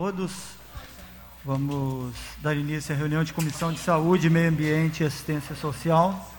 [0.00, 0.32] todos.
[1.44, 6.34] Vamos dar início à reunião de Comissão de Saúde, Meio Ambiente e Assistência Social,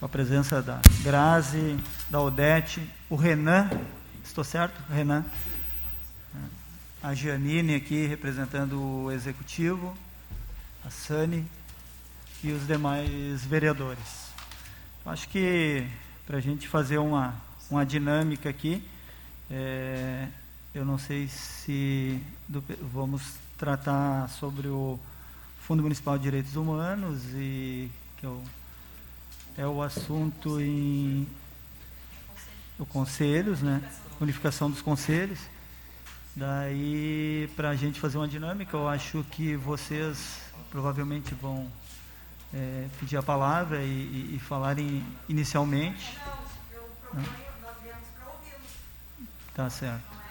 [0.00, 1.78] com a presença da Grazi,
[2.10, 3.70] da Odete, o Renan,
[4.24, 4.74] estou certo?
[4.92, 5.24] Renan?
[7.00, 9.96] A Giannini aqui representando o Executivo,
[10.84, 11.46] a Sani
[12.42, 14.32] e os demais vereadores.
[15.06, 15.86] Acho que
[16.26, 17.36] para a gente fazer uma,
[17.70, 18.82] uma dinâmica aqui,
[19.48, 20.26] é,
[20.74, 24.98] eu não sei se do, vamos tratar sobre o
[25.60, 28.42] Fundo Municipal de Direitos Humanos e que é o,
[29.58, 31.28] é o assunto em
[32.78, 33.82] o conselhos, né?
[34.20, 35.38] Unificação dos conselhos.
[36.34, 41.70] Daí, para a gente fazer uma dinâmica, eu acho que vocês provavelmente vão
[42.54, 43.88] é, pedir a palavra e,
[44.32, 46.18] e, e falarem inicialmente.
[46.24, 47.26] Não, eu proponho,
[47.60, 48.70] nós viemos para ouvi-los.
[49.54, 50.21] Tá certo.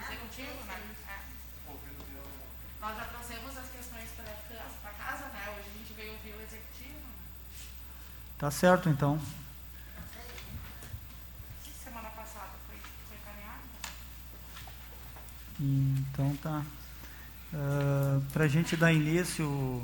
[8.42, 9.20] Tá certo, então.
[11.84, 12.76] Semana passada foi,
[13.06, 13.62] foi encaminhado?
[15.60, 16.58] Então tá.
[16.58, 19.80] Uh, ah, Para a gente dar início,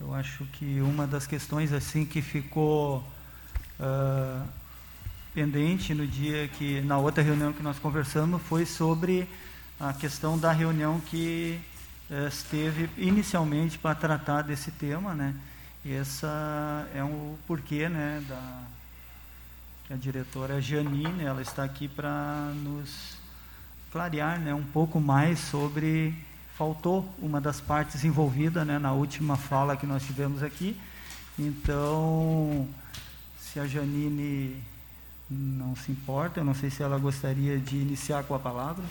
[0.00, 2.98] eu acho que uma das questões assim que ficou
[3.80, 4.48] uh,
[5.34, 9.28] pendente no dia que na outra reunião que nós conversamos foi sobre
[9.80, 11.60] a questão da reunião que
[12.08, 15.34] uh, esteve inicialmente para tratar desse tema, né?
[15.84, 18.62] Essa é o porquê, né, da
[19.84, 23.16] que a diretora Janine, ela está aqui para nos
[23.90, 26.14] clarear, né, um pouco mais sobre
[26.56, 30.78] faltou uma das partes envolvidas, né, na última fala que nós tivemos aqui.
[31.36, 32.68] Então,
[33.40, 34.62] se a Janine
[35.28, 38.84] não se importa, eu não sei se ela gostaria de iniciar com a palavra.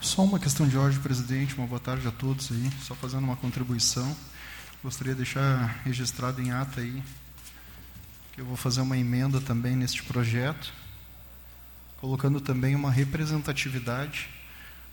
[0.00, 1.56] Só uma questão de ordem, presidente.
[1.56, 2.70] Uma boa tarde a todos aí.
[2.82, 4.14] Só fazendo uma contribuição.
[4.84, 7.02] Gostaria de deixar registrado em ata aí
[8.34, 10.74] que eu vou fazer uma emenda também neste projeto,
[12.02, 14.28] colocando também uma representatividade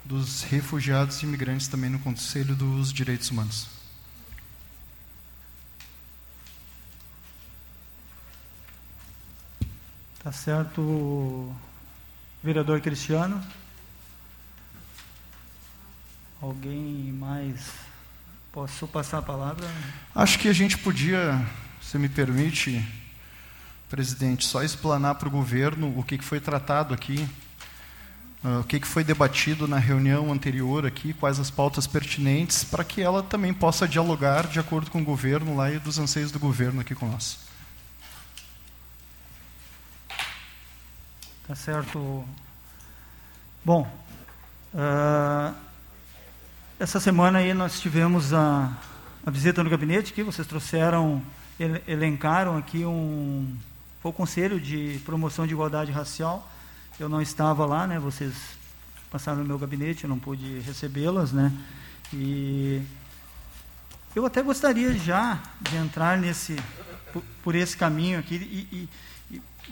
[0.06, 3.68] dos refugiados e imigrantes também no Conselho dos Direitos Humanos.
[10.24, 11.54] Tá certo,
[12.42, 13.46] vereador Cristiano.
[16.42, 17.91] Alguém mais
[18.52, 19.66] Posso passar a palavra?
[20.14, 21.42] Acho que a gente podia,
[21.82, 22.86] se me permite,
[23.90, 27.26] presidente, só explanar para o governo o que, que foi tratado aqui,
[28.44, 32.84] uh, o que, que foi debatido na reunião anterior aqui, quais as pautas pertinentes, para
[32.84, 36.38] que ela também possa dialogar de acordo com o governo lá e dos anseios do
[36.38, 37.40] governo aqui com nós.
[41.48, 42.26] Tá certo.
[43.64, 43.90] Bom,
[44.74, 45.71] uh,
[46.82, 48.76] essa semana aí nós tivemos a,
[49.24, 51.22] a visita no gabinete que vocês trouxeram,
[51.88, 53.56] elencaram aqui um
[54.02, 56.50] foi o Conselho de Promoção de Igualdade Racial.
[57.00, 58.00] Eu não estava lá, né?
[58.00, 58.34] Vocês
[59.12, 61.54] passaram no meu gabinete, eu não pude recebê-las, né?
[62.12, 62.82] E
[64.16, 66.56] eu até gostaria já de entrar nesse
[67.14, 68.90] por, por esse caminho aqui e, e,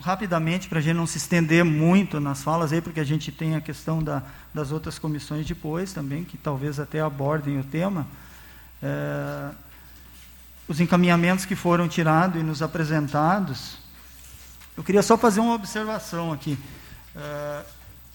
[0.00, 3.54] rapidamente, para a gente não se estender muito nas falas aí, porque a gente tem
[3.54, 4.22] a questão da,
[4.54, 8.06] das outras comissões depois também, que talvez até abordem o tema.
[8.82, 9.50] É,
[10.68, 13.78] os encaminhamentos que foram tirados e nos apresentados,
[14.76, 16.58] eu queria só fazer uma observação aqui.
[17.14, 17.64] É,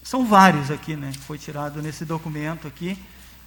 [0.02, 2.98] são vários aqui, né, que foi tirado nesse documento aqui,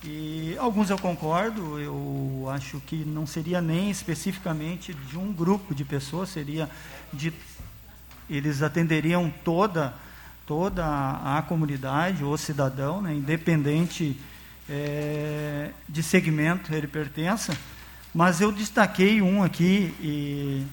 [0.03, 5.83] e alguns eu concordo, eu acho que não seria nem especificamente de um grupo de
[5.83, 6.69] pessoas, seria
[7.11, 7.33] de
[8.29, 9.93] eles atenderiam toda,
[10.45, 14.19] toda a, comunidade, o cidadão, né, independente
[14.69, 17.57] é, de segmento ele pertença.
[18.13, 20.65] Mas eu destaquei um aqui e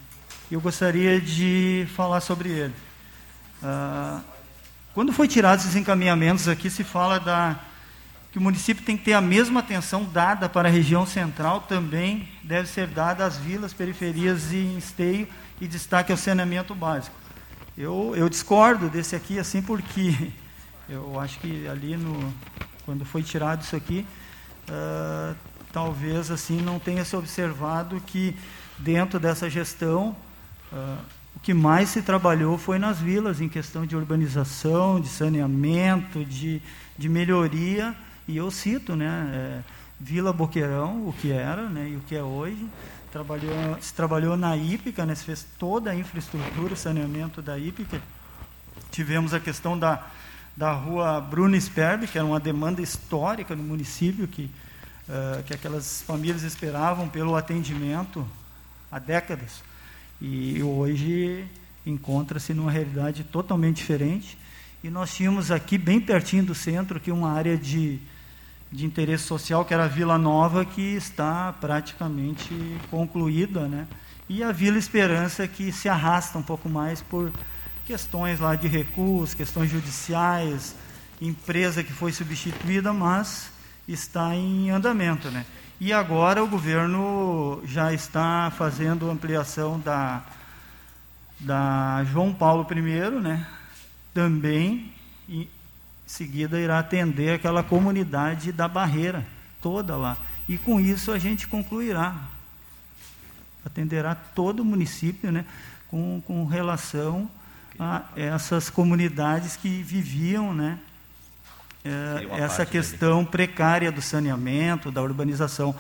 [0.51, 2.75] eu gostaria de falar sobre ele.
[3.63, 4.21] Ah,
[4.95, 7.59] quando foi tirados esses encaminhamentos aqui, se fala da,
[8.33, 12.29] que o município tem que ter a mesma atenção dada para a região central, também
[12.43, 15.29] deve ser dada às vilas, periferias e esteio,
[15.61, 17.26] e destaque ao saneamento básico.
[17.77, 20.33] Eu, eu discordo desse aqui, assim, porque
[20.89, 22.33] eu acho que ali, no,
[22.87, 24.07] quando foi tirado isso aqui,
[24.69, 25.37] uh,
[25.73, 28.35] talvez assim não tenha se observado que
[28.79, 30.17] dentro dessa gestão
[30.73, 30.99] uh,
[31.37, 36.63] o que mais se trabalhou foi nas vilas, em questão de urbanização, de saneamento, de,
[36.97, 37.95] de melhoria,
[38.27, 39.61] e eu cito, né, é,
[40.01, 42.67] Vila Boqueirão, o que era né, e o que é hoje,
[43.17, 48.01] trabalhou, se trabalhou na Ípica, né, se fez toda a infraestrutura, saneamento da Ípica.
[48.91, 50.07] Tivemos a questão da,
[50.55, 54.51] da rua Bruno Sperbe, que era uma demanda histórica no município, que,
[55.09, 58.27] uh, que aquelas famílias esperavam pelo atendimento
[58.93, 59.63] há décadas.
[60.21, 61.47] E hoje
[61.87, 64.37] encontra-se numa realidade totalmente diferente.
[64.85, 67.99] E nós tínhamos aqui, bem pertinho do centro, aqui uma área de,
[68.77, 72.55] de interesse social, que era a Vila Nova, que está praticamente
[72.91, 73.89] concluída, né?
[74.29, 77.33] E a Vila Esperança, que se arrasta um pouco mais por
[77.87, 80.77] questões lá de recursos, questões judiciais,
[81.23, 83.51] empresa que foi substituída, mas
[83.89, 85.47] está em andamento, né?
[85.81, 90.23] E agora o governo já está fazendo ampliação da,
[91.41, 93.47] da João Paulo I, né?
[94.13, 94.93] Também
[96.07, 99.27] em seguida irá atender aquela comunidade da Barreira
[99.61, 100.17] toda lá.
[100.49, 102.17] E com isso a gente concluirá.
[103.65, 105.45] Atenderá todo o município, né?
[105.89, 107.29] Com, com relação
[107.79, 110.79] a essas comunidades que viviam, né?
[111.85, 113.31] É, essa questão dele.
[113.31, 115.75] precária do saneamento, da urbanização.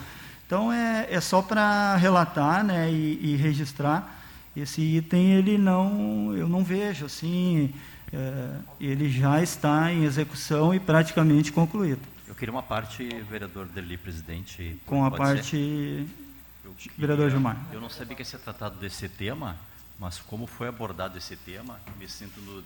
[0.46, 4.20] Então é, é só para relatar, né, e, e, registrar
[4.56, 5.32] esse item.
[5.32, 7.74] Ele não, eu não vejo assim,
[8.16, 12.00] é, ele já está em execução e praticamente concluído.
[12.26, 14.80] Eu queria uma parte, vereador Deli, presidente.
[14.86, 17.58] Com a parte, queria, vereador Gilmar.
[17.70, 19.58] Eu não sabia que ia ser tratado desse tema,
[19.98, 22.64] mas como foi abordado esse tema, me sinto no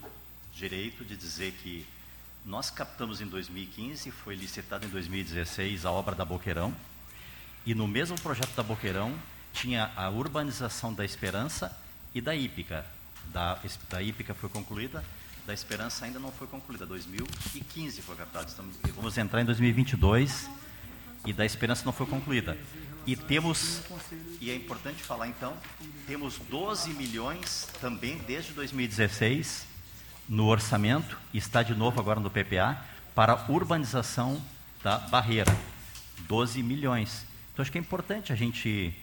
[0.55, 1.85] direito de dizer que
[2.44, 6.73] nós captamos em 2015, foi licitado em 2016 a obra da Boqueirão,
[7.67, 9.14] e no mesmo projeto da Boqueirão
[9.53, 11.76] tinha a urbanização da Esperança
[12.14, 12.87] e da Ípica.
[13.32, 15.05] Da, da Ípica foi concluída,
[15.47, 18.49] da Esperança ainda não foi concluída, 2015 foi captado.
[18.49, 20.50] Estamos, vamos entrar em 2022
[21.25, 22.59] e da Esperança não foi concluída.
[23.06, 23.82] E temos,
[24.41, 25.56] e é importante falar então,
[26.06, 29.67] temos 12 milhões também desde 2016
[30.29, 32.85] no orçamento, e está de novo agora no PPA,
[33.15, 34.41] para urbanização
[34.82, 35.56] da barreira.
[36.29, 37.27] 12 milhões.
[37.53, 38.94] Então acho que é importante a gente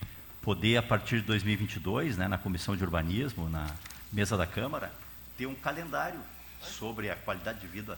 [0.41, 3.68] poder, a partir de 2022, né, na Comissão de Urbanismo, na
[4.12, 4.92] mesa da Câmara,
[5.38, 6.19] ter um calendário
[6.62, 7.98] sobre a qualidade de vida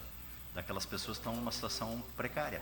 [0.54, 2.62] daquelas pessoas que estão numa situação precária.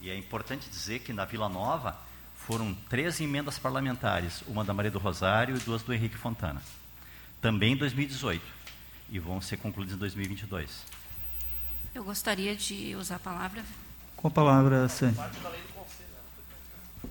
[0.00, 1.96] E é importante dizer que na Vila Nova
[2.34, 6.60] foram três emendas parlamentares, uma da Maria do Rosário e duas do Henrique Fontana.
[7.40, 8.44] Também em 2018
[9.08, 10.84] e vão ser concluídos em 2022.
[11.94, 13.64] Eu gostaria de usar a palavra.
[14.16, 15.30] Com a palavra, Sânia.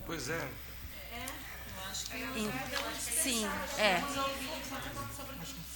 [0.06, 0.50] Pois é.
[3.00, 3.46] Sim,
[3.78, 4.04] é.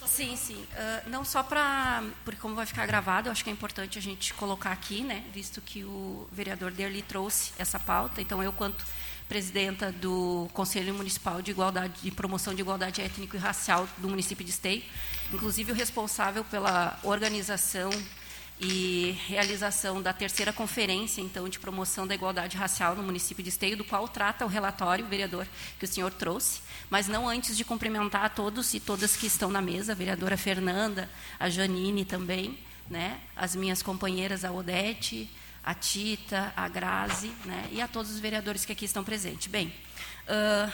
[0.08, 0.56] Sim, sim.
[0.56, 2.02] Uh, não só para.
[2.24, 5.24] Porque, como vai ficar gravado, eu acho que é importante a gente colocar aqui, né?
[5.32, 8.20] Visto que o vereador Derli trouxe essa pauta.
[8.20, 8.84] Então, eu, quanto
[9.28, 14.42] presidenta do Conselho Municipal de Igualdade de Promoção de Igualdade Étnico e Racial do município
[14.44, 14.82] de Esteio,
[15.32, 17.90] inclusive o responsável pela organização
[18.60, 23.76] e realização da terceira conferência, então, de promoção da igualdade racial no município de Esteio,
[23.76, 25.46] do qual trata o relatório, o vereador,
[25.78, 26.60] que o senhor trouxe.
[26.90, 30.36] Mas não antes de cumprimentar a todos e todas que estão na mesa, a vereadora
[30.36, 31.08] Fernanda,
[31.38, 32.58] a Janine também,
[32.88, 35.30] né, as minhas companheiras, a Odete,
[35.62, 39.48] a Tita, a Grazi, né, e a todos os vereadores que aqui estão presentes.
[39.48, 39.72] Bem,
[40.26, 40.72] uh,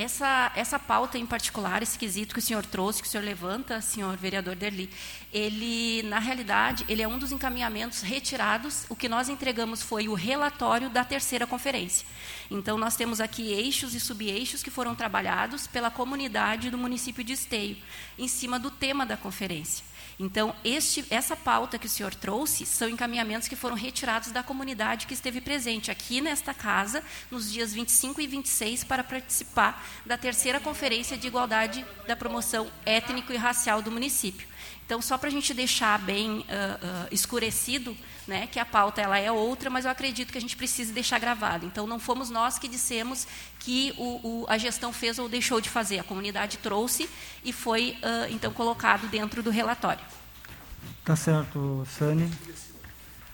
[0.00, 3.82] essa, essa pauta em particular, esse quesito que o senhor trouxe, que o senhor levanta,
[3.82, 4.88] senhor vereador Derli,
[5.30, 8.86] ele, na realidade, ele é um dos encaminhamentos retirados.
[8.88, 12.06] O que nós entregamos foi o relatório da terceira conferência.
[12.50, 17.34] Então, nós temos aqui eixos e subeixos que foram trabalhados pela comunidade do município de
[17.34, 17.76] Esteio,
[18.18, 19.84] em cima do tema da conferência.
[20.22, 25.06] Então, este, essa pauta que o senhor trouxe são encaminhamentos que foram retirados da comunidade
[25.06, 30.60] que esteve presente aqui nesta casa, nos dias 25 e 26, para participar da terceira
[30.60, 34.46] Conferência de Igualdade da Promoção Étnico e Racial do município.
[34.84, 36.44] Então, só para a gente deixar bem uh, uh,
[37.10, 37.96] escurecido,
[38.30, 41.18] né, que a pauta ela é outra, mas eu acredito que a gente precisa deixar
[41.18, 41.66] gravado.
[41.66, 43.26] Então, não fomos nós que dissemos
[43.58, 45.98] que o, o, a gestão fez ou deixou de fazer.
[45.98, 47.10] A comunidade trouxe
[47.44, 50.04] e foi, uh, então, colocado dentro do relatório.
[51.04, 52.30] Tá certo, Sani.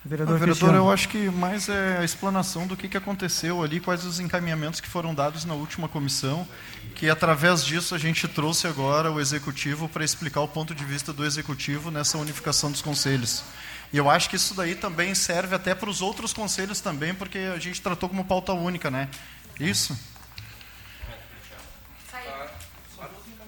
[0.03, 4.05] Vereador, vereador eu acho que mais é a explanação do que, que aconteceu ali, quais
[4.05, 6.47] os encaminhamentos que foram dados na última comissão,
[6.95, 11.13] que através disso a gente trouxe agora o executivo para explicar o ponto de vista
[11.13, 13.43] do executivo nessa unificação dos conselhos.
[13.93, 17.39] E eu acho que isso daí também serve até para os outros conselhos também, porque
[17.39, 19.09] a gente tratou como pauta única, né?
[19.59, 19.99] Isso?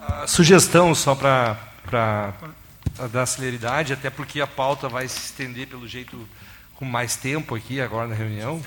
[0.01, 2.35] A sugestão, só para
[3.13, 6.29] dar celeridade, até porque a pauta vai se estender pelo jeito
[6.75, 8.63] com mais tempo aqui agora na reunião.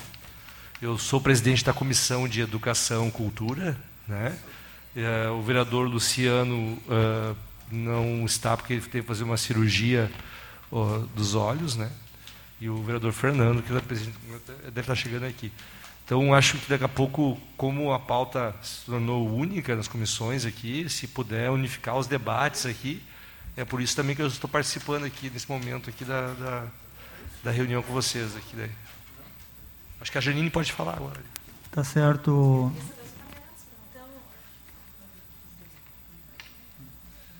[0.80, 3.76] Eu sou presidente da Comissão de Educação e Cultura.
[4.06, 4.36] Né?
[4.94, 7.36] É, o vereador Luciano uh,
[7.70, 10.10] não está porque ele teve que fazer uma cirurgia
[11.14, 11.90] dos olhos, né?
[12.60, 15.52] E o vereador Fernando, que deve estar chegando aqui.
[16.04, 20.88] Então, acho que daqui a pouco, como a pauta se tornou única nas comissões aqui,
[20.88, 23.02] se puder unificar os debates aqui,
[23.56, 26.66] é por isso também que eu estou participando aqui nesse momento aqui da, da,
[27.44, 28.56] da reunião com vocês aqui.
[28.56, 28.70] Daí.
[30.00, 31.20] Acho que a Janine pode falar agora.
[31.70, 32.72] Tá certo.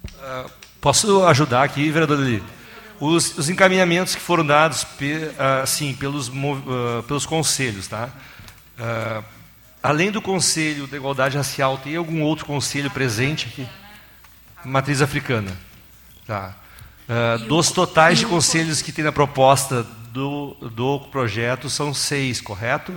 [0.07, 2.62] Uh, posso ajudar aqui, vereador Lili?
[3.01, 8.11] Os, os, encaminhamentos que foram dados pe, uh, assim, pelos, uh, pelos conselhos, tá?
[9.83, 13.69] além do Conselho da Igualdade Racial, tem algum outro conselho presente aqui?
[14.65, 15.57] Matriz africana.
[16.27, 16.55] Tá.
[17.47, 22.93] dos totais de conselhos que tem na proposta do, do projeto, são seis, correto?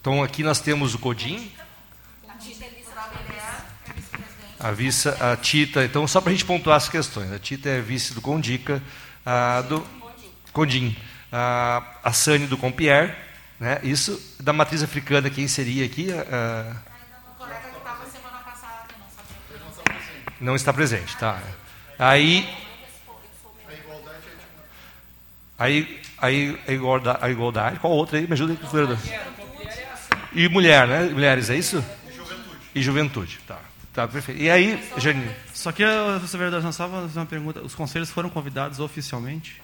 [0.00, 1.50] então, aqui nós temos o CODIM,
[4.64, 7.30] A, vice, a Tita, então, só para a gente pontuar as questões.
[7.30, 8.82] A Tita é vice do Condica,
[9.24, 9.86] a, do
[10.54, 10.96] Condim,
[11.30, 13.12] a, a Sani do Compierre,
[13.60, 13.78] né?
[13.82, 16.08] Isso da matriz africana, quem seria aqui?
[16.10, 16.76] A,
[20.40, 21.42] não está presente, tá?
[21.98, 22.48] Aí,
[25.58, 28.26] aí, aí a igualdade, a igualdade, qual outra aí?
[28.26, 28.58] Me ajuda aí,
[30.32, 31.02] E mulher, né?
[31.02, 31.84] Mulheres, é isso?
[32.08, 32.58] E juventude.
[32.74, 33.63] E juventude, tá.
[33.94, 34.42] Tá, perfeito.
[34.42, 35.30] E aí, Janine?
[35.54, 35.84] Só que,
[36.32, 37.60] vereador, só fazer uma pergunta.
[37.62, 39.62] Os conselhos foram convidados oficialmente?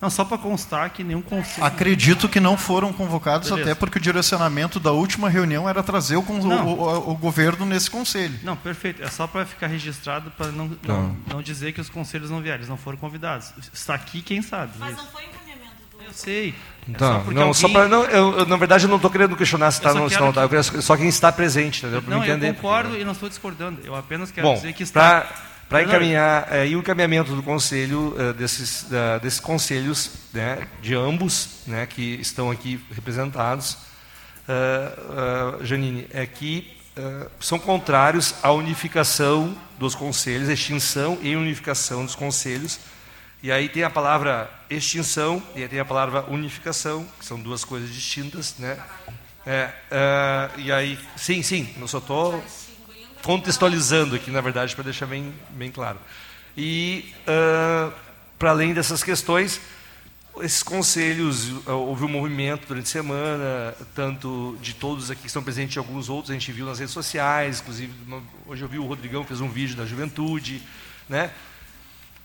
[0.00, 1.64] Não, só para constar que nenhum conselho.
[1.64, 3.70] Acredito que não foram convocados, Beleza.
[3.70, 7.90] até porque o direcionamento da última reunião era trazer o, o, o, o governo nesse
[7.90, 8.36] conselho.
[8.42, 9.02] Não, perfeito.
[9.02, 12.60] É só para ficar registrado, para não, não, não, dizer que os conselhos não vieram,
[12.60, 13.52] eles não foram convidados.
[13.72, 14.72] Está aqui quem sabe.
[14.78, 15.28] Mas não foi.
[16.10, 16.54] Eu sei.
[16.88, 17.54] Então, é não, alguém...
[17.54, 19.98] só pra, não eu, eu, na verdade, eu não estou querendo questionar se está ou
[19.98, 20.48] não está.
[20.48, 20.82] Que...
[20.82, 22.02] Só quem está presente, entendeu?
[22.06, 22.50] Não, entender.
[22.50, 23.80] eu concordo e não estou discordando.
[23.84, 25.26] Eu apenas quero Bom, dizer que está...
[25.68, 28.88] Para encaminhar, é, e o encaminhamento do conselho, é, desses,
[29.22, 33.78] desses conselhos, né, de ambos, né, que estão aqui representados,
[34.48, 42.04] uh, uh, Janine, é que uh, são contrários à unificação dos conselhos, extinção e unificação
[42.04, 42.80] dos conselhos,
[43.42, 47.64] e aí tem a palavra extinção e aí tem a palavra unificação, que são duas
[47.64, 48.78] coisas distintas, né?
[49.46, 52.44] É, é, e aí, sim, sim, não só estou
[53.22, 55.98] contextualizando aqui, na verdade, para deixar bem, bem claro.
[56.56, 57.92] E, uh,
[58.38, 59.60] para além dessas questões,
[60.42, 65.42] esses conselhos, uh, houve um movimento durante a semana, tanto de todos aqui que estão
[65.42, 67.92] presentes e alguns outros, a gente viu nas redes sociais, inclusive,
[68.46, 70.62] hoje eu vi o Rodrigão fez um vídeo da juventude,
[71.08, 71.30] né?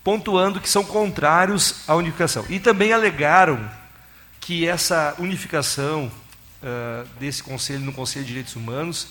[0.06, 2.46] Pontuando que são contrários à unificação.
[2.48, 3.60] E também alegaram
[4.40, 6.12] que essa unificação
[6.62, 9.08] uh, desse conselho no Conselho de Direitos Humanos,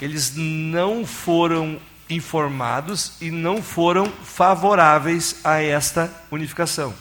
[0.00, 6.94] eles não foram informados e não foram favoráveis a esta unificação.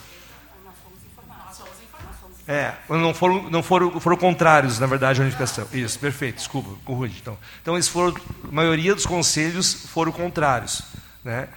[2.47, 5.67] É, não foram, não foram, foram contrários, na verdade, à unificação.
[5.71, 7.17] Isso, perfeito, desculpa, corrude.
[7.21, 8.15] Então, então eles foram,
[8.45, 10.81] a maioria dos conselhos foram contrários,
[11.23, 11.49] né?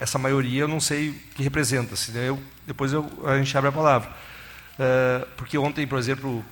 [0.00, 1.96] Essa maioria eu não sei o que representa.
[1.96, 4.08] Se eu, depois eu, a gente abre a palavra.
[4.08, 6.44] Uh, porque ontem, por exemplo, o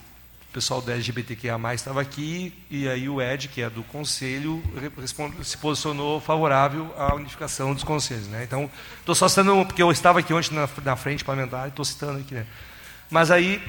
[0.52, 4.62] pessoal da LGBTQIA estava aqui e aí o Ed, que é do conselho,
[4.98, 8.28] responde, se posicionou favorável à unificação dos conselhos.
[8.28, 8.44] Né?
[8.44, 8.70] Então,
[9.00, 12.34] estou só citando, porque eu estava aqui ontem na, na frente parlamentar estou citando aqui.
[12.34, 12.46] Né?
[13.10, 13.60] Mas aí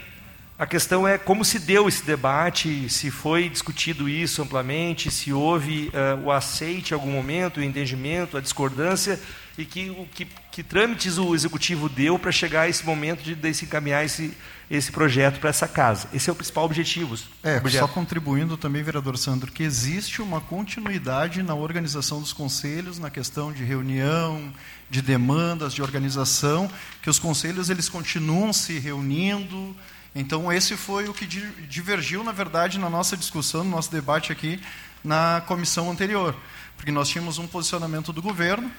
[0.57, 5.89] a questão é como se deu esse debate, se foi discutido isso amplamente, se houve
[5.89, 9.19] uh, o aceite em algum momento, o entendimento, a discordância,
[9.57, 13.35] e que, o, que, que trâmites o executivo deu para chegar a esse momento de,
[13.35, 14.33] de se encaminhar esse,
[14.71, 16.07] esse projeto para essa casa.
[16.13, 17.17] Esse é o principal objetivo.
[17.43, 23.09] É, só contribuindo também, vereador Sandro, que existe uma continuidade na organização dos conselhos, na
[23.09, 24.53] questão de reunião,
[24.89, 26.69] de demandas, de organização,
[27.01, 29.75] que os conselhos eles continuam se reunindo,
[30.15, 34.61] então, esse foi o que divergiu, na verdade, na nossa discussão, no nosso debate aqui
[35.03, 36.33] na comissão anterior.
[36.77, 38.71] Porque nós tínhamos um posicionamento do governo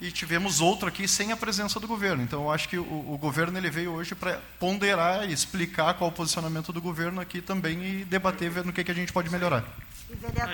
[0.00, 2.22] e tivemos outro aqui sem a presença do governo.
[2.22, 6.10] Então, eu acho que o, o governo ele veio hoje para ponderar e explicar qual
[6.10, 9.30] o posicionamento do governo aqui também e debater, ver no que, que a gente pode
[9.30, 9.64] melhorar.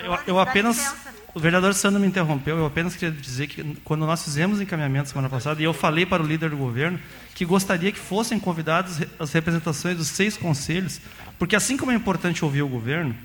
[0.03, 0.95] Eu, eu apenas.
[1.33, 5.29] O vereador Sandro me interrompeu, eu apenas queria dizer que quando nós fizemos encaminhamento semana
[5.29, 6.99] passada, e eu falei para o líder do governo
[7.35, 10.99] que gostaria que fossem convidados as representações dos seis conselhos,
[11.39, 13.15] porque assim como é importante ouvir o governo,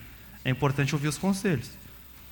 [0.45, 1.69] é importante ouvir os conselhos.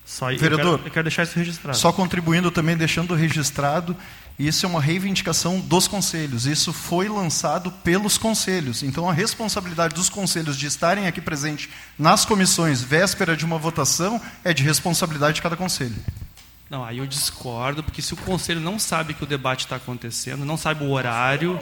[0.05, 1.77] Só Vereador, eu quero, eu quero deixar isso registrado.
[1.77, 3.95] Só contribuindo também, deixando registrado
[4.39, 6.45] isso é uma reivindicação dos conselhos.
[6.45, 8.83] Isso foi lançado pelos conselhos.
[8.83, 14.21] Então, a responsabilidade dos conselhos de estarem aqui presentes nas comissões, véspera de uma votação,
[14.43, 15.95] é de responsabilidade de cada conselho.
[16.69, 20.45] Não, aí eu discordo, porque se o conselho não sabe que o debate está acontecendo,
[20.45, 21.59] não sabe o horário.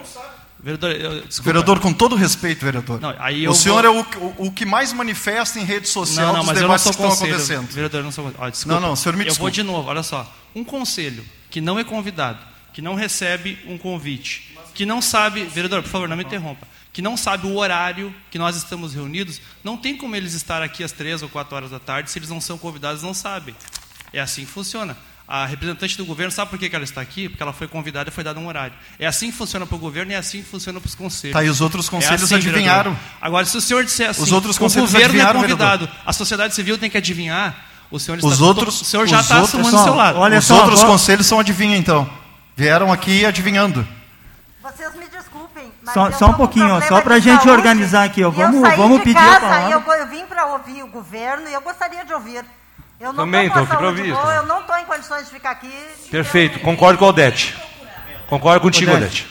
[0.59, 2.99] Vereador, eu, vereador, com todo respeito, vereador.
[2.99, 3.13] Não,
[3.51, 3.93] o senhor vou...
[3.93, 6.89] é o, o, o, que mais manifesta em rede social não, não, dos debates que
[6.89, 7.67] estão acontecendo.
[7.67, 8.79] Vereador, não sou ah, desculpa.
[8.79, 9.41] Não, não, senhor me desculpa.
[9.41, 10.33] Eu vou de novo, olha só.
[10.55, 12.39] Um conselho que não é convidado,
[12.73, 15.43] que não recebe um convite, que não sabe.
[15.43, 16.67] Vereador, por favor, não me interrompa.
[16.91, 20.83] Que não sabe o horário que nós estamos reunidos, não tem como eles estar aqui
[20.83, 23.53] às três ou quatro horas da tarde se eles não são convidados não sabem.
[24.15, 24.95] É assim que funciona.
[25.27, 27.27] A representante do governo sabe por que ela está aqui?
[27.27, 28.73] Porque ela foi convidada e foi dado um horário.
[28.97, 31.33] É assim que funciona para o governo e é assim que funciona para os conselhos.
[31.33, 32.91] Tá, e os outros conselhos é assim, adivinharam.
[32.93, 33.17] Vereador.
[33.19, 35.89] Agora, se o senhor disser assim, os outros conselhos o governo é convidado, vereador.
[36.05, 39.41] a sociedade civil tem que adivinhar, o senhor, os está, outros, o senhor já está
[39.41, 40.17] assumando do seu lado.
[40.17, 42.09] Olha os só, outros conselhos são adivinha, então.
[42.55, 43.85] Vieram aqui adivinhando.
[44.63, 48.23] Vocês me desculpem, só, só um pouquinho, um só para a gente organizar aqui.
[48.23, 48.29] Ó.
[48.29, 49.71] Vamos, vamos pedir casa, a palavra.
[49.73, 52.45] Eu, eu vim para ouvir o governo e eu gostaria de ouvir
[53.05, 54.11] eu não Também estou aqui para ouvir.
[54.11, 55.71] Boa, eu não estou em condições de ficar aqui.
[56.09, 57.55] Perfeito, concordo com o Odete.
[58.27, 59.27] Concordo contigo, Odete.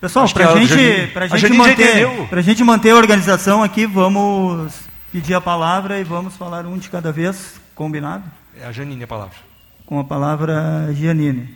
[0.00, 4.72] Pessoal, para a gente, pra gente, manter, gente manter a organização aqui, vamos
[5.12, 8.24] pedir a palavra e vamos falar um de cada vez, combinado?
[8.58, 9.36] É a Janine a palavra.
[9.84, 11.54] Com a palavra Janine.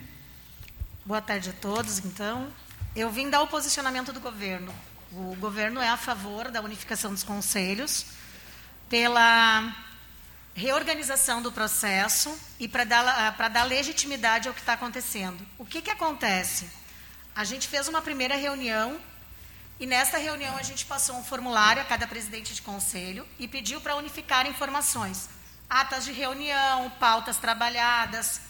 [1.06, 2.48] Boa tarde a todos, então.
[2.94, 4.72] Eu vim dar o posicionamento do governo.
[5.10, 8.04] O governo é a favor da unificação dos conselhos,
[8.90, 9.72] pela
[10.54, 15.44] reorganização do processo e para dar, dar legitimidade ao que está acontecendo.
[15.58, 16.70] O que, que acontece?
[17.34, 19.00] A gente fez uma primeira reunião
[19.80, 23.80] e nesta reunião a gente passou um formulário a cada presidente de conselho e pediu
[23.80, 25.28] para unificar informações.
[25.68, 28.40] Atas de reunião, pautas trabalhadas,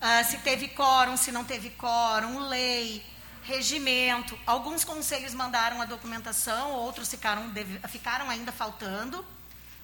[0.00, 3.04] uh, se teve quórum, se não teve quórum, lei,
[3.42, 4.38] regimento.
[4.46, 7.52] Alguns conselhos mandaram a documentação, outros ficaram,
[7.88, 9.24] ficaram ainda faltando.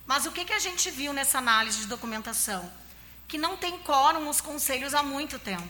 [0.09, 2.73] Mas o que, que a gente viu nessa análise de documentação?
[3.29, 5.69] Que não tem quórum os conselhos há muito tempo.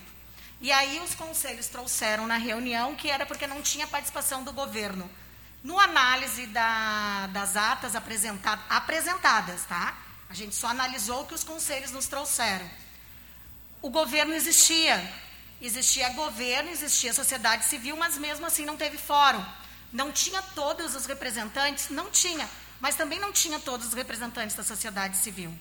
[0.60, 5.10] E aí os conselhos trouxeram na reunião que era porque não tinha participação do governo.
[5.64, 9.98] No análise da, das atas apresentadas, tá?
[10.30, 12.70] A gente só analisou o que os conselhos nos trouxeram.
[13.82, 15.02] O governo existia.
[15.60, 19.44] Existia governo, existia sociedade civil, mas mesmo assim não teve fórum.
[19.92, 21.90] Não tinha todos os representantes?
[21.90, 22.48] Não tinha
[22.80, 25.56] mas também não tinha todos os representantes da sociedade civil.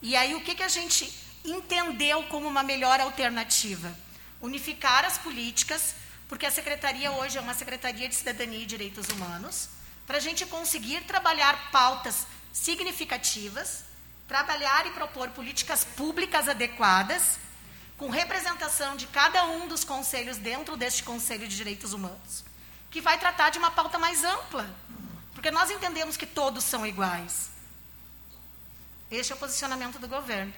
[0.00, 1.12] E aí o que, que a gente
[1.44, 3.96] entendeu como uma melhor alternativa?
[4.40, 5.94] Unificar as políticas,
[6.28, 9.68] porque a secretaria hoje é uma secretaria de cidadania e direitos humanos,
[10.06, 13.84] para a gente conseguir trabalhar pautas significativas,
[14.26, 17.38] trabalhar e propor políticas públicas adequadas,
[17.96, 22.44] com representação de cada um dos conselhos dentro deste Conselho de Direitos Humanos,
[22.90, 24.68] que vai tratar de uma pauta mais ampla,
[25.34, 27.50] porque nós entendemos que todos são iguais.
[29.10, 30.52] Este é o posicionamento do governo.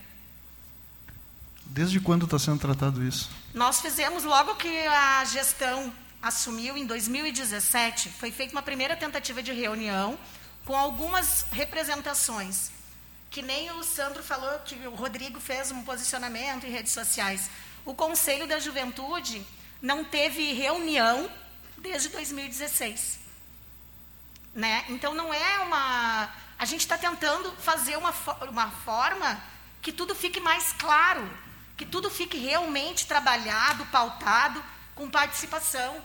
[1.67, 3.31] Desde quando está sendo tratado isso?
[3.53, 9.53] Nós fizemos logo que a gestão assumiu em 2017, foi feita uma primeira tentativa de
[9.53, 10.19] reunião
[10.65, 12.71] com algumas representações,
[13.31, 17.51] que nem o Sandro falou que o Rodrigo fez um posicionamento em redes sociais.
[17.85, 19.45] O Conselho da Juventude
[19.83, 21.29] não teve reunião
[21.77, 23.24] desde 2016.
[24.55, 24.85] Né?
[24.89, 26.33] Então não é uma.
[26.59, 28.15] A gente está tentando fazer uma,
[28.49, 29.43] uma forma
[29.83, 31.29] que tudo fique mais claro,
[31.77, 34.65] que tudo fique realmente trabalhado, pautado,
[34.95, 36.01] com participação.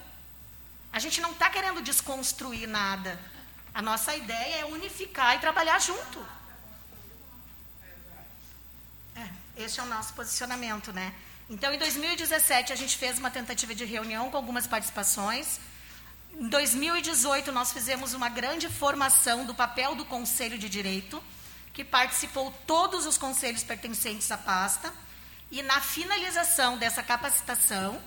[0.91, 3.19] A gente não está querendo desconstruir nada.
[3.73, 6.25] A nossa ideia é unificar e trabalhar junto.
[9.15, 9.29] É,
[9.63, 11.13] esse é o nosso posicionamento, né?
[11.49, 15.59] Então, em 2017, a gente fez uma tentativa de reunião com algumas participações.
[16.33, 21.21] Em 2018, nós fizemos uma grande formação do papel do Conselho de Direito,
[21.73, 24.93] que participou todos os conselhos pertencentes à pasta.
[25.51, 27.99] E na finalização dessa capacitação,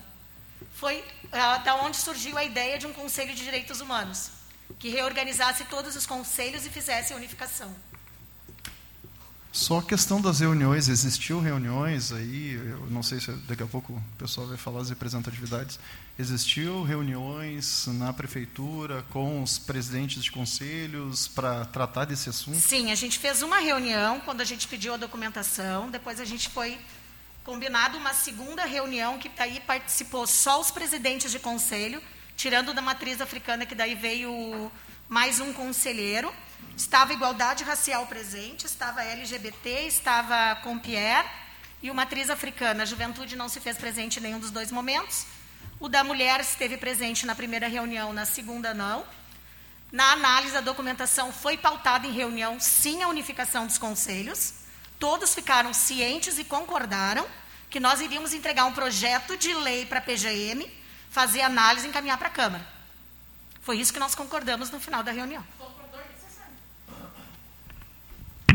[0.75, 4.31] foi uh, da onde surgiu a ideia de um Conselho de Direitos Humanos,
[4.79, 7.75] que reorganizasse todos os conselhos e fizesse a unificação.
[9.53, 13.93] Só a questão das reuniões, existiu reuniões aí, eu não sei se daqui a pouco
[13.93, 15.79] o pessoal vai falar as representatividades,
[16.23, 22.59] existiu reuniões na prefeitura com os presidentes de conselhos para tratar desse assunto?
[22.59, 26.49] Sim, a gente fez uma reunião quando a gente pediu a documentação, depois a gente
[26.49, 26.79] foi
[27.45, 32.01] combinado uma segunda reunião que daí participou só os presidentes de conselho,
[32.37, 34.71] tirando da matriz africana que daí veio
[35.09, 36.33] mais um conselheiro,
[36.77, 41.29] Estava igualdade racial presente, estava LGBT, estava com Pierre
[41.83, 42.83] e uma atriz africana.
[42.83, 45.27] A juventude não se fez presente em nenhum dos dois momentos.
[45.83, 49.05] O da mulher esteve presente na primeira reunião, na segunda não.
[49.91, 54.55] Na análise da documentação foi pautada em reunião sim a unificação dos conselhos.
[55.01, 57.27] todos ficaram cientes e concordaram
[57.69, 60.73] que nós iríamos entregar um projeto de lei para a PGM,
[61.11, 62.65] fazer análise e encaminhar para a Câmara.
[63.61, 65.45] Foi isso que nós concordamos no final da reunião.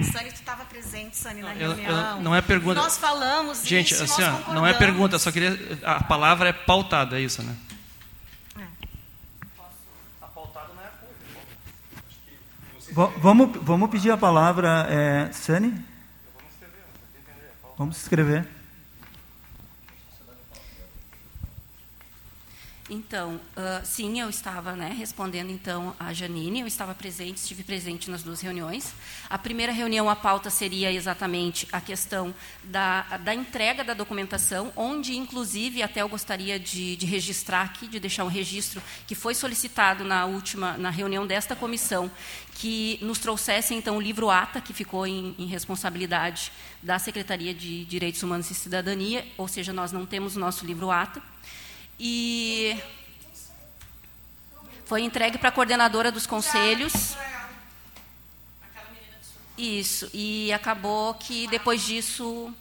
[0.04, 2.22] Sani, tu estava presente, Sani, na Eu- eu- reunião.
[2.22, 2.80] não é pergunta.
[2.82, 5.58] Nós falamos Gente, isso, assim, ó, não é pergunta, só queria.
[5.84, 7.56] A palavra é pautada, é isso, né?
[12.92, 15.74] Va- Vamos, vamos pedir a palavra, é, Sani?
[17.78, 18.48] Vamos escrever.
[22.90, 28.10] Então, ah, sim, eu estava né, respondendo então a Janine, eu estava presente, estive presente
[28.10, 28.94] nas duas reuniões.
[29.30, 35.18] A primeira reunião, a pauta seria exatamente a questão da, da entrega da documentação, onde,
[35.18, 40.06] inclusive, até eu gostaria de, de registrar aqui, de deixar um registro, que foi solicitado
[40.06, 42.10] na última, na reunião desta comissão,
[42.54, 47.84] que nos trouxesse, então, o livro ATA, que ficou em, em responsabilidade da Secretaria de
[47.84, 51.22] Direitos Humanos e Cidadania, ou seja, nós não temos o nosso livro ATA.
[52.00, 52.78] E
[54.86, 57.16] foi entregue para a coordenadora dos conselhos.
[59.58, 62.54] Isso, e acabou que depois disso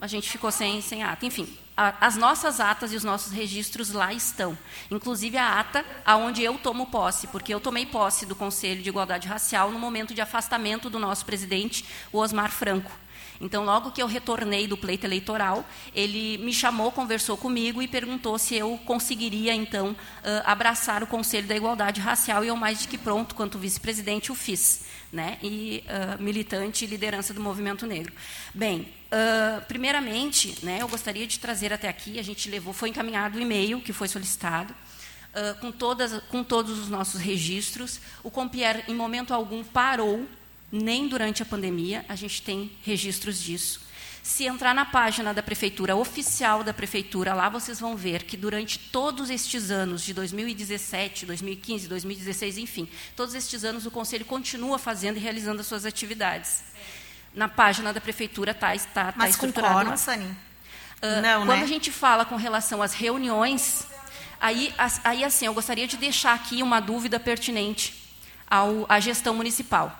[0.00, 1.26] a gente ficou sem, sem ata.
[1.26, 4.56] Enfim, a- as nossas atas e os nossos registros lá estão.
[4.90, 9.28] Inclusive a ata aonde eu tomo posse, porque eu tomei posse do Conselho de Igualdade
[9.28, 12.90] Racial no momento de afastamento do nosso presidente, o Osmar Franco.
[13.40, 15.64] Então, logo que eu retornei do pleito eleitoral,
[15.94, 19.96] ele me chamou, conversou comigo e perguntou se eu conseguiria, então,
[20.44, 24.34] abraçar o Conselho da Igualdade Racial, e eu, mais de que pronto, quanto vice-presidente, o
[24.34, 25.38] fiz, né?
[25.42, 28.12] e ãh, militante e liderança do movimento negro.
[28.54, 33.38] Bem, ãh, primeiramente, né, eu gostaria de trazer até aqui, a gente levou, foi encaminhado
[33.38, 34.74] o e-mail que foi solicitado,
[35.34, 38.00] ãh, com, todas, com todos os nossos registros.
[38.22, 40.26] O Compierre, em momento algum, parou
[40.72, 43.80] nem durante a pandemia, a gente tem registros disso.
[44.22, 48.78] Se entrar na página da prefeitura oficial da prefeitura, lá vocês vão ver que durante
[48.78, 55.16] todos estes anos, de 2017, 2015, 2016, enfim, todos estes anos o conselho continua fazendo
[55.16, 56.62] e realizando as suas atividades.
[57.34, 59.96] Na página da prefeitura tá, está, está Mas com estruturado quórum, lá.
[59.96, 60.36] Sani?
[61.02, 61.64] Ah, Não, quando né?
[61.64, 63.84] a gente fala com relação às reuniões,
[64.40, 68.14] aí, as- aí assim, eu gostaria de deixar aqui uma dúvida pertinente
[68.48, 69.98] ao, à gestão municipal.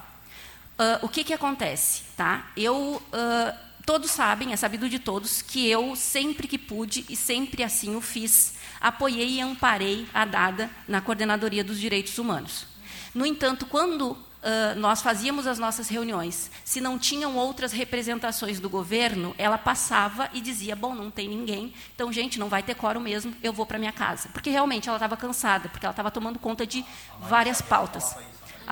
[0.83, 2.03] Ah, o que, que acontece?
[2.17, 2.51] Tá?
[2.57, 3.55] Eu, ah,
[3.87, 8.01] todos sabem, é sabido de todos, que eu, sempre que pude, e sempre assim o
[8.01, 12.67] fiz, apoiei e amparei a DADA na Coordenadoria dos Direitos Humanos.
[13.15, 18.69] No entanto, quando ah, nós fazíamos as nossas reuniões, se não tinham outras representações do
[18.69, 22.99] governo, ela passava e dizia: Bom, não tem ninguém, então, gente, não vai ter quórum
[22.99, 24.31] mesmo, eu vou para minha casa.
[24.33, 26.85] Porque realmente ela estava cansada, porque ela estava tomando conta de
[27.21, 28.17] várias pautas.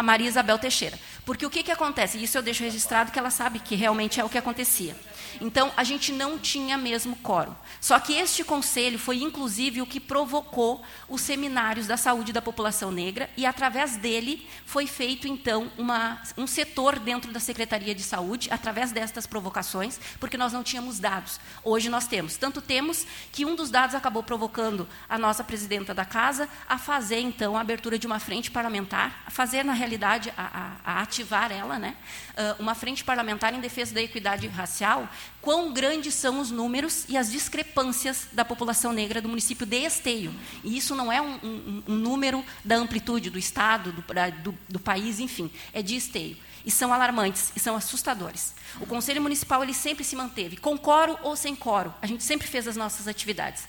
[0.01, 0.99] A Maria Isabel Teixeira.
[1.27, 2.17] Porque o que, que acontece?
[2.17, 4.97] Isso eu deixo registrado que ela sabe que realmente é o que acontecia.
[5.41, 7.55] Então, a gente não tinha mesmo quórum.
[7.81, 12.91] Só que este conselho foi, inclusive, o que provocou os seminários da saúde da população
[12.91, 18.49] negra, e através dele foi feito, então, uma, um setor dentro da Secretaria de Saúde,
[18.51, 21.41] através destas provocações, porque nós não tínhamos dados.
[21.65, 22.37] Hoje nós temos.
[22.37, 27.21] Tanto temos que um dos dados acabou provocando a nossa presidenta da casa a fazer,
[27.21, 31.51] então, a abertura de uma frente parlamentar, a fazer, na realidade, a, a- a ativar
[31.53, 31.97] ela, né,
[32.37, 35.09] ah, uma frente parlamentar em defesa da equidade racial,
[35.41, 40.35] quão grandes são os números e as discrepâncias da população negra do município de Esteio.
[40.65, 44.03] E isso não é um, um- um número da amplitude do Estado, do,
[44.43, 46.37] do- do país, enfim, é de Esteio.
[46.65, 48.55] E são alarmantes, e são assustadores.
[48.81, 51.95] O Conselho Municipal ele sempre se manteve, com coro ou sem coro.
[52.03, 53.65] A gente sempre fez as nossas atividades.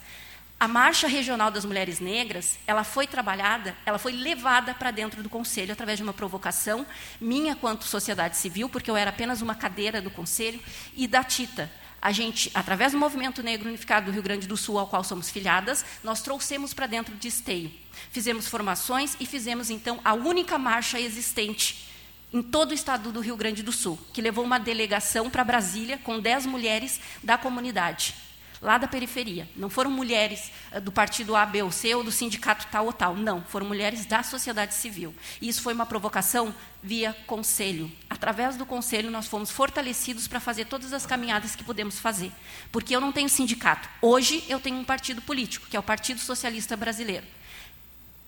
[0.62, 5.28] A Marcha Regional das Mulheres Negras, ela foi trabalhada, ela foi levada para dentro do
[5.28, 6.86] Conselho através de uma provocação
[7.19, 10.60] minha quanto sociedade civil, porque eu era apenas uma cadeira do Conselho,
[10.95, 11.67] e da Tita.
[12.00, 15.32] A gente, através do Movimento Negro Unificado do Rio Grande do Sul, ao qual somos
[15.32, 17.71] filiadas, nós trouxemos para dentro de Esteio.
[18.12, 21.89] Fizemos formações e fizemos, então, a única marcha existente
[22.32, 25.97] em todo o estado do Rio Grande do Sul, que levou uma delegação para Brasília
[25.97, 28.13] com 10 mulheres da comunidade,
[28.62, 29.50] lá da periferia.
[29.56, 32.93] Não foram mulheres eh, do partido A, B ou C ou do sindicato tal ou
[32.93, 33.15] tal.
[33.15, 35.15] Não, foram mulheres da sociedade civil.
[35.41, 37.91] E isso foi uma provocação via conselho.
[38.10, 42.32] Através do conselho, nós fomos fortalecidos para fazer todas as caminhadas que podemos fazer.
[42.71, 43.89] Porque eu não tenho sindicato.
[44.02, 47.26] Hoje, eu tenho um partido político, que é o Partido Socialista Brasileiro.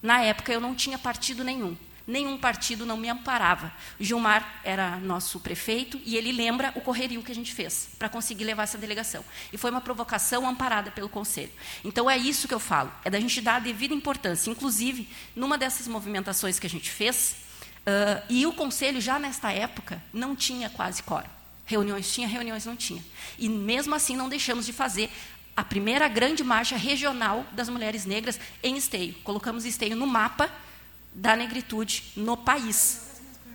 [0.02, 1.78] Na época, eu não tinha partido nenhum.
[2.06, 3.72] Nenhum partido não me amparava.
[4.00, 8.44] Gilmar era nosso prefeito e ele lembra o correrio que a gente fez para conseguir
[8.44, 9.24] levar essa delegação.
[9.54, 11.52] E foi uma provocação amparada pelo Conselho.
[11.84, 14.52] Então, é isso que eu falo, é da gente dar a devida importância.
[14.52, 17.38] Inclusive, numa dessas movimentações que a gente fez,
[17.86, 21.30] ah, e o Conselho, já nesta época, não tinha quase quórum.
[21.66, 23.04] Reuniões tinha, reuniões não tinha.
[23.38, 25.10] E mesmo assim não deixamos de fazer
[25.56, 29.14] a primeira grande marcha regional das mulheres negras em Esteio.
[29.24, 30.50] Colocamos Esteio no mapa
[31.14, 33.02] da negritude no país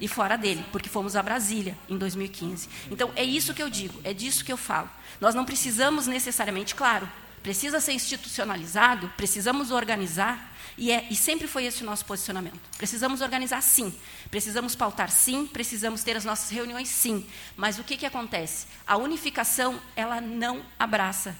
[0.01, 2.69] e fora dele, porque fomos a Brasília em 2015.
[2.91, 4.89] Então é isso que eu digo, é disso que eu falo.
[5.21, 7.09] Nós não precisamos necessariamente, claro,
[7.43, 12.61] precisa ser institucionalizado, precisamos organizar, e, é, e sempre foi esse o nosso posicionamento.
[12.77, 13.93] Precisamos organizar sim,
[14.31, 17.27] precisamos pautar sim, precisamos ter as nossas reuniões sim.
[17.57, 18.67] Mas o que, que acontece?
[18.87, 21.35] A unificação, ela não abraça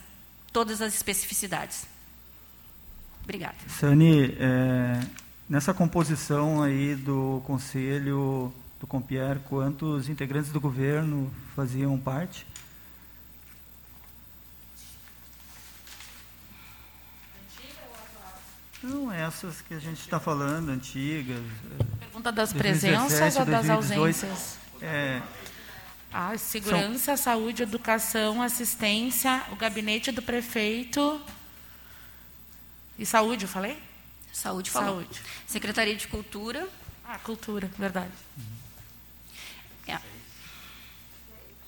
[0.53, 1.87] todas as especificidades.
[3.23, 3.57] Obrigada.
[3.69, 5.01] Sani, é,
[5.49, 12.47] nessa composição aí do Conselho do Compier, quantos integrantes do governo faziam parte?
[18.81, 21.43] Não, essas que a gente está falando, antigas.
[21.99, 24.59] Pergunta das 2017, presenças ou das 2018, ausências?
[24.81, 25.21] É,
[26.13, 27.17] ah, segurança, São...
[27.17, 31.21] saúde, educação, assistência, o gabinete do prefeito.
[32.99, 33.88] E saúde, eu falei?
[34.39, 35.03] Saúde, falou.
[35.03, 35.21] Saúde.
[35.47, 36.69] Secretaria de Cultura.
[37.05, 38.13] Ah, cultura, verdade.
[39.89, 39.99] É.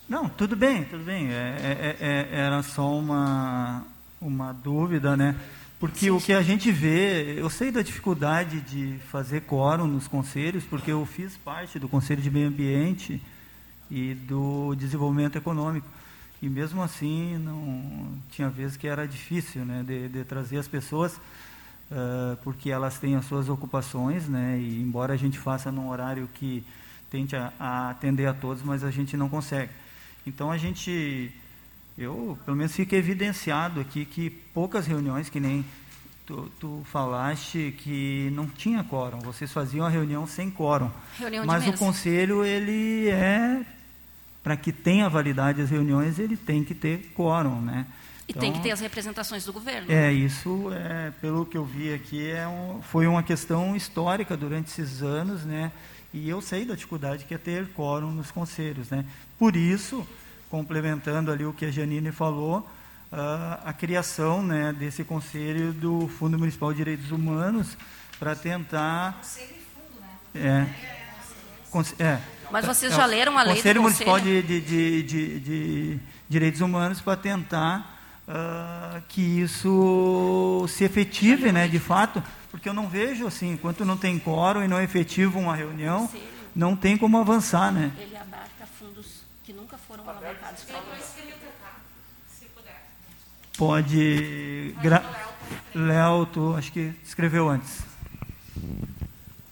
[0.08, 1.32] Não, tudo bem, tudo bem.
[1.32, 3.84] É, é, é, era só uma,
[4.20, 5.34] uma dúvida, né?
[5.80, 10.06] Porque sim, o que a gente vê, eu sei da dificuldade de fazer quórum nos
[10.06, 13.20] conselhos, porque eu fiz parte do Conselho de Meio Ambiente
[13.90, 15.88] e do desenvolvimento econômico.
[16.40, 21.20] E mesmo assim, não tinha vezes que era difícil né, de, de trazer as pessoas,
[21.90, 26.28] uh, porque elas têm as suas ocupações, né, e embora a gente faça num horário
[26.34, 26.64] que
[27.10, 29.70] tente a, a atender a todos, mas a gente não consegue.
[30.26, 31.32] Então a gente,
[31.98, 35.64] eu pelo menos fica evidenciado aqui que poucas reuniões, que nem
[36.24, 40.90] tu, tu falaste, que não tinha quórum, vocês faziam a reunião sem quórum.
[41.18, 43.64] Reunião mas o conselho, ele é
[44.42, 47.86] para que tenha validade as reuniões, ele tem que ter quórum, né?
[48.30, 49.90] E então, tem que ter as representações do governo.
[49.90, 54.68] É, isso, é, pelo que eu vi aqui, é um, foi uma questão histórica durante
[54.68, 55.72] esses anos, né?
[56.14, 59.04] E eu sei da dificuldade que é ter quórum nos conselhos, né?
[59.36, 60.06] Por isso,
[60.48, 62.58] complementando ali o que a Janine falou,
[63.12, 67.76] uh, a criação né, desse conselho do Fundo Municipal de Direitos Humanos
[68.16, 69.14] para tentar...
[69.14, 70.66] Conselho e fundo, né?
[71.98, 75.02] É, é, mas vocês já leram a lei Conselho do Conselho Municipal de, de, de,
[75.02, 77.99] de, de Direitos Humanos para tentar
[78.30, 83.96] uh, que isso se efetive, né, de fato, porque eu não vejo assim, enquanto não
[83.96, 86.08] tem quórum e não é efetivo uma reunião,
[86.54, 87.92] não tem como avançar, né?
[87.98, 90.80] Ele abarca fundos que nunca foram abarcados para
[93.60, 94.74] Pode.
[94.80, 95.04] Gra...
[95.74, 97.82] Léo, tu acho que escreveu antes.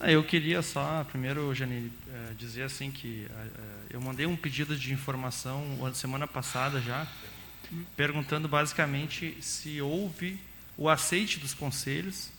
[0.00, 3.28] Ah, eu queria só, primeiro, Janine, eh, dizer assim que
[3.90, 5.62] eu mandei um pedido de informação
[5.92, 7.06] semana passada já,
[7.96, 10.40] perguntando basicamente se houve
[10.76, 12.30] o aceite dos conselhos,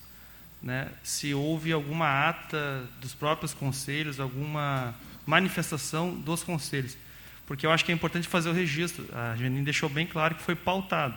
[0.61, 6.97] né, se houve alguma ata dos próprios conselhos, alguma manifestação dos conselhos.
[7.45, 9.07] Porque eu acho que é importante fazer o registro.
[9.13, 11.15] A Janine deixou bem claro que foi pautado.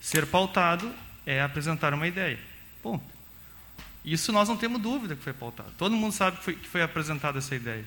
[0.00, 0.92] Ser pautado
[1.24, 2.38] é apresentar uma ideia.
[2.82, 3.04] Ponto.
[4.04, 5.72] Isso nós não temos dúvida que foi pautado.
[5.76, 7.84] Todo mundo sabe que foi, que foi apresentada essa ideia.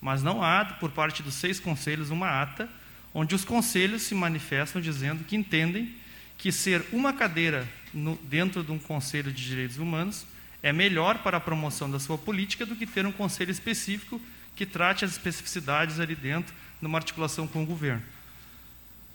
[0.00, 2.68] Mas não há, por parte dos seis conselhos, uma ata
[3.14, 5.94] onde os conselhos se manifestam dizendo que entendem
[6.36, 10.26] que ser uma cadeira no, dentro de um conselho de direitos humanos
[10.62, 14.20] é melhor para a promoção da sua política do que ter um conselho específico
[14.54, 18.02] que trate as especificidades ali dentro, numa articulação com o governo.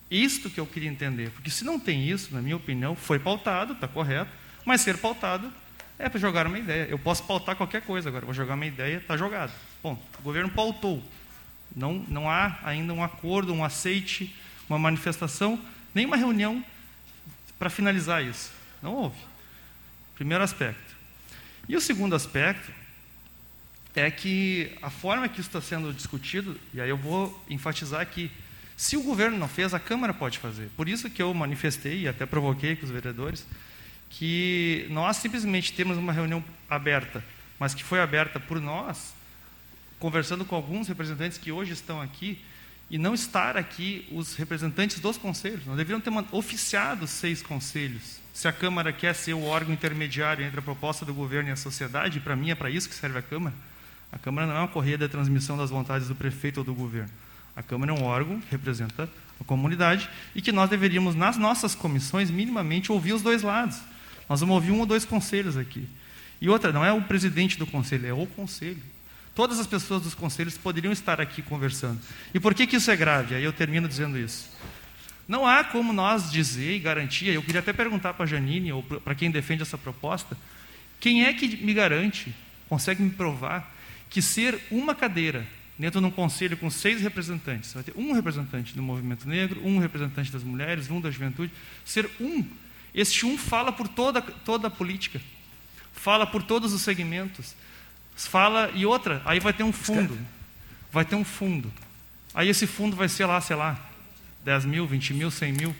[0.10, 3.73] Isto que eu queria entender, porque se não tem isso, na minha opinião, foi pautado,
[3.73, 4.32] está correto,
[4.63, 5.51] mas ser pautado
[5.97, 6.88] é para jogar uma ideia.
[6.89, 8.25] Eu posso pautar qualquer coisa agora.
[8.25, 9.51] Vou jogar uma ideia, está jogado.
[9.82, 11.03] Bom, o governo pautou.
[11.75, 14.36] Não, não há ainda um acordo, um aceite,
[14.69, 15.59] uma manifestação,
[15.93, 16.63] nem uma reunião
[17.57, 18.51] para finalizar isso.
[18.81, 19.17] Não houve.
[20.15, 20.95] Primeiro aspecto.
[21.67, 22.71] E o segundo aspecto
[23.95, 28.31] é que a forma que isso está sendo discutido, e aí eu vou enfatizar aqui,
[28.75, 30.69] se o governo não fez, a Câmara pode fazer.
[30.75, 33.45] Por isso que eu manifestei e até provoquei com os vereadores
[34.09, 37.23] que nós simplesmente temos uma reunião aberta,
[37.59, 39.12] mas que foi aberta por nós,
[40.04, 42.38] conversando com alguns representantes que hoje estão aqui,
[42.89, 45.66] e não estar aqui os representantes dos conselhos.
[45.66, 48.20] Nós deveríamos ter oficiado seis conselhos.
[48.34, 51.56] Se a Câmara quer ser o órgão intermediário entre a proposta do governo e a
[51.56, 53.56] sociedade, para mim é para isso que serve a Câmara.
[54.12, 57.10] A Câmara não é uma correia da transmissão das vontades do prefeito ou do governo.
[57.56, 61.74] A Câmara é um órgão que representa a comunidade e que nós deveríamos, nas nossas
[61.74, 63.80] comissões, minimamente ouvir os dois lados.
[64.28, 65.88] Nós vamos ouvir um ou dois conselhos aqui.
[66.42, 68.92] E outra, não é o presidente do conselho, é o conselho.
[69.36, 72.00] Todas as pessoas dos conselhos poderiam estar aqui conversando.
[72.34, 73.36] E por que, que isso é grave?
[73.36, 74.50] Aí eu termino dizendo isso.
[75.28, 78.84] Não há como nós dizer e garantir, eu queria até perguntar para a Janine, ou
[78.84, 80.38] para quem defende essa proposta,
[81.00, 82.34] quem é que me garante,
[82.69, 83.74] consegue me provar,
[84.10, 88.76] que ser uma cadeira dentro de um conselho com seis representantes, vai ter um representante
[88.76, 91.52] do movimento negro, um representante das mulheres, um da juventude,
[91.84, 92.46] ser um.
[92.93, 95.19] Este um fala por toda, toda a política,
[95.91, 97.56] fala por todos os segmentos,
[98.15, 100.17] fala, e outra, aí vai ter um fundo,
[100.91, 101.71] vai ter um fundo.
[102.34, 103.80] Aí esse fundo vai ser lá, sei lá,
[104.43, 105.76] 10 mil, 20 mil, 100 mil.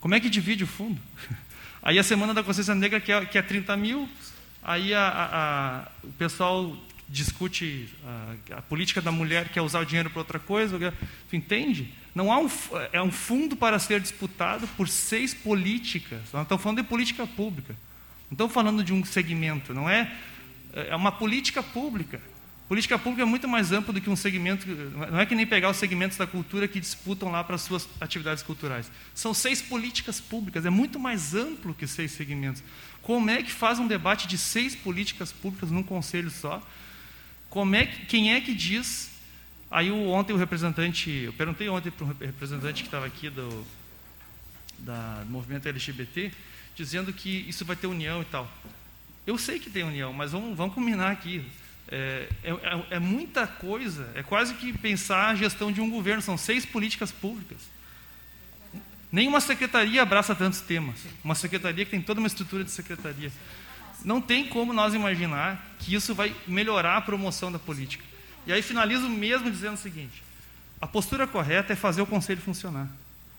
[0.00, 1.00] Como é que divide o fundo?
[1.82, 4.08] Aí a Semana da Consciência Negra quer, quer 30 mil,
[4.62, 6.74] aí a, a, a, o pessoal
[7.06, 7.90] discute
[8.50, 10.94] a, política da mulher, quer usar o dinheiro para outra coisa.
[11.32, 11.92] Entende?
[12.14, 12.50] Não há um,
[12.92, 16.20] é um fundo para ser disputado por seis políticas.
[16.32, 17.76] Nós estamos falando de política pública.
[18.30, 20.10] Não estamos falando de um segmento, não é?
[20.74, 22.20] É uma política pública.
[22.68, 24.66] Política pública é muito mais ampla do que um segmento.
[24.66, 27.88] Não é que nem pegar os segmentos da cultura que disputam lá para as suas
[28.00, 28.90] atividades culturais.
[29.14, 32.62] São seis políticas públicas, é muito mais amplo que seis segmentos.
[33.02, 36.62] Como é que faz um debate de seis políticas públicas num conselho só?
[37.50, 39.10] Como é que, quem é que diz?
[39.70, 43.66] Aí ontem o representante, eu perguntei ontem para o representante que estava aqui do,
[44.78, 46.32] da, do movimento LGBT,
[46.74, 48.50] dizendo que isso vai ter união e tal.
[49.26, 51.44] Eu sei que tem união, mas vamos, vamos combinar aqui.
[51.88, 56.36] É, é, é, muita coisa, é quase que pensar a gestão de um governo, são
[56.36, 57.58] seis políticas públicas.
[59.10, 60.96] Nenhuma secretaria abraça tantos temas.
[61.22, 63.30] Uma secretaria que tem toda uma estrutura de secretaria.
[64.04, 68.04] Não tem como nós imaginar que isso vai melhorar a promoção da política.
[68.46, 70.22] E aí finalizo mesmo dizendo o seguinte:
[70.80, 72.88] a postura correta é fazer o conselho funcionar.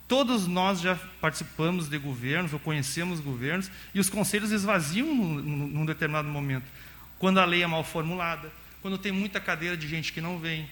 [0.07, 5.85] Todos nós já participamos de governos ou conhecemos governos e os conselhos esvaziam num, num
[5.85, 6.65] determinado momento
[7.17, 10.69] quando a lei é mal formulada, quando tem muita cadeira de gente que não vem.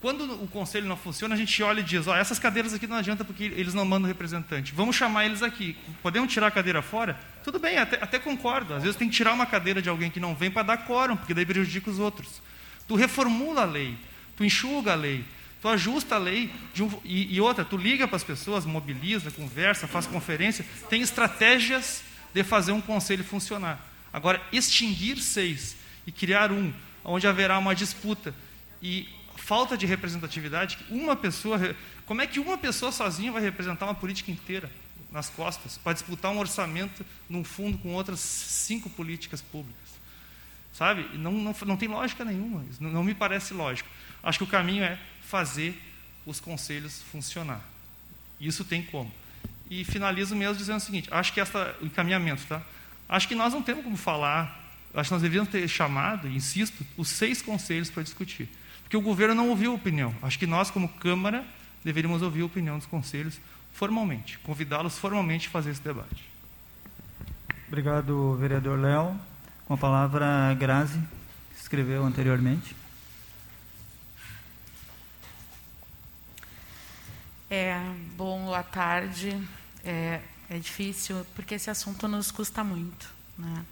[0.00, 2.96] Quando o conselho não funciona, a gente olha e diz: ó, essas cadeiras aqui não
[2.96, 4.72] adianta porque eles não mandam representante.
[4.72, 5.76] Vamos chamar eles aqui.
[6.02, 7.18] Podemos tirar a cadeira fora?
[7.42, 8.74] Tudo bem, até, até concordo.
[8.74, 11.16] Às vezes tem que tirar uma cadeira de alguém que não vem para dar quórum,
[11.16, 12.40] porque daí prejudica os outros.
[12.86, 13.96] Tu reformula a lei,
[14.36, 15.24] tu enxuga a lei,
[15.60, 16.50] tu ajusta a lei.
[16.78, 20.64] Um, e, e outra, tu liga para as pessoas, mobiliza, conversa, faz conferência.
[20.88, 23.84] Tem estratégias de fazer um conselho funcionar.
[24.12, 26.72] Agora, extinguir seis e criar um,
[27.04, 28.34] onde haverá uma disputa
[28.82, 31.58] e falta de representatividade, uma pessoa,
[32.04, 34.70] como é que uma pessoa sozinha vai representar uma política inteira
[35.10, 39.88] nas costas para disputar um orçamento num fundo com outras cinco políticas públicas?
[40.72, 41.08] Sabe?
[41.16, 43.88] Não, não, não tem lógica nenhuma, não, não me parece lógico.
[44.22, 45.80] Acho que o caminho é fazer
[46.26, 47.60] os conselhos funcionar.
[48.40, 49.12] Isso tem como.
[49.70, 52.62] E finalizo mesmo dizendo o seguinte: acho que esta, o encaminhamento, tá?
[53.08, 57.08] Acho que nós não temos como falar acho que nós deveríamos ter chamado, insisto, os
[57.08, 58.48] seis conselhos para discutir.
[58.82, 60.14] Porque o governo não ouviu a opinião.
[60.22, 61.44] Acho que nós, como Câmara,
[61.84, 63.38] deveríamos ouvir a opinião dos conselhos
[63.72, 66.24] formalmente, convidá-los formalmente a fazer esse debate.
[67.68, 69.20] Obrigado, vereador Léo.
[69.66, 70.98] Com a palavra, Grazi,
[71.54, 72.74] que escreveu anteriormente.
[77.50, 77.80] É,
[78.14, 79.42] bom, boa tarde.
[79.82, 83.10] É, é difícil, porque esse assunto nos custa muito.
[83.38, 83.64] Né?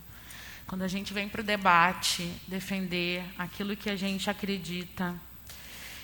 [0.67, 5.15] Quando a gente vem para o debate defender aquilo que a gente acredita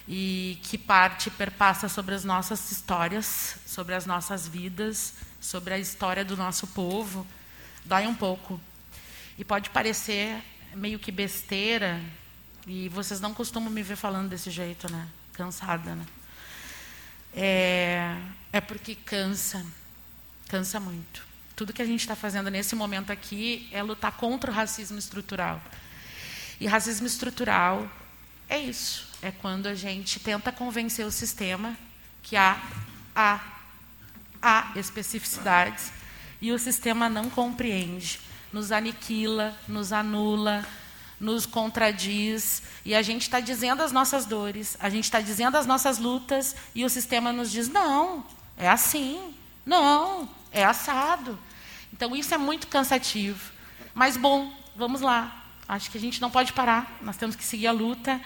[0.07, 6.27] e que parte perpassa sobre as nossas histórias, sobre as nossas vidas, sobre a história
[6.27, 7.27] do nosso povo,
[7.87, 8.61] dói um pouco.
[9.39, 10.43] E pode parecer
[10.75, 12.03] meio que besteira,
[12.67, 15.09] e vocês não costumam me ver falando desse jeito, né?
[15.33, 16.05] Cansada, né?
[17.35, 18.17] É,
[18.53, 19.65] é porque cansa,
[20.49, 21.27] cansa muito.
[21.57, 25.61] Tudo que a gente está fazendo nesse momento aqui é lutar contra o racismo estrutural.
[26.61, 27.91] E racismo estrutural
[28.49, 29.09] é isso.
[29.23, 31.77] É quando a gente tenta convencer o sistema
[32.23, 32.61] que há,
[33.15, 33.41] há,
[34.41, 35.93] há especificidades
[36.41, 38.21] e o sistema não compreende,
[38.53, 40.67] nos aniquila, nos anula,
[41.23, 45.65] nos contradiz e a gente está dizendo as nossas dores, a gente está dizendo as
[45.65, 49.33] nossas lutas e o sistema nos diz não, é assim,
[49.65, 51.39] não, é assado.
[51.93, 53.53] Então isso é muito cansativo.
[53.95, 55.45] Mas bom, vamos lá.
[55.69, 58.21] Acho que a gente não pode parar, nós temos que seguir a luta.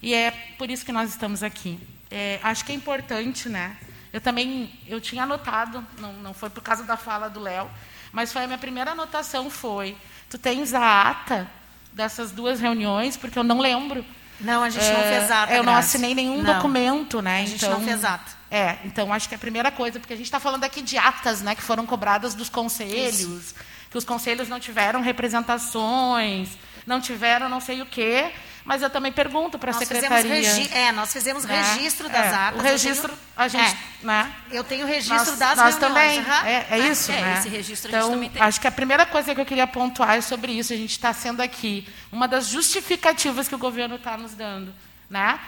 [0.00, 1.78] E é por isso que nós estamos aqui.
[2.10, 3.76] É, acho que é importante, né?
[4.10, 7.70] Eu também eu tinha anotado, não, não foi por causa da fala do Léo,
[8.10, 9.94] mas foi a minha primeira anotação foi:
[10.30, 11.57] tu tens a ata
[11.92, 14.04] dessas duas reuniões, porque eu não lembro.
[14.40, 15.54] Não, a gente é, não fez ata.
[15.54, 16.54] Eu não assinei nenhum não.
[16.54, 17.42] documento, né?
[17.42, 18.38] A gente então, não fez ata.
[18.50, 20.96] É, então acho que é a primeira coisa, porque a gente está falando aqui de
[20.96, 23.54] atas né, que foram cobradas dos conselhos, Isso.
[23.90, 26.50] que os conselhos não tiveram representações,
[26.86, 28.32] não tiveram não sei o quê,
[28.68, 30.68] mas eu também pergunto para a Nós secretaria.
[30.76, 31.58] é, nós fizemos né?
[31.74, 32.60] registro das É, atas.
[32.60, 33.64] O registro, tenho- a gente,
[34.02, 34.32] é, né?
[34.50, 35.78] eu tenho registro nós, das nós reuniões.
[35.78, 36.46] também, aham.
[36.46, 37.38] é, é isso, É, né?
[37.38, 38.42] esse registro a gente então, também tem.
[38.42, 40.74] acho que a primeira coisa que eu queria pontuar é sobre isso.
[40.74, 44.74] A gente está sendo aqui uma das justificativas que o governo está nos dando,
[45.08, 45.40] né?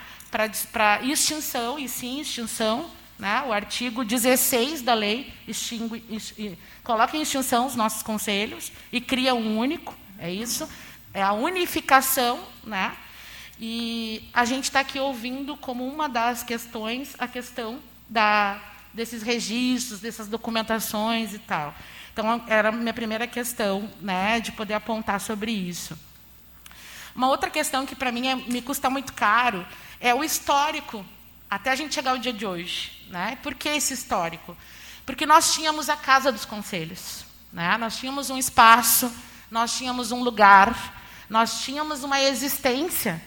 [0.72, 3.42] Para extinção, e sim, extinção, né?
[3.46, 8.98] O artigo 16 da lei extingue, ex- e- coloca em extinção os nossos conselhos e
[8.98, 10.66] cria um único, é isso?
[11.12, 12.92] É a unificação, né?
[13.62, 18.58] E a gente está aqui ouvindo como uma das questões a questão da,
[18.94, 21.74] desses registros, dessas documentações e tal.
[22.10, 25.94] Então, era a minha primeira questão, né, de poder apontar sobre isso.
[27.14, 29.66] Uma outra questão que, para mim, é- me custa muito caro
[30.00, 31.04] é o histórico,
[31.50, 33.06] até a gente chegar ao dia de hoje.
[33.10, 33.36] Né?
[33.42, 34.56] Por que esse histórico?
[35.04, 37.26] Porque nós tínhamos a Casa dos Conselhos.
[37.52, 37.76] Né?
[37.76, 39.12] Nós tínhamos um espaço,
[39.50, 40.94] nós tínhamos um lugar,
[41.28, 43.20] nós tínhamos uma existência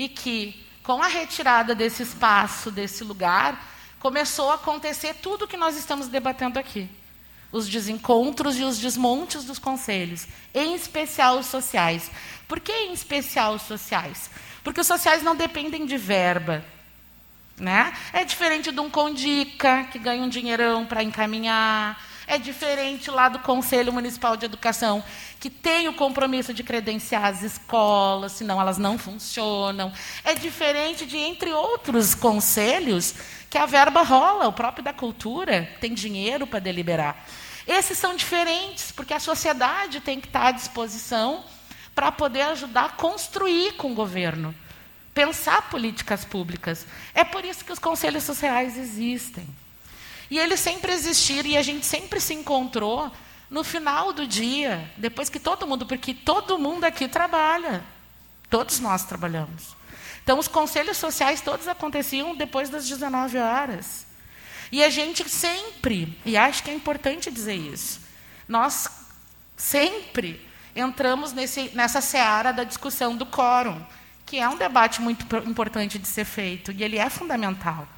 [0.00, 5.58] e que, com a retirada desse espaço, desse lugar, começou a acontecer tudo o que
[5.58, 6.88] nós estamos debatendo aqui.
[7.52, 12.10] Os desencontros e os desmontes dos conselhos, em especial os sociais.
[12.48, 14.30] Por que em especial os sociais?
[14.64, 16.64] Porque os sociais não dependem de verba.
[17.58, 17.92] Né?
[18.10, 22.02] É diferente de um Condica, que ganha um dinheirão para encaminhar.
[22.30, 25.02] É diferente lá do Conselho Municipal de Educação,
[25.40, 29.92] que tem o compromisso de credenciar as escolas, senão elas não funcionam.
[30.22, 33.16] É diferente de, entre outros conselhos,
[33.50, 37.26] que a verba rola, o próprio da cultura tem dinheiro para deliberar.
[37.66, 41.42] Esses são diferentes, porque a sociedade tem que estar à disposição
[41.96, 44.54] para poder ajudar a construir com o governo
[45.12, 46.86] pensar políticas públicas.
[47.12, 49.44] É por isso que os conselhos sociais existem.
[50.30, 53.10] E eles sempre existiram e a gente sempre se encontrou
[53.50, 57.82] no final do dia, depois que todo mundo, porque todo mundo aqui trabalha.
[58.48, 59.76] Todos nós trabalhamos.
[60.22, 64.06] Então, os conselhos sociais todos aconteciam depois das 19 horas.
[64.70, 68.00] E a gente sempre, e acho que é importante dizer isso,
[68.46, 68.88] nós
[69.56, 73.84] sempre entramos nesse, nessa seara da discussão do quórum
[74.30, 77.88] que é um debate muito importante de ser feito, e ele é fundamental.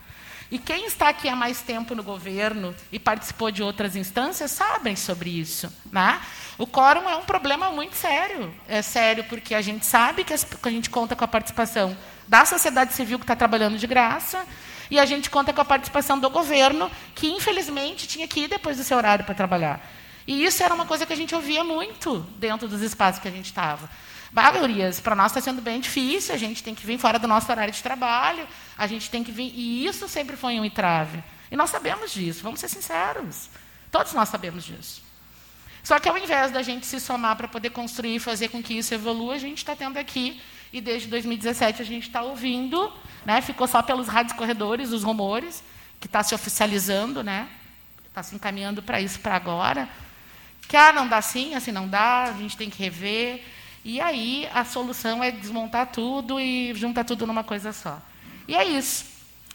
[0.53, 4.95] E quem está aqui há mais tempo no governo e participou de outras instâncias sabem
[4.95, 5.73] sobre isso.
[5.91, 6.21] Né?
[6.59, 8.55] O quórum é um problema muito sério.
[8.69, 11.97] É sério porque a gente sabe que a gente conta com a participação
[12.29, 14.45] da sociedade civil que está trabalhando de graça,
[14.91, 18.77] e a gente conta com a participação do governo, que infelizmente tinha que ir depois
[18.77, 19.81] do seu horário para trabalhar.
[20.27, 23.31] E isso era uma coisa que a gente ouvia muito dentro dos espaços que a
[23.31, 23.89] gente estava.
[24.33, 27.51] Bagurias, para nós está sendo bem difícil, a gente tem que vir fora do nosso
[27.53, 29.53] horário de trabalho, a gente tem que vir.
[29.55, 31.23] E isso sempre foi um entrave.
[31.51, 33.51] E nós sabemos disso, vamos ser sinceros.
[33.91, 35.03] Todos nós sabemos disso.
[35.83, 38.73] Só que ao invés da gente se somar para poder construir e fazer com que
[38.73, 40.41] isso evolua, a gente está tendo aqui,
[40.73, 42.91] e desde 2017 a gente está ouvindo,
[43.27, 45.63] né, ficou só pelos rádios corredores, os rumores,
[46.01, 47.49] que está se oficializando, né,
[48.09, 49.89] está se encaminhando para isso para agora,
[50.67, 53.45] que ah, não dá assim, assim não dá, a gente tem que rever.
[53.85, 58.01] E aí a solução é desmontar tudo e juntar tudo numa coisa só.
[58.47, 59.05] E é isso.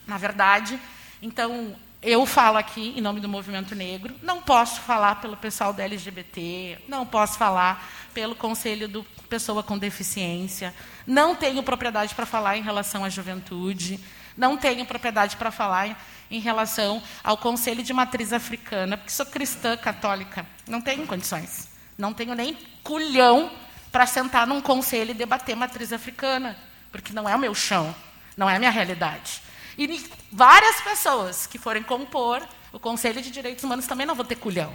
[0.06, 0.80] Na verdade,
[1.22, 5.84] então, eu falo aqui em nome do movimento negro, não posso falar pelo pessoal da
[5.84, 10.74] LGBT, não posso falar pelo conselho do pessoa com deficiência,
[11.06, 14.00] não tenho propriedade para falar em relação à juventude,
[14.38, 15.96] não tenho propriedade para falar em,
[16.32, 21.68] em relação ao conselho de matriz africana, porque sou cristã católica, não tenho condições,
[21.98, 23.52] não tenho nem culhão
[23.98, 26.56] para sentar num conselho e debater matriz africana,
[26.92, 27.96] porque não é o meu chão,
[28.38, 29.42] não é a minha realidade.
[29.76, 34.36] E várias pessoas que forem compor o Conselho de Direitos Humanos também não vão ter
[34.36, 34.72] culhão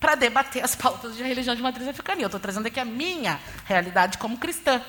[0.00, 2.18] para debater as pautas de religião de matriz africana.
[2.18, 4.80] E eu estou trazendo aqui a minha realidade como cristã,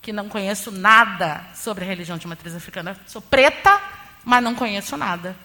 [0.00, 2.98] que não conheço nada sobre a religião de matriz africana.
[3.06, 3.82] Sou preta,
[4.24, 5.36] mas não conheço nada.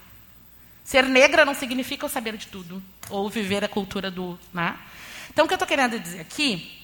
[0.81, 4.39] Ser negra não significa eu saber de tudo, ou viver a cultura do.
[4.53, 4.79] Né?
[5.29, 6.79] Então, o que eu estou querendo dizer aqui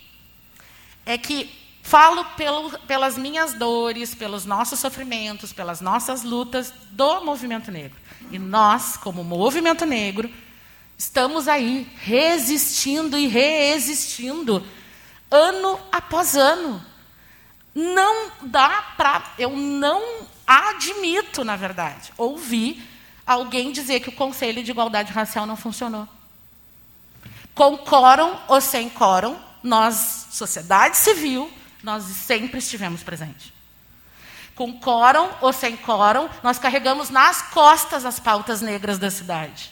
[1.10, 1.50] é que
[1.82, 7.98] falo pelo, pelas minhas dores, pelos nossos sofrimentos, pelas nossas lutas do movimento negro.
[8.30, 10.30] E nós, como movimento negro,
[10.96, 14.64] estamos aí resistindo e reexistindo
[15.32, 16.80] ano após ano.
[17.74, 19.34] Não dá para.
[19.40, 22.88] Eu não admito, na verdade, ouvir
[23.26, 26.08] alguém dizer que o Conselho de Igualdade Racial não funcionou.
[27.56, 31.52] Com quórum ou sem quórum, nós, sociedade civil,
[31.84, 33.54] nós sempre estivemos presentes.
[34.56, 39.72] Com quórum ou sem quórum, nós carregamos nas costas as pautas negras da cidade.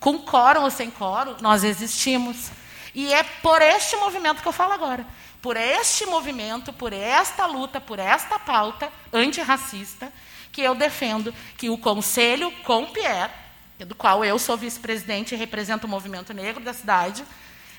[0.00, 2.50] Com quórum ou sem quórum, nós existimos.
[2.94, 5.04] E é por este movimento que eu falo agora.
[5.46, 10.12] por este movimento, por esta luta, por esta pauta antirracista,
[10.50, 13.30] que eu defendo que o Conselho Compier,
[13.78, 17.24] do qual eu sou vice-presidente e represento o movimento negro da cidade,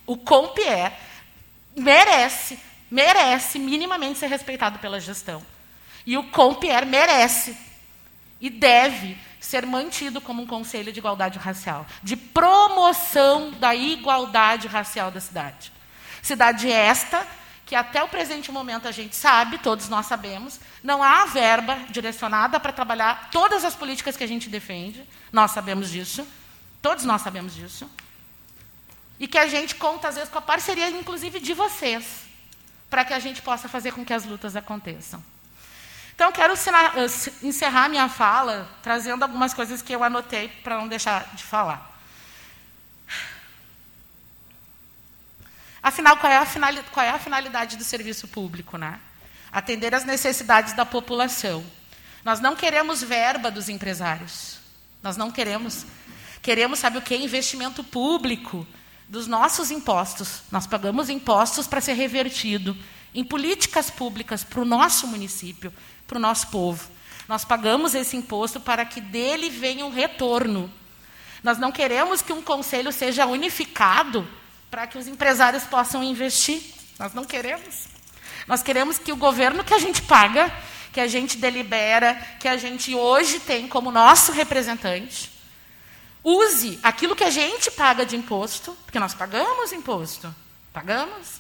[0.06, 0.94] o Compier
[1.78, 2.60] merece,
[2.90, 5.42] merece minimamente ser respeitado pela gestão.
[6.06, 7.56] E o Compier merece
[8.42, 15.12] e deve ser mantido como um conselho de igualdade racial, de promoção da igualdade racial
[15.12, 15.72] da cidade.
[16.22, 17.26] Cidade esta
[17.66, 22.62] que até o presente momento a gente sabe, todos nós sabemos, não há verba direcionada
[22.62, 25.06] para trabalhar todas as políticas que a gente defende.
[25.34, 26.26] Nós sabemos disso.
[26.82, 27.90] Todos nós sabemos disso.
[29.20, 32.24] E que a gente conta, às vezes, com a parceria, inclusive, de vocês,
[32.90, 35.24] para que a gente possa fazer com que as lutas aconteçam.
[36.14, 36.54] Então, quero
[37.44, 41.96] encerrar minha fala trazendo algumas coisas que eu anotei para não deixar de falar.
[45.82, 46.44] Afinal, qual é,
[46.92, 48.78] qual é a finalidade do serviço público?
[48.78, 49.00] Né?
[49.52, 51.64] Atender às necessidades da população.
[52.26, 54.60] Nós não queremos verba dos empresários.
[55.02, 55.86] Nós não queremos.
[56.42, 57.16] Queremos, sabe o que?
[57.16, 58.68] Investimento público
[59.08, 60.42] dos nossos impostos.
[60.52, 62.76] Nós pagamos impostos para ser revertido
[63.14, 65.74] em políticas públicas para o nosso município,
[66.06, 66.90] para o nosso povo.
[67.28, 70.72] Nós pagamos esse imposto para que dele venha um retorno.
[71.44, 74.28] Nós não queremos que um conselho seja unificado
[74.70, 76.62] para que os empresários possam investir.
[77.00, 77.88] Nós não queremos.
[78.48, 80.54] Nós queremos que o governo que a gente paga,
[80.94, 85.30] que a gente delibera, que a gente hoje tem como nosso representante,
[86.28, 90.34] use aquilo que a gente paga de imposto, porque nós pagamos imposto,
[90.74, 91.40] pagamos,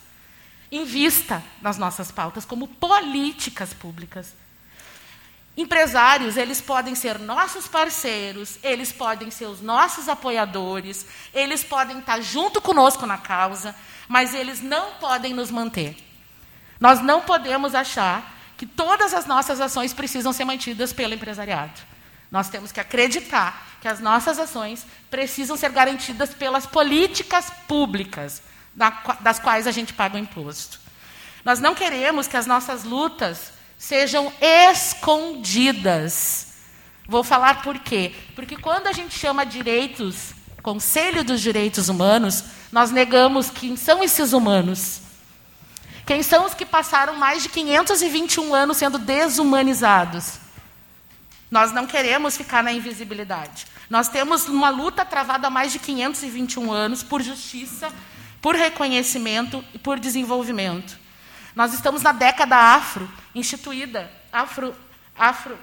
[0.71, 4.33] invista nas nossas pautas como políticas públicas.
[5.57, 12.21] Empresários, eles podem ser nossos parceiros, eles podem ser os nossos apoiadores, eles podem estar
[12.21, 13.75] junto conosco na causa,
[14.07, 15.97] mas eles não podem nos manter.
[16.79, 21.81] Nós não podemos achar que todas as nossas ações precisam ser mantidas pelo empresariado.
[22.31, 28.41] Nós temos que acreditar que as nossas ações precisam ser garantidas pelas políticas públicas,
[29.21, 30.79] das quais a gente paga o imposto.
[31.43, 36.47] Nós não queremos que as nossas lutas sejam escondidas.
[37.07, 38.13] Vou falar por quê?
[38.35, 44.33] Porque quando a gente chama direitos, Conselho dos Direitos Humanos, nós negamos quem são esses
[44.33, 44.99] humanos.
[46.05, 50.39] Quem são os que passaram mais de 521 anos sendo desumanizados?
[51.49, 53.65] Nós não queremos ficar na invisibilidade.
[53.89, 57.91] Nós temos uma luta travada há mais de 521 anos por justiça,
[58.41, 60.97] por reconhecimento e por desenvolvimento.
[61.55, 64.75] Nós estamos na década afro, instituída, afro,
[65.17, 65.57] afro,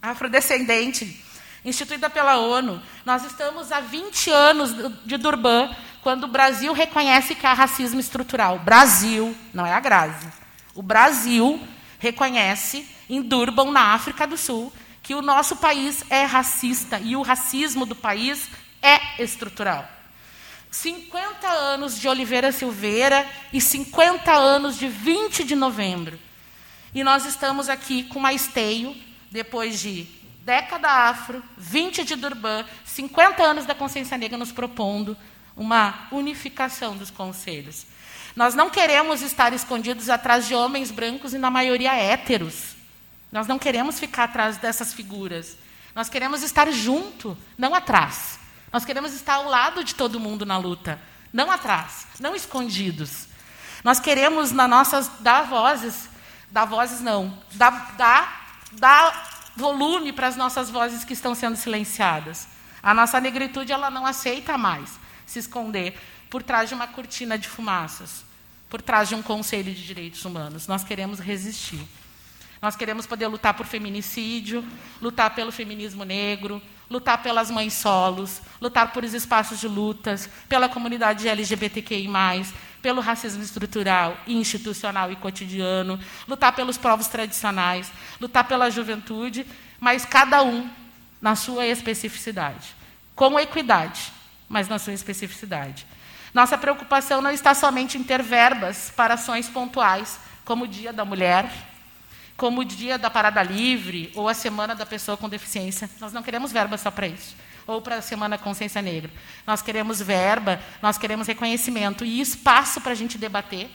[0.00, 1.22] afrodescendente,
[1.64, 2.82] instituída pela ONU.
[3.04, 4.70] Nós estamos há 20 anos
[5.04, 8.58] de Durban, quando o Brasil reconhece que há racismo estrutural.
[8.58, 10.26] Brasil, não é a Grazi.
[10.74, 11.60] O Brasil
[11.98, 14.72] reconhece em Durban, na África do Sul,
[15.02, 18.48] que o nosso país é racista e o racismo do país
[18.80, 19.88] é estrutural.
[20.70, 26.18] 50 anos de Oliveira Silveira e 50 anos de 20 de novembro.
[26.94, 28.96] E nós estamos aqui com uma esteio,
[29.30, 30.06] depois de
[30.44, 35.16] década afro, 20 de Durban, 50 anos da consciência negra nos propondo
[35.56, 37.86] uma unificação dos conselhos.
[38.34, 42.71] Nós não queremos estar escondidos atrás de homens brancos e, na maioria, héteros.
[43.32, 45.56] Nós não queremos ficar atrás dessas figuras.
[45.94, 48.38] Nós queremos estar junto, não atrás.
[48.70, 51.00] Nós queremos estar ao lado de todo mundo na luta,
[51.32, 53.26] não atrás, não escondidos.
[53.82, 56.08] Nós queremos na nossas dar vozes,
[56.50, 62.46] dar vozes não, dar, dar, dar volume para as nossas vozes que estão sendo silenciadas.
[62.82, 67.48] A nossa negritude ela não aceita mais se esconder por trás de uma cortina de
[67.48, 68.24] fumaças,
[68.68, 70.66] por trás de um conselho de direitos humanos.
[70.66, 71.86] Nós queremos resistir.
[72.62, 74.64] Nós queremos poder lutar por feminicídio,
[75.00, 80.68] lutar pelo feminismo negro, lutar pelas mães solos, lutar por os espaços de lutas, pela
[80.68, 82.08] comunidade LGBTQI+,
[82.80, 85.98] pelo racismo estrutural, institucional e cotidiano,
[86.28, 87.90] lutar pelos povos tradicionais,
[88.20, 89.44] lutar pela juventude,
[89.80, 90.70] mas cada um
[91.20, 92.76] na sua especificidade,
[93.16, 94.12] com equidade,
[94.48, 95.84] mas na sua especificidade.
[96.32, 101.04] Nossa preocupação não está somente em ter verbas para ações pontuais, como o Dia da
[101.04, 101.71] Mulher,
[102.42, 105.88] como o dia da parada livre ou a semana da pessoa com deficiência.
[106.00, 107.36] Nós não queremos verba só para isso.
[107.68, 109.12] Ou para a Semana Consciência Negra.
[109.46, 113.70] Nós queremos verba, nós queremos reconhecimento e espaço para a gente debater,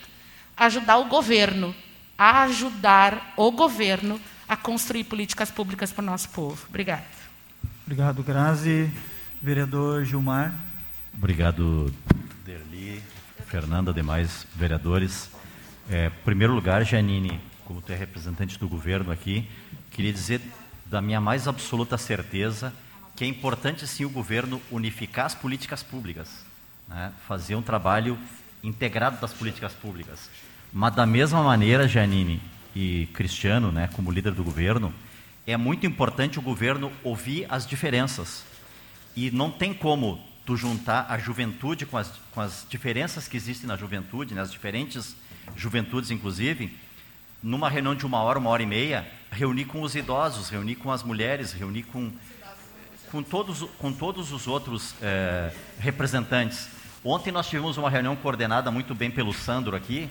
[0.58, 1.74] ajudar o governo,
[2.18, 6.66] a ajudar o governo a construir políticas públicas para o nosso povo.
[6.68, 7.06] Obrigada.
[7.86, 8.92] Obrigado, Grazi.
[9.42, 10.54] Vereador Gilmar.
[11.14, 11.94] Obrigado,
[12.46, 13.02] Derli,
[13.46, 15.30] Fernanda, demais vereadores.
[15.90, 19.46] É, em primeiro lugar, Janine, como tu é representante do governo aqui,
[19.92, 20.40] queria dizer
[20.86, 22.74] da minha mais absoluta certeza
[23.14, 26.30] que é importante sim o governo unificar as políticas públicas,
[26.88, 27.12] né?
[27.28, 28.18] fazer um trabalho
[28.64, 30.30] integrado das políticas públicas.
[30.72, 32.42] Mas da mesma maneira, Janine
[32.74, 34.94] e Cristiano, né, como líder do governo,
[35.46, 38.46] é muito importante o governo ouvir as diferenças.
[39.14, 43.68] E não tem como tu juntar a juventude com as, com as diferenças que existem
[43.68, 45.18] na juventude, né, diferentes
[45.56, 46.74] juventudes, inclusive,
[47.42, 50.92] numa reunião de uma hora, uma hora e meia, reunir com os idosos, reunir com
[50.92, 52.12] as mulheres, reunir com,
[53.12, 56.70] com, todos, com todos os outros é, representantes.
[57.04, 60.10] Ontem nós tivemos uma reunião coordenada muito bem pelo Sandro aqui,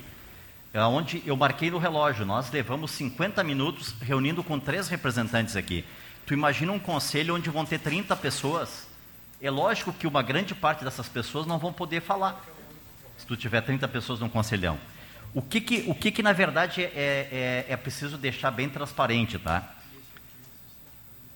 [0.74, 2.24] onde eu marquei no relógio.
[2.24, 5.84] Nós levamos 50 minutos reunindo com três representantes aqui.
[6.26, 8.86] Tu imagina um conselho onde vão ter 30 pessoas.
[9.40, 12.42] É lógico que uma grande parte dessas pessoas não vão poder falar.
[13.16, 14.78] Se tu tiver 30 pessoas num conselhão.
[15.36, 19.38] O que que, o que, que na verdade é, é, é preciso deixar bem transparente,
[19.38, 19.70] tá?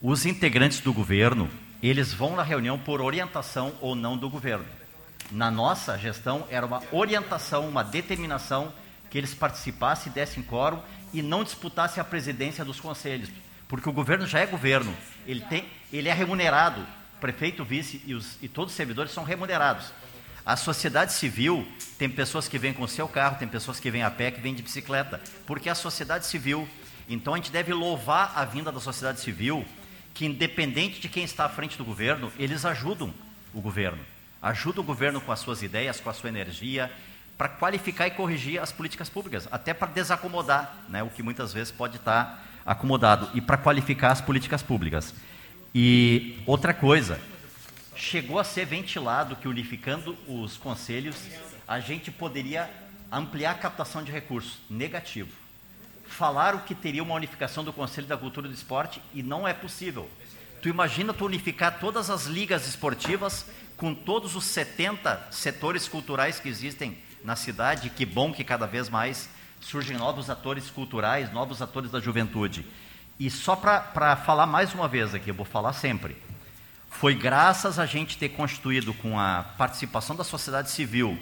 [0.01, 1.51] Os integrantes do governo,
[1.83, 4.65] eles vão na reunião por orientação ou não do governo.
[5.31, 8.73] Na nossa gestão, era uma orientação, uma determinação
[9.11, 10.81] que eles participassem, dessem quórum
[11.13, 13.29] e não disputassem a presidência dos conselhos.
[13.69, 14.97] Porque o governo já é governo,
[15.27, 16.87] ele, tem, ele é remunerado,
[17.21, 19.93] prefeito, vice e, os, e todos os servidores são remunerados.
[20.45, 21.67] A sociedade civil
[21.99, 24.41] tem pessoas que vêm com o seu carro, tem pessoas que vêm a pé, que
[24.41, 26.69] vêm de bicicleta, porque a sociedade civil.
[27.09, 29.65] Então a gente deve louvar a vinda da sociedade civil,
[30.15, 33.13] que independente de quem está à frente do governo, eles ajudam
[33.53, 34.01] o governo.
[34.41, 36.91] Ajudam o governo com as suas ideias, com a sua energia,
[37.37, 41.71] para qualificar e corrigir as políticas públicas, até para desacomodar né, o que muitas vezes
[41.71, 45.15] pode estar acomodado, e para qualificar as políticas públicas.
[45.75, 47.19] E outra coisa,
[48.01, 51.17] chegou a ser ventilado que unificando os conselhos,
[51.69, 52.69] a gente poderia
[53.13, 54.59] ampliar a captação de recursos.
[54.69, 55.31] Negativo.
[56.05, 59.53] Falaram que teria uma unificação do Conselho da Cultura e do Esporte e não é
[59.53, 60.11] possível.
[60.63, 63.47] Tu imagina tu unificar todas as ligas esportivas
[63.77, 68.89] com todos os 70 setores culturais que existem na cidade, que bom que cada vez
[68.89, 69.29] mais
[69.61, 72.67] surgem novos atores culturais, novos atores da juventude.
[73.19, 76.17] E só para falar mais uma vez aqui, eu vou falar sempre.
[76.91, 81.19] Foi graças a gente ter constituído com a participação da sociedade civil,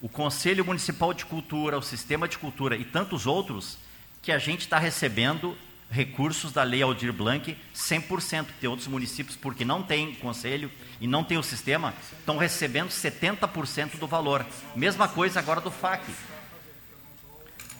[0.00, 3.76] o Conselho Municipal de Cultura, o Sistema de Cultura e tantos outros,
[4.22, 5.56] que a gente está recebendo
[5.90, 8.46] recursos da Lei Aldir Blanc 100%.
[8.60, 13.98] Tem outros municípios, porque não tem conselho e não tem o sistema, estão recebendo 70%
[13.98, 14.46] do valor.
[14.74, 16.02] Mesma coisa agora do FAC,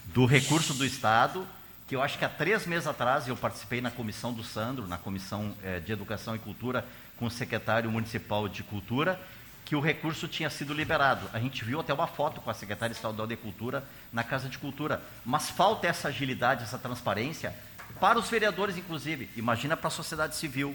[0.07, 1.47] do recurso do Estado,
[1.87, 4.99] que eu acho que há três meses atrás eu participei na comissão do Sandro, na
[4.99, 6.87] comissão eh, de Educação e Cultura,
[7.21, 9.21] com o secretário municipal de Cultura,
[9.65, 11.31] que o recurso tinha sido liberado.
[11.33, 14.59] A gente viu até uma foto com a secretária estadual de Cultura na Casa de
[14.59, 15.01] Cultura.
[15.25, 17.55] Mas falta essa agilidade, essa transparência
[18.01, 19.29] para os vereadores, inclusive.
[19.37, 20.75] Imagina para a sociedade civil.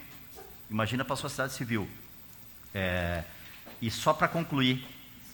[0.70, 1.89] Imagina para a sociedade civil.
[2.74, 3.24] É,
[3.82, 4.88] e só para concluir,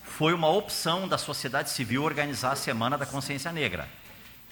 [0.03, 3.87] foi uma opção da sociedade civil organizar a Semana da Consciência Negra.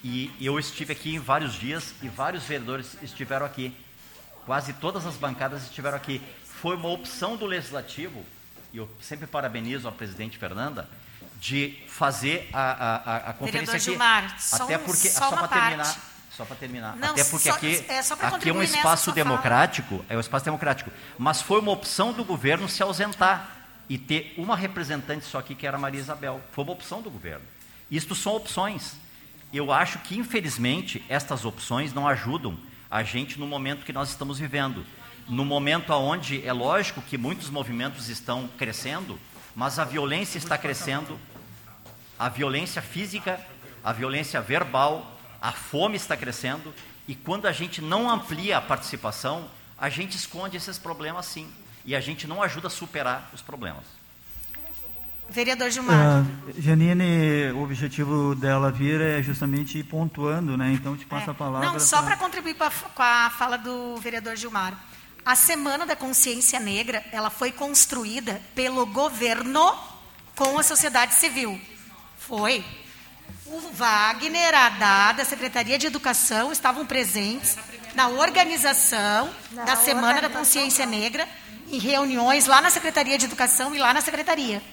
[0.03, 3.73] E eu estive aqui em vários dias e vários vereadores estiveram aqui.
[4.45, 6.21] Quase todas as bancadas estiveram aqui
[6.61, 8.25] foi uma opção do legislativo,
[8.73, 10.89] e eu sempre parabenizo a presidente Fernanda,
[11.39, 13.85] de fazer a, a, a conferência aqui.
[13.85, 16.01] Gilmar, até só, porque só, só para terminar,
[16.35, 20.05] só para terminar, Não, até porque só, aqui é, aqui é um espaço democrático, fala.
[20.09, 23.57] é um espaço democrático, mas foi uma opção do governo se ausentar
[23.87, 26.41] e ter uma representante só aqui que era Maria Isabel.
[26.51, 27.45] Foi uma opção do governo.
[27.89, 28.97] Isto são opções.
[29.51, 32.59] Eu acho que infelizmente estas opções não ajudam
[32.91, 34.85] a gente no momento que nós estamos vivendo
[35.29, 39.17] no momento onde é lógico que muitos movimentos estão crescendo,
[39.55, 41.19] mas a violência está crescendo,
[42.17, 43.39] a violência física,
[43.83, 46.73] a violência verbal, a fome está crescendo,
[47.07, 51.47] e quando a gente não amplia a participação, a gente esconde esses problemas sim,
[51.85, 53.99] e a gente não ajuda a superar os problemas.
[55.29, 56.23] Vereador Gilmar.
[56.23, 60.71] Uh, Janine, o objetivo dela vir é justamente ir pontuando, né?
[60.73, 61.31] Então, te passo é.
[61.31, 61.71] a palavra.
[61.71, 64.73] Não, só para contribuir com a fala do vereador Gilmar.
[65.29, 69.77] A Semana da Consciência Negra, ela foi construída pelo governo
[70.35, 71.61] com a sociedade civil.
[72.17, 72.65] Foi.
[73.45, 77.59] O Wagner, a Dada, a Secretaria de Educação estavam presentes
[77.93, 81.29] na organização na da Semana organização da Consciência Negra,
[81.67, 84.63] em reuniões lá na Secretaria de Educação e lá na Secretaria.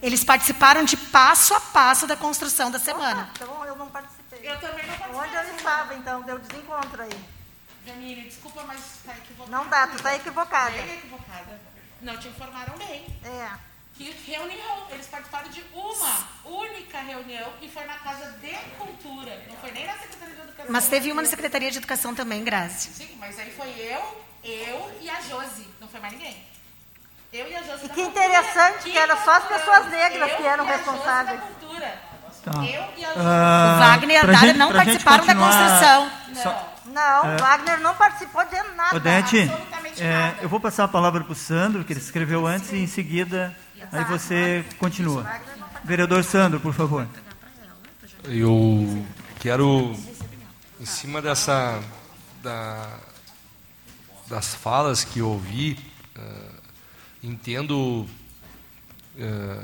[0.00, 3.30] Eles participaram de passo a passo da construção da semana.
[3.34, 4.48] então eu não participei.
[4.48, 5.26] Eu também não participei.
[5.26, 6.22] Onde eu estava, então?
[6.22, 7.41] Deu desencontro aí.
[7.86, 9.56] Janine, desculpa, mas está equivocada.
[9.56, 10.70] Não dá, tu está equivocada.
[10.70, 11.60] Bem equivocada.
[12.00, 13.04] Não te informaram bem.
[13.24, 13.48] É.
[13.94, 14.86] que reunião.
[14.90, 19.42] Eles participaram de uma única reunião e foi na Casa de Cultura.
[19.48, 20.66] Não foi nem na Secretaria de Educação.
[20.72, 22.88] Mas teve uma na Secretaria de Educação também, Grazi.
[22.92, 25.68] Sim, mas aí foi eu, eu e a Josi.
[25.80, 26.44] Não foi mais ninguém.
[27.32, 30.30] Eu e a Josi E da que Cultura, interessante que eram só as pessoas negras
[30.30, 31.40] Eu que eram e a Josi da responsáveis.
[31.40, 32.02] Cultura.
[32.44, 32.52] Tá.
[32.64, 33.20] Eu e a Josi.
[33.26, 36.10] Ah, O Wagner e a Dara não participaram da construção.
[36.42, 37.36] Só- Não, É.
[37.38, 38.96] Wagner não participou de nada.
[38.96, 40.36] Odete, absolutamente é, nada.
[40.42, 43.56] eu vou passar a palavra para o Sandro, que ele escreveu antes, e em seguida
[43.90, 45.26] aí você continua.
[45.84, 47.06] Vereador Sandro, por favor.
[48.24, 49.04] Eu
[49.40, 49.96] quero,
[50.80, 51.80] em cima dessa
[52.42, 52.98] da-
[54.28, 55.78] das falas que eu ouvi,
[56.16, 56.50] eh,
[57.22, 58.06] entendo
[59.18, 59.60] eh,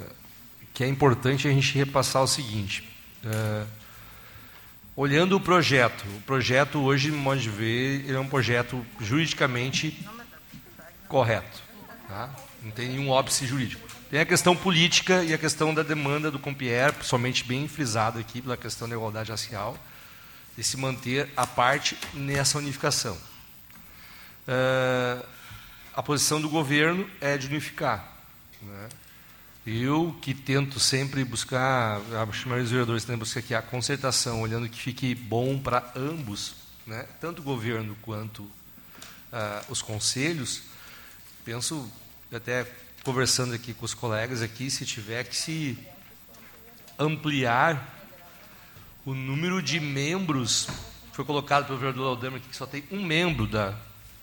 [0.75, 2.89] que é importante a gente repassar o seguinte.
[3.25, 3.65] eh,
[4.99, 9.97] olhando o projeto, o projeto hoje, no modo de ver, é um projeto juridicamente
[11.07, 11.63] correto.
[12.09, 12.29] Tá?
[12.61, 13.87] Não tem nenhum óbice jurídico.
[14.11, 18.43] Tem a questão política e a questão da demanda do Compier, somente bem frisado aqui
[18.43, 19.79] pela questão da igualdade racial,
[20.57, 23.17] de se manter a parte nessa unificação.
[24.49, 25.25] Eh,
[25.95, 28.17] a posição do governo é de unificar.
[28.61, 28.89] Né?
[29.71, 34.67] Eu que tento sempre buscar, acho que dos vereadores tentam buscar aqui a concertação, olhando
[34.67, 36.55] que fique bom para ambos,
[36.87, 37.05] né?
[37.21, 38.51] tanto o governo quanto
[39.31, 40.63] ah, os conselhos,
[41.45, 41.87] penso,
[42.33, 42.67] até
[43.05, 45.79] conversando aqui com os colegas aqui, se tiver que se
[46.99, 47.95] ampliar
[49.05, 50.67] o número de membros,
[51.13, 53.75] foi colocado pelo vereador aqui, que só tem um membro da,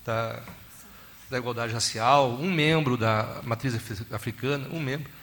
[0.03, 0.41] da,
[1.29, 5.13] da igualdade racial, um membro da matriz afri- africana, um membro.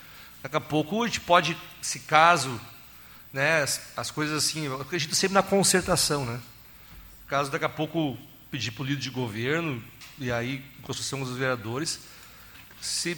[0.42, 2.60] Daqui a pouco a gente pode, se caso,
[3.32, 6.40] né, as, as coisas assim, eu acredito sempre na concertação, né?
[7.28, 8.18] Caso daqui a pouco
[8.50, 9.82] pedir para o líder de governo,
[10.18, 12.00] e aí, em construção com os vereadores,
[12.80, 13.16] se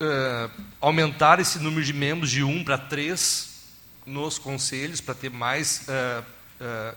[0.00, 0.50] eh,
[0.80, 3.64] aumentar esse número de membros de um para três
[4.06, 6.94] nos conselhos, para ter mais, eh,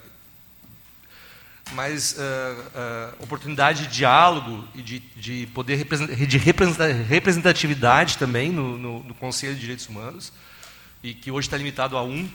[1.73, 8.77] mais eh, eh, oportunidade de diálogo e de, de poder de representa- representatividade também no,
[8.77, 10.33] no, no Conselho de Direitos Humanos,
[11.01, 12.29] e que hoje está limitado a um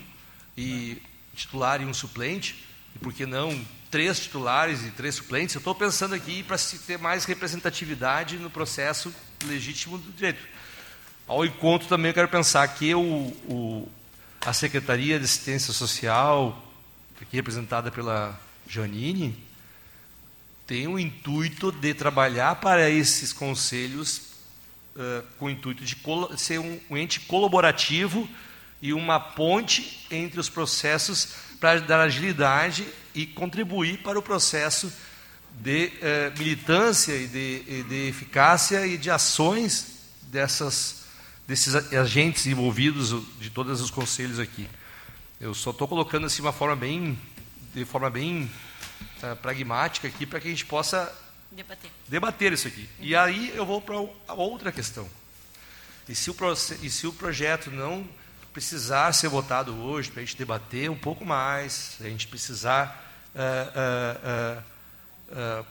[0.57, 1.01] e
[1.35, 2.65] titular e um suplente,
[2.95, 3.59] e por que não
[3.91, 5.55] três titulares e três suplentes?
[5.55, 9.13] Eu estou pensando aqui para se ter mais representatividade no processo
[9.45, 10.43] legítimo do direito.
[11.27, 13.91] Ao encontro também eu quero pensar que o, o,
[14.45, 16.61] a Secretaria de Assistência Social,
[17.21, 19.35] aqui representada pela Janine,
[20.65, 24.21] tem o intuito de trabalhar para esses conselhos
[24.95, 25.95] eh, com o intuito de
[26.37, 28.27] ser um, um ente colaborativo
[28.81, 34.91] e uma ponte entre os processos para dar agilidade e contribuir para o processo
[35.59, 41.05] de eh, militância e de, e de eficácia e de ações dessas,
[41.47, 44.67] desses agentes envolvidos de todos os conselhos aqui.
[45.39, 47.17] Eu só estou colocando assim uma forma bem,
[47.77, 48.49] de forma bem
[49.21, 51.13] eh, pragmática aqui para que a gente possa
[51.51, 51.91] Debater.
[52.07, 52.89] debater isso aqui.
[52.99, 53.95] E aí eu vou para
[54.33, 55.07] outra questão.
[56.09, 56.35] E se o,
[56.81, 58.07] e se o projeto não
[58.51, 63.05] precisar ser votado hoje, para a gente debater um pouco mais, a gente precisar
[63.35, 64.63] ah, ah,
[65.31, 65.63] ah,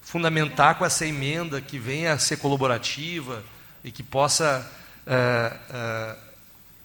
[0.00, 3.42] fundamentar com essa emenda que venha a ser colaborativa
[3.82, 4.70] e que possa
[5.06, 6.16] ah, ah,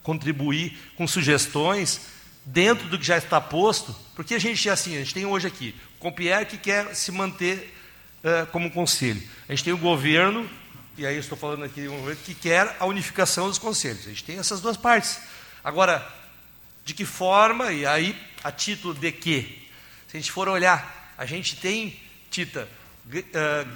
[0.02, 2.13] contribuir com sugestões
[2.46, 5.76] dentro do que já está posto, porque a gente assim, a gente tem hoje aqui
[5.98, 7.74] o Compier que quer se manter
[8.24, 9.22] eh, como conselho.
[9.48, 10.50] A gente tem o governo,
[10.98, 14.06] e aí estou falando aqui, um governo que quer a unificação dos conselhos.
[14.06, 15.20] A gente tem essas duas partes.
[15.64, 16.08] Agora,
[16.86, 19.58] de que forma, e aí a título de quê?
[20.08, 22.68] Se a gente for olhar, a gente tem, Tita,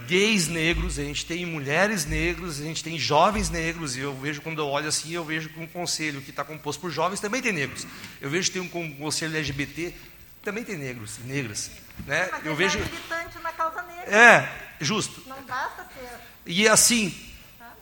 [0.07, 4.41] gays negros, a gente tem mulheres negras, a gente tem jovens negros, e eu vejo,
[4.41, 7.41] quando eu olho assim, eu vejo que um conselho que está composto por jovens também
[7.41, 7.86] tem negros.
[8.21, 9.93] Eu vejo que tem um con- conselho LGBT,
[10.41, 11.69] também tem negros e negras.
[12.05, 12.30] Né?
[12.32, 12.78] Mas Eu vejo...
[12.78, 14.15] é militante na causa negra.
[14.15, 14.49] É,
[14.80, 15.21] justo.
[15.28, 16.09] Não basta ser.
[16.45, 17.13] E assim,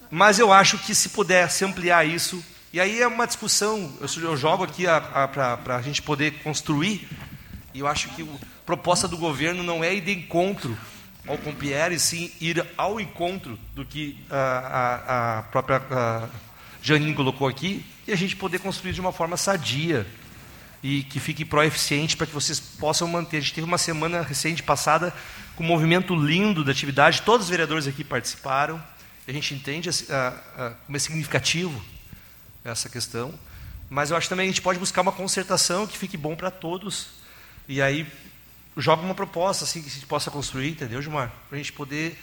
[0.09, 2.43] mas eu acho que se pudesse ampliar isso,
[2.73, 4.85] e aí é uma discussão, eu, eu jogo aqui
[5.31, 7.07] para a gente poder construir,
[7.73, 8.25] e eu acho que a
[8.65, 10.75] proposta do governo não é ir de encontro
[11.27, 16.29] ao Compier, e sim ir ao encontro do que a, a, a própria a
[16.81, 20.05] Janine colocou aqui, e a gente poder construir de uma forma sadia
[20.83, 23.37] e que fique pró-eficiente para que vocês possam manter.
[23.37, 25.11] A gente teve uma semana recente passada
[25.55, 28.81] com um movimento lindo da atividade, todos os vereadores aqui participaram,
[29.27, 31.83] a gente entende assim, a- a- como é significativo
[32.63, 33.33] essa questão,
[33.89, 36.51] mas eu acho também que a gente pode buscar uma concertação que fique bom para
[36.51, 37.07] todos,
[37.67, 38.05] e aí
[38.77, 41.31] joga uma proposta assim que a gente possa construir, entendeu, Gilmar?
[41.49, 42.19] Para a gente poder.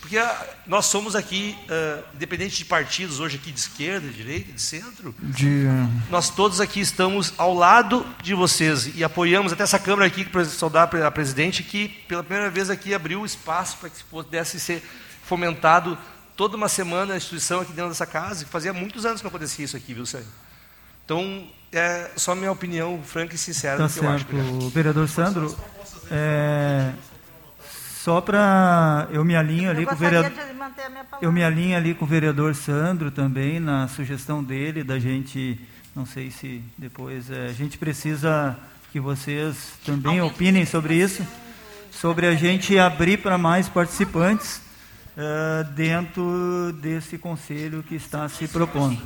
[0.00, 4.52] Porque ah, nós somos aqui, ah, independente de partidos, hoje aqui de esquerda, de direita,
[4.52, 5.64] de centro, De,
[6.10, 10.44] nós todos aqui estamos ao lado de vocês e apoiamos até essa Câmara aqui, que
[10.44, 14.82] saudar a presidente, que pela primeira vez aqui abriu espaço para que pudesse ser
[15.24, 15.98] fomentado
[16.36, 19.30] toda uma semana a instituição aqui dentro dessa casa, que fazia muitos anos que não
[19.30, 20.30] acontecia isso aqui, viu, Sérgio?
[21.04, 24.24] Então, é só minha opinião franca e sincera Tá do que eu acho.
[24.24, 24.36] certo.
[24.36, 24.70] Guilherme.
[24.70, 25.56] Vereador Sandro,
[26.10, 26.92] é,
[28.06, 30.32] só para eu me alinho ali Eu com o vereador.
[31.20, 35.60] Eu me alinho ali com o vereador Sandro também, na sugestão dele, da gente,
[35.94, 38.56] não sei se depois, eh, a gente precisa
[38.92, 41.26] que vocês também opinem sobre isso,
[41.90, 44.62] sobre a gente abrir para mais participantes
[45.16, 49.02] eh, dentro desse conselho que está se propondo.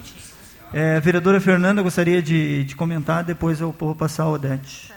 [0.74, 4.92] Eh, vereadora Fernanda, gostaria de, de comentar, depois eu vou passar ao Odete.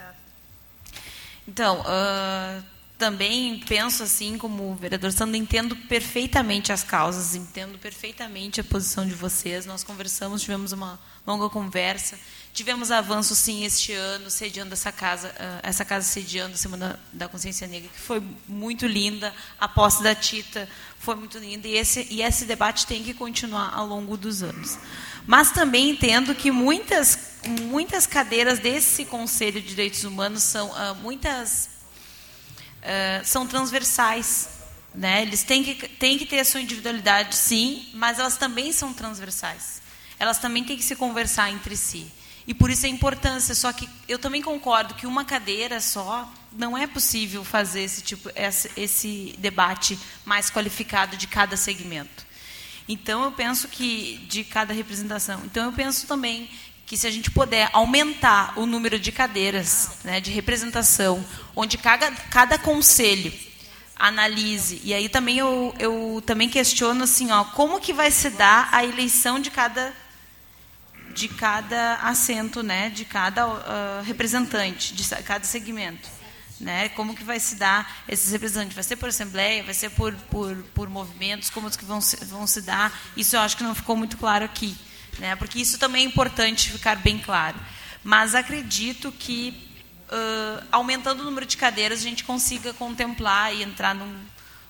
[1.47, 2.61] Então, ah,
[2.97, 9.05] também penso assim, como o vereador Sandro, entendo perfeitamente as causas, entendo perfeitamente a posição
[9.05, 9.65] de vocês.
[9.65, 12.17] Nós conversamos, tivemos uma longa conversa,
[12.53, 17.27] tivemos avanços sim este ano, sediando essa casa, ah, essa casa sediando a Semana da
[17.27, 20.69] Consciência Negra, que foi muito linda, a posse da Tita
[20.99, 24.77] foi muito linda, e esse, e esse debate tem que continuar ao longo dos anos.
[25.27, 27.32] Mas também entendo que muitas,
[27.63, 31.69] muitas cadeiras desse Conselho de Direitos Humanos são ah, muitas
[32.83, 34.49] ah, são transversais.
[34.93, 35.23] Né?
[35.23, 39.81] Eles têm que, têm que ter a sua individualidade, sim, mas elas também são transversais.
[40.19, 42.11] Elas também têm que se conversar entre si.
[42.45, 43.55] E por isso a importância.
[43.55, 48.29] Só que eu também concordo que uma cadeira só não é possível fazer esse tipo,
[48.35, 52.23] esse, esse debate mais qualificado de cada segmento.
[52.87, 55.41] Então eu penso que de cada representação.
[55.45, 56.49] Então eu penso também
[56.85, 61.25] que se a gente puder aumentar o número de cadeiras, né, de representação,
[61.55, 63.33] onde cada, cada conselho
[63.95, 64.81] analise.
[64.83, 68.83] E aí também eu, eu também questiono assim, ó, como que vai se dar a
[68.83, 69.93] eleição de cada
[71.13, 76.09] de cada assento, né, de cada ah, representante, de cada segmento.
[76.59, 76.89] Né?
[76.89, 78.73] Como que vai se dar esses representantes?
[78.73, 79.63] Vai ser por assembleia?
[79.63, 81.49] Vai ser por, por, por movimentos?
[81.49, 82.91] Como que vão se, vão se dar?
[83.15, 84.75] Isso eu acho que não ficou muito claro aqui.
[85.19, 85.35] Né?
[85.35, 87.57] Porque isso também é importante ficar bem claro.
[88.03, 89.69] Mas acredito que,
[90.11, 94.13] ãh, aumentando o número de cadeiras, a gente consiga contemplar e entrar num,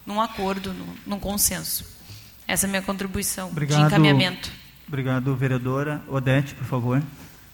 [0.06, 1.86] num acordo, num, num consenso.
[2.48, 3.80] Essa é a minha contribuição Obrigado.
[3.80, 4.52] de encaminhamento.
[4.88, 6.04] Obrigado, vereadora.
[6.08, 7.02] Odete, por favor.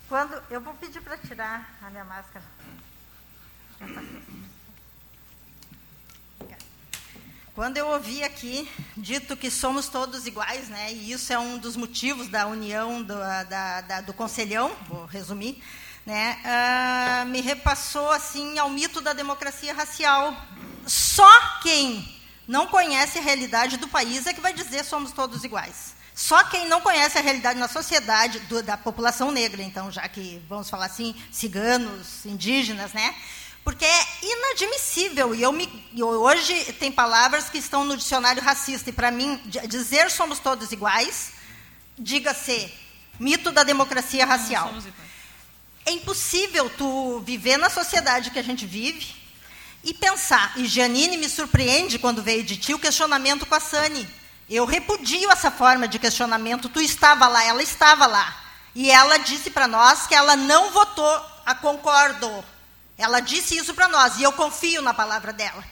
[0.08, 2.44] Quando, eu vou pedir para tirar a minha máscara.
[7.60, 11.76] Quando eu ouvi aqui dito que somos todos iguais, né, e isso é um dos
[11.76, 15.62] motivos da união do, da, da- do Conselhão, vou resumir,
[16.06, 20.34] né, ah, me repassou assim ao mito da democracia racial.
[20.88, 21.30] Só
[21.62, 25.96] quem não conhece a realidade do país é que vai dizer somos todos iguais.
[26.16, 30.42] Só quem não conhece a realidade na sociedade do- da população negra, então, já que
[30.48, 33.14] vamos falar assim, ciganos, indígenas, né?
[33.70, 35.36] Porque é inadmissível.
[35.36, 38.90] E eu me, hoje tem palavras que estão no dicionário racista.
[38.90, 41.34] E para mim, di- dizer somos todos iguais,
[41.96, 42.74] diga-se
[43.20, 44.74] mito da democracia racial.
[45.86, 49.14] É impossível tu viver na sociedade que a gente vive
[49.84, 50.52] e pensar.
[50.56, 54.08] E Janine me surpreende quando veio de ti o questionamento com a Sani.
[54.50, 56.70] Eu repudio essa forma de questionamento.
[56.70, 58.36] Tu estava lá, ela estava lá.
[58.74, 62.44] E ela disse para nós que ela não votou a concordo.
[63.00, 65.64] Ela disse isso para nós e eu confio na palavra dela.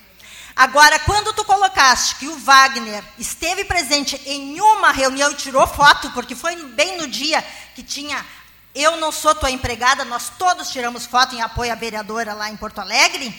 [0.56, 6.10] Agora, quando tu colocaste que o Wagner esteve presente em uma reunião e tirou foto,
[6.12, 8.26] porque foi bem no dia que tinha
[8.74, 12.56] Eu não sou tua empregada, nós todos tiramos foto em apoio à vereadora lá em
[12.56, 13.36] Porto Alegre.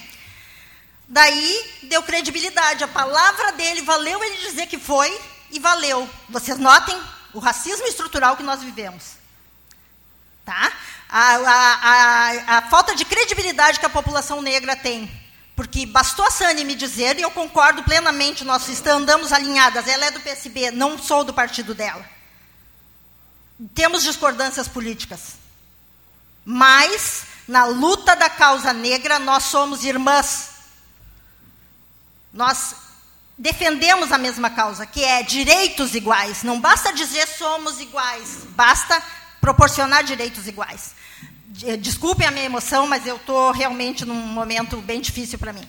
[1.09, 2.85] Daí deu credibilidade.
[2.85, 5.19] A palavra dele valeu ele dizer que foi
[5.51, 6.09] e valeu.
[6.29, 7.01] Vocês notem
[7.33, 9.17] o racismo estrutural que nós vivemos.
[10.45, 10.73] Tá?
[11.09, 15.11] A, a, a, a falta de credibilidade que a população negra tem.
[15.57, 20.11] Porque bastou a Sani me dizer, e eu concordo plenamente, nós andamos alinhadas, ela é
[20.11, 22.09] do PSB, não sou do partido dela.
[23.75, 25.37] Temos discordâncias políticas.
[26.45, 30.51] Mas, na luta da causa negra, nós somos irmãs.
[32.33, 32.77] Nós
[33.37, 36.43] defendemos a mesma causa, que é direitos iguais.
[36.43, 39.03] Não basta dizer somos iguais, basta
[39.41, 40.95] proporcionar direitos iguais.
[41.81, 45.69] Desculpem a minha emoção, mas eu estou realmente num momento bem difícil para mim.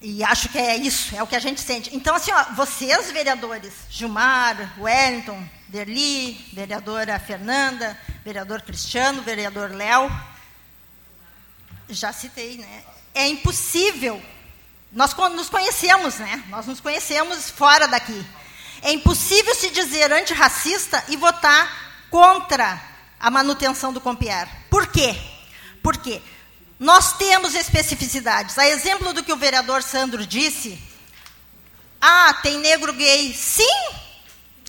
[0.00, 1.94] E acho que é isso, é o que a gente sente.
[1.94, 10.10] Então, assim, ó, vocês, vereadores, Gilmar, Wellington, Derli, vereadora Fernanda, vereador Cristiano, vereador Léo,
[11.88, 12.82] já citei, né?
[13.14, 14.20] É impossível
[14.94, 16.44] nós nos conhecemos, né?
[16.48, 18.24] Nós nos conhecemos fora daqui.
[18.80, 22.80] É impossível se dizer antirracista e votar contra
[23.24, 24.46] a manutenção do Compiar.
[24.68, 25.16] Por quê?
[25.82, 26.20] Porque
[26.78, 28.58] nós temos especificidades.
[28.58, 30.78] A exemplo do que o vereador Sandro disse,
[31.98, 33.32] ah, tem negro gay.
[33.32, 33.64] Sim,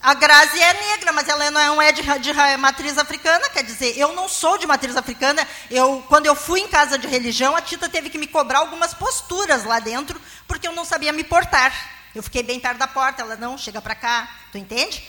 [0.02, 4.14] a Grazi é negra, mas ela não é de, de, matriz africana, quer dizer, eu
[4.14, 5.46] não sou de matriz africana.
[5.70, 8.94] Eu, quando eu fui em casa de religião, a Tita teve que me cobrar algumas
[8.94, 11.74] posturas lá dentro, porque eu não sabia me portar.
[12.16, 15.04] Eu fiquei bem perto da porta, ela não, chega para cá, tu entende?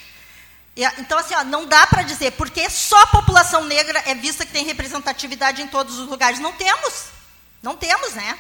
[0.99, 4.53] Então, assim, ó, não dá para dizer, porque só a população negra é vista que
[4.53, 6.39] tem representatividade em todos os lugares.
[6.39, 7.07] Não temos,
[7.63, 8.39] não temos, né?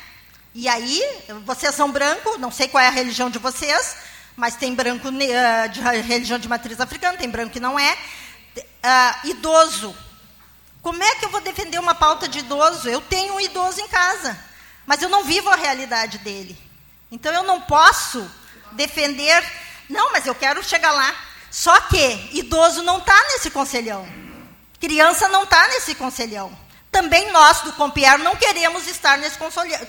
[0.54, 1.02] E aí,
[1.46, 3.96] vocês são branco, não sei qual é a religião de vocês,
[4.36, 7.92] mas tem branco uh, de religião de matriz africana, tem branco que não é.
[8.56, 9.96] Uh, idoso.
[10.82, 12.88] Como é que eu vou defender uma pauta de idoso?
[12.88, 14.38] Eu tenho um idoso em casa,
[14.84, 16.56] mas eu não vivo a realidade dele.
[17.10, 18.30] Então eu não posso
[18.72, 19.42] defender.
[19.88, 21.14] Não, mas eu quero chegar lá.
[21.56, 24.06] Só que idoso não está nesse conselhão.
[24.78, 26.54] Criança não está nesse conselhão.
[26.92, 29.38] Também nós do Compiar não queremos estar nesse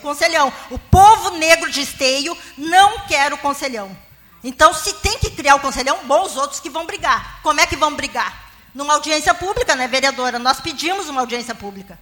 [0.01, 0.53] conselhão.
[0.71, 3.95] O povo negro de esteio não quer o conselhão.
[4.41, 7.41] Então, se tem que criar o conselhão, bom, os outros que vão brigar.
[7.43, 8.49] Como é que vão brigar?
[8.73, 10.39] Numa audiência pública, né, vereadora?
[10.39, 11.99] Nós pedimos uma audiência pública.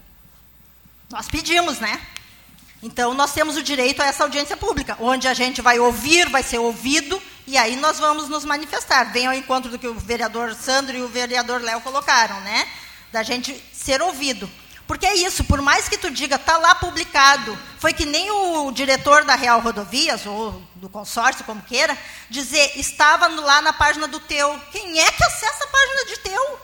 [1.09, 1.99] Nós pedimos, né?
[2.85, 6.43] Então, nós temos o direito a essa audiência pública, onde a gente vai ouvir, vai
[6.43, 9.11] ser ouvido, e aí nós vamos nos manifestar.
[9.11, 12.67] Vem ao encontro do que o vereador Sandro e o vereador Léo colocaram, né?
[13.11, 14.47] Da gente ser ouvido.
[14.85, 18.71] Porque é isso, por mais que tu diga, está lá publicado, foi que nem o
[18.71, 21.97] diretor da Real Rodovias, ou do consórcio, como queira,
[22.29, 24.61] dizer, estava lá na página do teu.
[24.71, 26.59] Quem é que acessa a página de teu?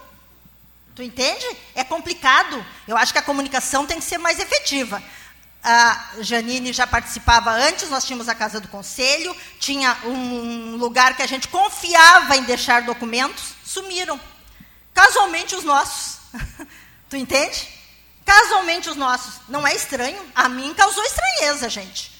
[0.93, 1.47] Tu entende?
[1.73, 2.63] É complicado.
[2.87, 5.01] Eu acho que a comunicação tem que ser mais efetiva.
[5.63, 11.21] A Janine já participava antes, nós tínhamos a Casa do Conselho, tinha um lugar que
[11.21, 14.19] a gente confiava em deixar documentos, sumiram.
[14.93, 16.17] Casualmente os nossos.
[17.09, 17.67] tu entende?
[18.25, 19.35] Casualmente os nossos.
[19.47, 20.19] Não é estranho?
[20.33, 22.11] A mim causou estranheza, gente.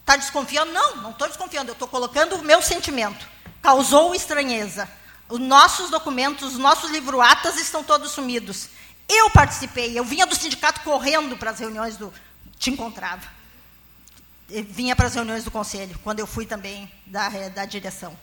[0.00, 0.72] Está desconfiando?
[0.72, 1.70] Não, não estou desconfiando.
[1.70, 3.26] Eu estou colocando o meu sentimento.
[3.62, 4.88] Causou estranheza.
[5.28, 8.68] Os nossos documentos, os nossos livro-atas estão todos sumidos.
[9.08, 9.98] Eu participei.
[9.98, 12.12] Eu vinha do sindicato correndo para as reuniões do...
[12.64, 13.20] Te encontrava.
[14.48, 18.18] Vinha para as reuniões do conselho, quando eu fui também da, da direção.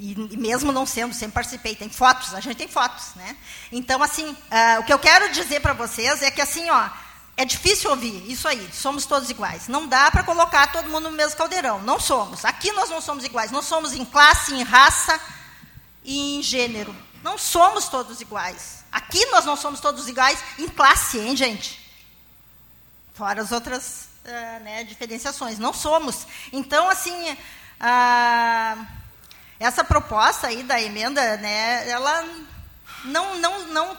[0.00, 1.76] E, mesmo não sendo, sempre participei.
[1.76, 3.36] Tem fotos, a gente tem fotos, né?
[3.70, 6.90] Então, assim, uh, o que eu quero dizer para vocês é que, assim, ó,
[7.36, 8.68] é difícil ouvir isso aí.
[8.72, 9.68] Somos todos iguais.
[9.68, 11.80] Não dá para colocar todo mundo no mesmo caldeirão.
[11.80, 12.44] Não somos.
[12.44, 13.52] Aqui nós não somos iguais.
[13.52, 15.20] Não somos em classe, em raça
[16.02, 16.92] e em gênero.
[17.22, 18.84] Não somos todos iguais.
[18.90, 21.77] Aqui nós não somos todos iguais em classe, hein, gente?
[23.18, 25.58] Fora as outras uh, né, diferenciações.
[25.58, 26.26] Não somos.
[26.52, 27.36] Então, assim.
[27.80, 28.98] Uh,
[29.60, 32.24] essa proposta aí da emenda, né, ela
[33.04, 33.96] não, não, não,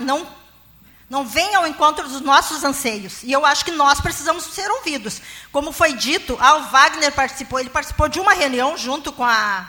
[0.00, 0.28] não,
[1.08, 3.22] não vem ao encontro dos nossos anseios.
[3.22, 5.22] E eu acho que nós precisamos ser ouvidos.
[5.50, 9.66] Como foi dito, ah, o Wagner participou, ele participou de uma reunião junto com a,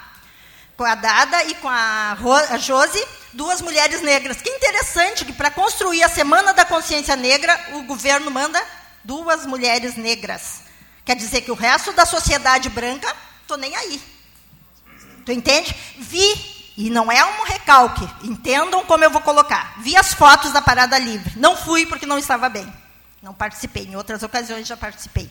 [0.75, 4.41] com a Dada e com a, Ro, a Josi, duas mulheres negras.
[4.41, 8.61] Que interessante que para construir a Semana da Consciência Negra, o governo manda
[9.03, 10.61] duas mulheres negras.
[11.05, 14.01] Quer dizer que o resto da sociedade branca, estou nem aí.
[15.25, 15.75] Tu entende?
[15.97, 19.75] Vi, e não é um recalque, entendam como eu vou colocar.
[19.81, 21.33] Vi as fotos da Parada Livre.
[21.37, 22.71] Não fui porque não estava bem.
[23.21, 23.83] Não participei.
[23.83, 25.29] Em outras ocasiões já participei.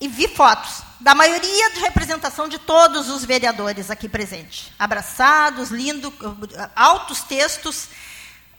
[0.00, 4.72] E vi fotos da maioria de representação de todos os vereadores aqui presentes.
[4.78, 6.12] Abraçados, lindo,
[6.74, 7.88] altos textos.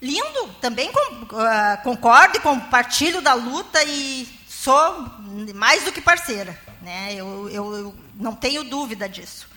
[0.02, 5.06] Lindo, também com, uh, concordo e compartilho da luta e sou
[5.56, 6.58] mais do que parceira.
[6.82, 7.14] Né?
[7.16, 9.48] Eu, eu, eu não tenho dúvida disso.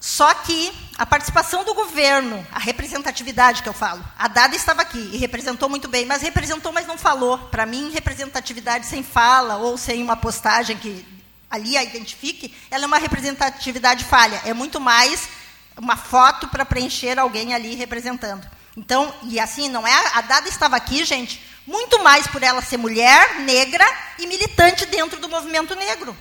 [0.00, 5.10] Só que a participação do governo, a representatividade que eu falo, a Dada estava aqui
[5.12, 7.38] e representou muito bem, mas representou, mas não falou.
[7.38, 11.04] Para mim, representatividade sem fala ou sem uma postagem que
[11.50, 14.40] ali a identifique, ela é uma representatividade falha.
[14.44, 15.28] É muito mais
[15.76, 18.46] uma foto para preencher alguém ali representando.
[18.76, 22.76] Então, e assim, não é a Dada estava aqui, gente, muito mais por ela ser
[22.76, 23.84] mulher, negra
[24.18, 26.16] e militante dentro do movimento negro.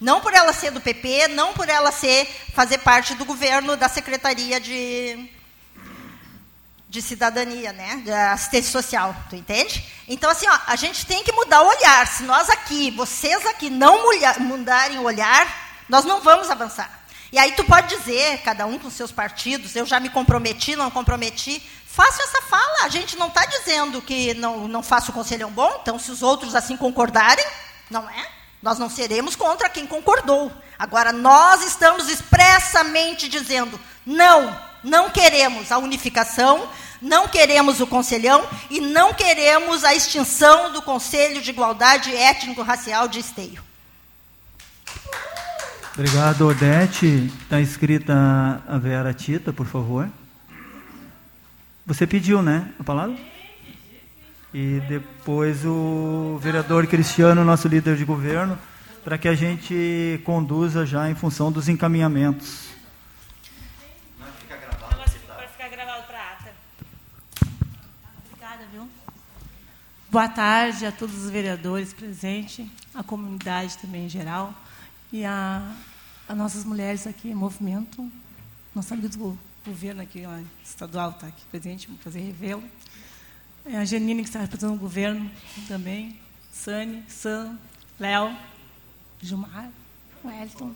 [0.00, 3.88] Não por ela ser do PP, não por ela ser fazer parte do governo da
[3.88, 5.30] Secretaria de,
[6.88, 8.02] de Cidadania, né?
[8.04, 9.86] Da assistência social, tu entende?
[10.08, 12.06] Então, assim, ó, a gente tem que mudar o olhar.
[12.08, 14.02] Se nós aqui, vocês aqui, não
[14.40, 15.46] mudarem o olhar,
[15.88, 17.02] nós não vamos avançar.
[17.32, 20.90] E aí tu pode dizer, cada um com seus partidos, eu já me comprometi, não
[20.90, 21.62] comprometi.
[21.92, 22.84] Faça essa fala.
[22.84, 26.22] A gente não está dizendo que não, não faço o conselhão bom, então se os
[26.22, 27.44] outros assim concordarem,
[27.90, 28.26] não é?
[28.62, 30.50] Nós não seremos contra quem concordou.
[30.78, 36.66] Agora, nós estamos expressamente dizendo: não, não queremos a unificação,
[37.02, 43.18] não queremos o conselhão e não queremos a extinção do Conselho de Igualdade Étnico-Racial de
[43.18, 43.62] Esteio.
[45.92, 47.30] Obrigado, Odete.
[47.42, 48.14] Está inscrita
[48.66, 50.08] a Vera Tita, por favor.
[51.84, 53.16] Você pediu, né, a palavra?
[54.54, 58.56] E depois o vereador Cristiano, nosso líder de governo,
[59.02, 62.70] para que a gente conduza já em função dos encaminhamentos.
[70.08, 74.54] Boa tarde a todos os vereadores presentes, a comunidade também em geral
[75.10, 75.74] e a,
[76.28, 78.12] a nossas mulheres aqui em movimento,
[78.74, 82.62] nosso amigo do governo aqui, ó, estadual está aqui presente, vou fazer revê-lo.
[83.64, 85.30] É a Janine, que está representando o governo
[85.68, 86.18] também,
[86.52, 87.56] Sani, Sam,
[87.98, 88.36] Léo,
[89.20, 89.70] Gilmar,
[90.24, 90.74] Wellington,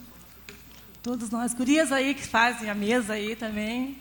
[1.03, 3.99] todos nós, gurias aí que fazem a mesa aí também,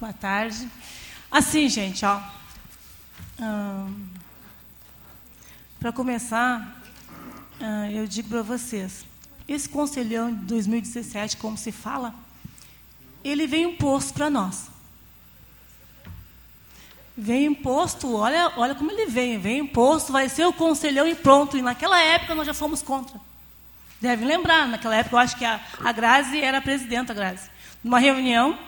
[0.00, 0.66] boa tarde.
[1.30, 2.22] Assim, gente, ó,
[3.38, 4.06] hum,
[5.78, 6.82] para começar,
[7.92, 9.04] eu digo para vocês,
[9.46, 12.14] esse conselhão de 2017, como se fala,
[13.24, 14.70] ele vem imposto para nós.
[17.16, 21.56] Vem imposto, olha, olha como ele vem, vem imposto, vai ser o conselhão e pronto.
[21.56, 23.20] E naquela época nós já fomos contra.
[24.00, 27.50] Devem lembrar, naquela época eu acho que a, a Grazi era a presidenta, a Grazi.
[27.84, 28.58] Numa reunião,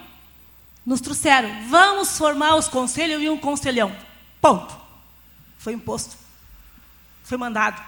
[0.85, 3.95] nos trouxeram, vamos formar os conselhos e um conselhão.
[4.41, 4.77] Ponto.
[5.59, 6.25] Foi imposto
[7.25, 7.83] foi mandado.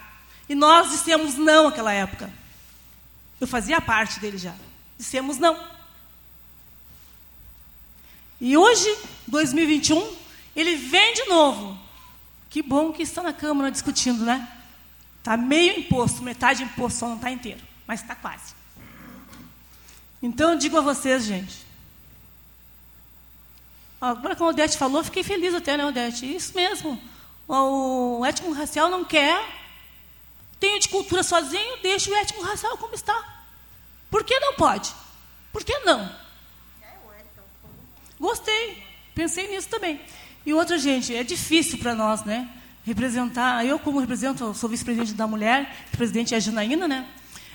[0.49, 2.31] E nós dissemos não naquela época.
[3.41, 4.55] Eu fazia parte dele já.
[4.99, 5.57] Dissemos não.
[8.41, 10.17] E hoje, 2021,
[10.55, 11.79] ele vem de novo.
[12.51, 14.51] Que bom que está na Câmara discutindo, né?
[15.19, 17.61] Está meio imposto, metade imposto, só não está inteiro.
[17.87, 18.55] Mas está quase.
[20.23, 21.67] Então eu digo a vocês, gente.
[24.01, 26.35] Agora, como o Odete falou, fiquei feliz até, né, Odete?
[26.35, 27.01] Isso mesmo
[27.49, 29.41] o étnico racial não quer,
[30.59, 33.45] tem de cultura sozinho, deixa o étnico racial como está.
[34.11, 34.93] Por que não pode?
[35.53, 36.26] Por que não?
[38.27, 38.83] Gostei,
[39.15, 40.01] pensei nisso também.
[40.45, 42.49] E outra, gente, é difícil para nós, né?
[42.85, 47.07] Representar, eu como represento, sou vice-presidente da mulher, presidente é a Janaína, né?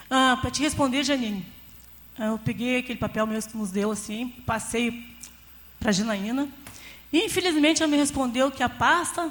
[0.10, 1.46] Ah, para te responder, Janine,
[2.18, 5.06] eu peguei aquele papel mesmo que nos deu assim, passei
[5.78, 6.48] para a Janaína.
[7.12, 9.30] Infelizmente, ela me respondeu que a pasta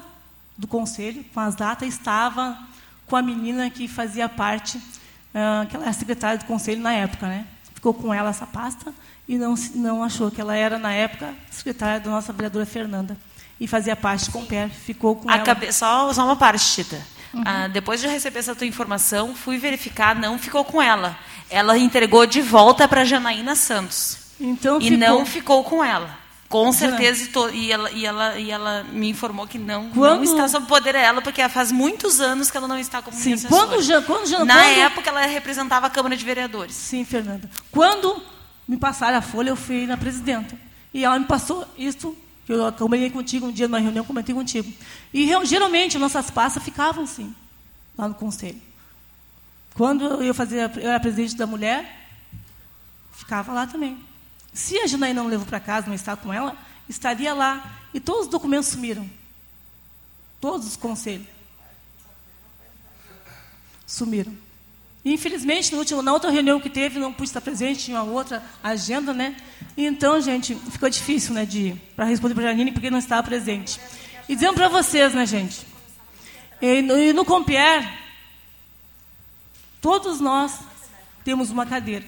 [0.59, 2.69] do conselho, com as datas, estava
[3.07, 7.27] com a menina que fazia parte, uh, que ela era secretária do conselho na época,
[7.27, 7.47] né?
[7.73, 8.93] Ficou com ela essa pasta
[9.31, 13.17] e não, não achou que ela era, na época, secretária da nossa vereadora Fernanda.
[13.61, 15.73] E fazia parte do Comper, ficou com ela.
[15.73, 17.01] Só, só uma parte, Tita.
[17.33, 17.45] Uhum.
[17.47, 21.17] Ah, depois de receber essa tua informação, fui verificar, não ficou com ela.
[21.49, 24.19] Ela entregou de volta para Janaína Santos.
[24.41, 24.99] Então, e ficou...
[24.99, 26.19] não ficou com ela.
[26.49, 30.17] Com certeza, e ela, e, ela, e ela me informou que não, quando...
[30.17, 33.37] não está sob poder dela, porque faz muitos anos que ela não está como Sim,
[33.47, 34.79] quando, quando Na quando...
[34.81, 36.75] época, ela representava a Câmara de Vereadores.
[36.75, 37.49] Sim, Fernanda.
[37.71, 38.21] Quando
[38.67, 40.57] me passaram a folha, eu fui na presidenta.
[40.93, 44.73] E ela me passou isso, que eu comentei contigo um dia numa reunião, comentei contigo.
[45.13, 47.35] E geralmente, nossas pastas ficavam assim,
[47.97, 48.61] lá no conselho.
[49.75, 52.09] Quando eu, fazia, eu era presidente da mulher,
[53.13, 53.99] ficava lá também.
[54.53, 56.57] Se a Janaína não levou para casa, não está com ela,
[56.89, 57.79] estaria lá.
[57.95, 59.09] E todos os documentos sumiram.
[60.41, 61.27] Todos os conselhos.
[63.87, 64.50] Sumiram.
[65.05, 69.15] Infelizmente, último, na outra reunião que teve, não pude estar presente, tinha uma outra agenda,
[69.15, 69.35] né?
[69.77, 73.81] Então, gente, ficou difícil, né, de para responder para a Janine, porque não estava presente.
[74.29, 75.67] E dizendo para vocês, né, gente?
[76.61, 77.91] E no, e no Compier,
[79.81, 80.59] todos nós
[81.25, 82.05] temos uma cadeira.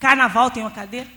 [0.00, 1.08] Carnaval tem uma cadeira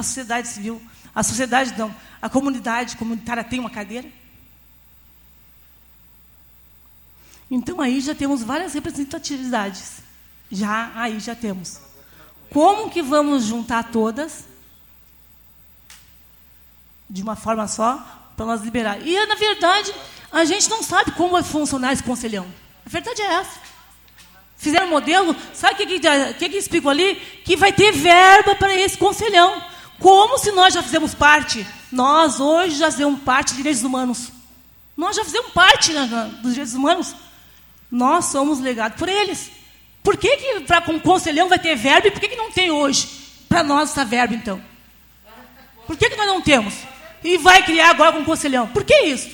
[0.00, 0.82] a sociedade civil,
[1.14, 4.08] a sociedade não, a comunidade comunitária tem uma cadeira?
[7.50, 9.94] Então aí já temos várias representatividades.
[10.50, 11.80] Já aí já temos.
[12.52, 14.44] Como que vamos juntar todas
[17.08, 18.04] de uma forma só
[18.36, 19.04] para nós liberar?
[19.06, 19.92] E na verdade,
[20.30, 22.46] a gente não sabe como vai funcionar esse conselhão.
[22.86, 23.58] A verdade é essa.
[24.56, 27.16] Fizeram um modelo, sabe o que, que, que, que ali?
[27.44, 29.62] Que vai ter verba para esse conselhão.
[29.98, 31.66] Como se nós já fizemos parte?
[31.90, 34.30] Nós hoje já fizemos parte dos direitos humanos.
[34.96, 37.14] Nós já fizemos parte né, dos direitos humanos.
[37.90, 39.50] Nós somos legados por eles.
[40.02, 42.70] Por que, que para um conselhão vai ter verbo e por que, que não tem
[42.70, 43.08] hoje?
[43.48, 44.62] Para nós essa verbo, então.
[45.86, 46.74] Por que, que nós não temos?
[47.22, 48.68] E vai criar agora com um conselhão.
[48.68, 49.28] Por que isso?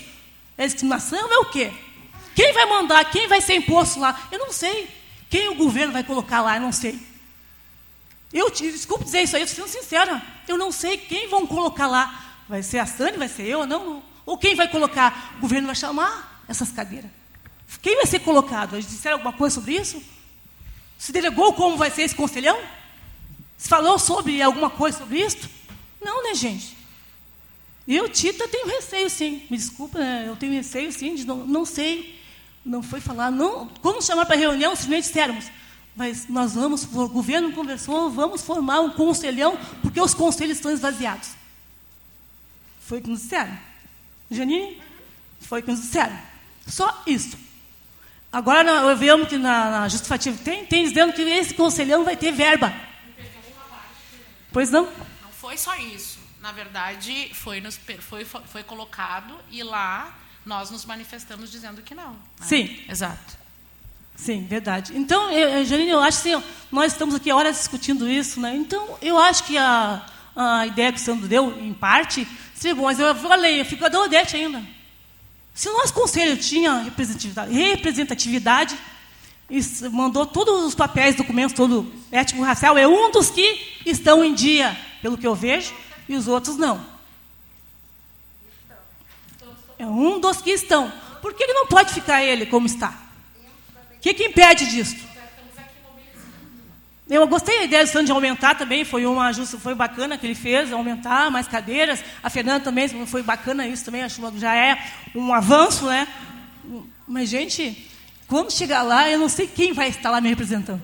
[0.57, 1.31] É discriminação?
[1.33, 1.71] É o quê?
[2.35, 3.05] Quem vai mandar?
[3.11, 4.29] Quem vai ser imposto lá?
[4.33, 4.89] Eu não sei.
[5.29, 6.57] Quem o governo vai colocar lá?
[6.57, 6.99] Eu não sei.
[8.33, 10.23] Eu, desculpe dizer isso aí, eu sendo sincera.
[10.49, 12.25] Eu não sei quem vão colocar lá.
[12.49, 13.67] Vai ser a Sani, vai ser eu?
[13.67, 14.03] Não.
[14.25, 15.35] Ou quem vai colocar?
[15.39, 17.11] O governo vai chamar essas cadeiras.
[17.83, 18.75] Quem vai ser colocado?
[18.75, 20.03] Eles disseram alguma coisa sobre isso?
[20.99, 22.59] Se delegou como vai ser esse conselhão?
[23.57, 25.49] Se falou sobre alguma coisa sobre isso?
[26.01, 26.77] Não, né, gente?
[27.87, 29.47] Eu, Tita, tenho receio, sim.
[29.49, 30.25] Me desculpa, né?
[30.27, 32.21] eu tenho receio, sim, de não, não sei.
[32.65, 33.31] Não foi falar.
[33.31, 35.51] Não, quando chamar para reunião, simplesmente dissermos,
[35.95, 41.31] mas nós vamos, o governo conversou, vamos formar um conselhão, porque os conselhos estão esvaziados.
[42.81, 43.57] Foi o que nos disseram.
[44.31, 44.83] Janine?
[45.41, 46.19] Foi o que nos disseram.
[46.67, 47.39] Só isso.
[48.37, 52.33] Agora eu vejo que na, na justificativa tem, tem dizendo que esse conselhão vai ter
[52.33, 52.71] verba.
[54.53, 54.85] Pois não?
[55.23, 56.19] Não foi só isso.
[56.39, 60.15] Na verdade, foi, nos, foi, foi, colocado e lá
[60.45, 62.11] nós nos manifestamos dizendo que não.
[62.11, 62.19] Né?
[62.43, 62.79] Sim.
[62.87, 63.39] Exato.
[64.15, 64.93] Sim, verdade.
[64.95, 68.55] Então, eu, Janine, eu acho que assim, nós estamos aqui horas discutindo isso, né?
[68.55, 70.05] Então, eu acho que a,
[70.37, 73.83] a ideia que o Sandro deu, em parte, seria bom, mas eu falei, eu fico
[73.83, 74.76] a Odete ainda.
[75.57, 76.93] Se o nosso conselho tinha
[77.51, 78.79] representatividade,
[79.91, 85.17] mandou todos os papéis, documentos, todo étnico-racial, é um dos que estão em dia, pelo
[85.17, 85.73] que eu vejo,
[86.07, 86.85] e os outros não.
[89.79, 90.93] É um dos que estão.
[91.23, 92.95] Por que ele não pode ficar ele como está?
[93.97, 94.97] O que, que impede disso?
[97.09, 100.35] Eu gostei da ideia do Sandro de aumentar também, foi uma foi bacana que ele
[100.35, 102.03] fez, aumentar mais cadeiras.
[102.21, 106.09] A Fernanda também foi bacana isso também, acho que já é um avanço, né?
[107.07, 107.89] Mas, gente,
[108.27, 110.83] quando chegar lá, eu não sei quem vai estar lá me representando.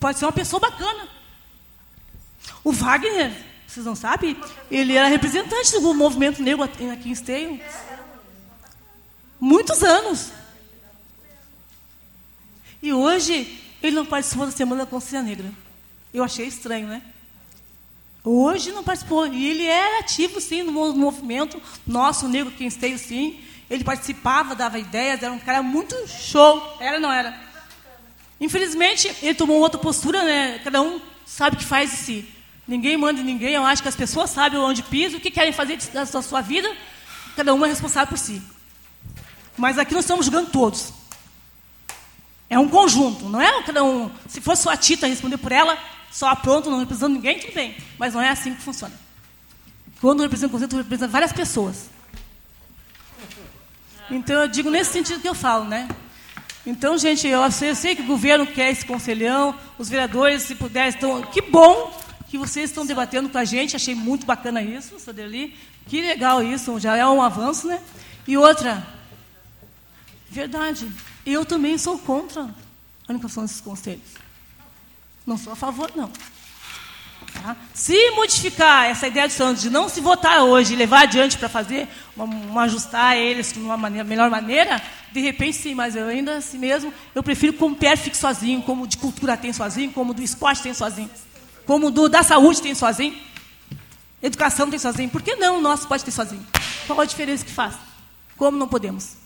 [0.00, 1.06] Pode ser uma pessoa bacana.
[2.62, 3.30] O Wagner,
[3.66, 4.38] vocês não sabem,
[4.70, 7.60] ele era representante do movimento negro aqui em Esteio.
[9.38, 10.32] Muitos anos.
[12.84, 15.50] E hoje ele não participou da Semana da Consciência Negra.
[16.12, 17.00] Eu achei estranho, né?
[18.22, 19.26] Hoje não participou.
[19.26, 23.40] E ele era ativo, sim, no movimento nosso, negro que esteio, sim.
[23.70, 26.76] Ele participava, dava ideias, era um cara muito show.
[26.78, 27.34] Era não era?
[28.38, 30.60] Infelizmente, ele tomou outra postura, né?
[30.62, 32.28] Cada um sabe o que faz de si.
[32.68, 33.54] Ninguém manda em ninguém.
[33.54, 36.70] Eu acho que as pessoas sabem onde pisam, o que querem fazer da sua vida.
[37.34, 38.42] Cada um é responsável por si.
[39.56, 40.92] Mas aqui nós estamos julgando todos.
[42.48, 44.10] É um conjunto, não é cada um.
[44.28, 45.78] Se fosse só a Tita responder por ela,
[46.10, 47.76] só pronto, não representando ninguém, tudo bem.
[47.98, 48.94] Mas não é assim que funciona.
[50.00, 51.90] Quando representa o conceito, representa várias pessoas.
[54.10, 55.88] Então eu digo nesse sentido que eu falo, né?
[56.66, 60.54] Então, gente, eu sei, eu sei que o governo quer esse conselhão, os vereadores, se
[60.54, 61.22] puder, estão.
[61.22, 61.92] Que bom
[62.30, 65.54] que vocês estão debatendo com a gente, achei muito bacana isso, Sodeli.
[65.86, 67.80] Que legal isso, já é um avanço, né?
[68.26, 68.86] E outra,
[70.30, 70.90] verdade,
[71.26, 74.02] eu também sou contra a unificação desses conselhos.
[75.26, 76.10] Não sou a favor, não.
[77.42, 77.56] Tá?
[77.72, 81.48] Se modificar essa ideia do Santos de não se votar hoje e levar adiante para
[81.48, 84.80] fazer, uma, uma, ajustar eles de uma maneira, melhor maneira,
[85.12, 88.86] de repente sim, mas eu ainda assim mesmo, eu prefiro como PR fique sozinho, como
[88.86, 91.10] de cultura tem sozinho, como do esporte tem sozinho,
[91.66, 93.16] como do da saúde tem sozinho,
[94.22, 95.10] educação tem sozinho.
[95.10, 96.46] Por que não o nosso pode ter sozinho?
[96.86, 97.74] Qual a diferença que faz?
[98.36, 99.23] Como não podemos?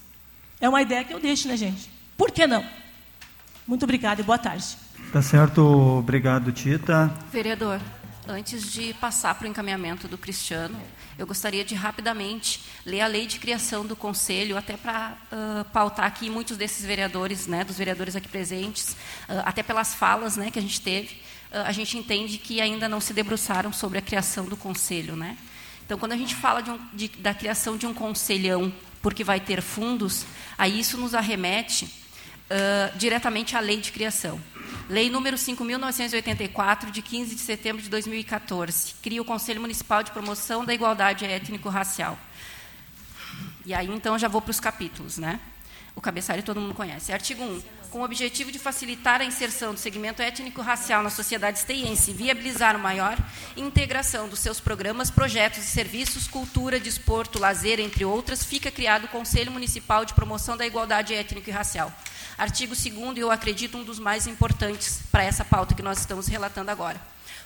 [0.60, 1.88] É uma ideia que eu deixo, né, gente?
[2.16, 2.64] Por que não?
[3.66, 4.76] Muito obrigada e boa tarde.
[5.12, 7.14] Tá certo, obrigado, Tita.
[7.30, 7.80] Vereador,
[8.26, 10.76] antes de passar para o encaminhamento do Cristiano,
[11.16, 16.06] eu gostaria de rapidamente ler a lei de criação do Conselho, até para uh, pautar
[16.06, 18.94] aqui muitos desses vereadores, né, dos vereadores aqui presentes,
[19.28, 21.14] uh, até pelas falas né, que a gente teve,
[21.52, 25.14] uh, a gente entende que ainda não se debruçaram sobre a criação do Conselho.
[25.14, 25.38] Né?
[25.86, 28.72] Então, quando a gente fala de um, de, da criação de um conselhão
[29.02, 30.24] porque vai ter fundos,
[30.56, 34.40] aí isso nos arremete uh, diretamente à lei de criação.
[34.88, 40.64] Lei número 5.984, de 15 de setembro de 2014, cria o Conselho Municipal de Promoção
[40.64, 42.18] da Igualdade Étnico-Racial.
[43.66, 45.38] E aí, então, já vou para os capítulos, né?
[45.94, 47.12] O cabeçalho todo mundo conhece.
[47.12, 52.10] Artigo 1 com o objetivo de facilitar a inserção do segmento étnico-racial na sociedade esteiense
[52.10, 53.18] e viabilizar uma maior
[53.56, 59.08] integração dos seus programas, projetos e serviços, cultura, desporto, lazer, entre outras, fica criado o
[59.08, 61.92] Conselho Municipal de Promoção da Igualdade Étnico e Racial.
[62.36, 66.26] Artigo 2 e eu acredito um dos mais importantes para essa pauta que nós estamos
[66.26, 67.00] relatando agora.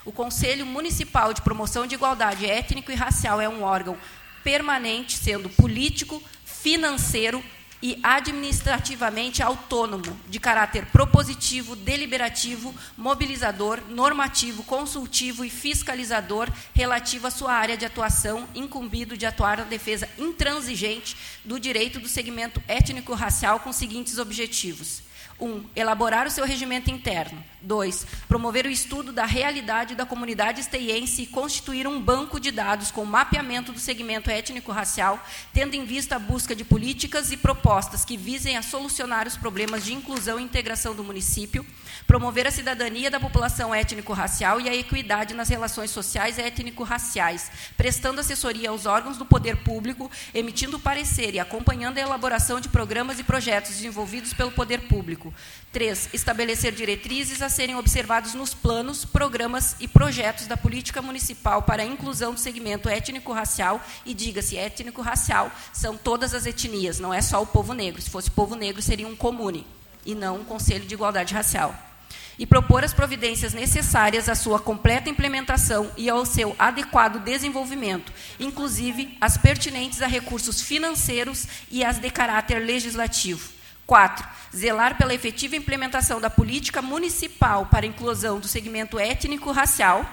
[0.05, 3.97] O Conselho Municipal de Promoção de Igualdade Étnico e Racial é um órgão
[4.43, 7.43] permanente, sendo político, financeiro,
[7.83, 17.51] e administrativamente autônomo, de caráter propositivo, deliberativo, mobilizador, normativo, consultivo e fiscalizador relativo à sua
[17.51, 23.71] área de atuação, incumbido de atuar na defesa intransigente do direito do segmento étnico-racial com
[23.71, 25.03] os seguintes objetivos.
[25.39, 25.45] 1.
[25.45, 27.43] Um, elaborar o seu regimento interno.
[27.63, 28.05] 2.
[28.27, 33.05] Promover o estudo da realidade da comunidade esteiense e constituir um banco de dados com
[33.05, 35.23] mapeamento do segmento étnico-racial,
[35.53, 39.85] tendo em vista a busca de políticas e propostas que visem a solucionar os problemas
[39.85, 41.65] de inclusão e integração do município,
[42.05, 48.69] promover a cidadania da população étnico-racial e a equidade nas relações sociais étnico-raciais, prestando assessoria
[48.69, 53.71] aos órgãos do poder público, emitindo parecer e acompanhando a elaboração de programas e projetos
[53.71, 55.22] desenvolvidos pelo poder público.
[55.71, 56.09] 3.
[56.13, 61.85] Estabelecer diretrizes a serem observados nos planos, programas e projetos da política municipal para a
[61.85, 67.47] inclusão do segmento étnico-racial, e diga-se étnico-racial, são todas as etnias, não é só o
[67.47, 68.01] povo negro.
[68.01, 69.67] Se fosse povo negro, seria um comune,
[70.05, 71.93] e não um conselho de igualdade racial
[72.37, 79.15] e propor as providências necessárias à sua completa implementação e ao seu adequado desenvolvimento, inclusive
[79.21, 83.62] as pertinentes a recursos financeiros e as de caráter legislativo.
[83.85, 84.27] 4.
[84.55, 90.05] Zelar pela efetiva implementação da política municipal para a inclusão do segmento étnico-racial.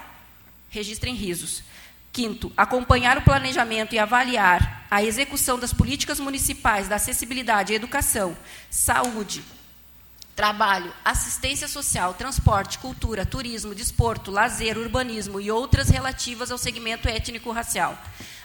[0.69, 1.63] Registrem risos.
[2.13, 8.37] Quinto, acompanhar o planejamento e avaliar a execução das políticas municipais da acessibilidade à educação,
[8.69, 9.45] saúde,
[10.41, 17.95] trabalho, assistência social, transporte, cultura, turismo, desporto, lazer, urbanismo e outras relativas ao segmento étnico-racial.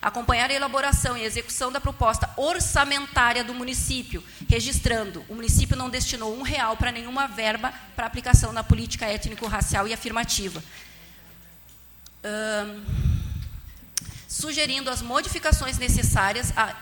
[0.02, 6.38] Acompanhar a elaboração e execução da proposta orçamentária do município, registrando, o município não destinou
[6.38, 10.62] um real para nenhuma verba para aplicação na política étnico-racial e afirmativa.
[14.28, 16.76] sugerindo as modificações necessárias à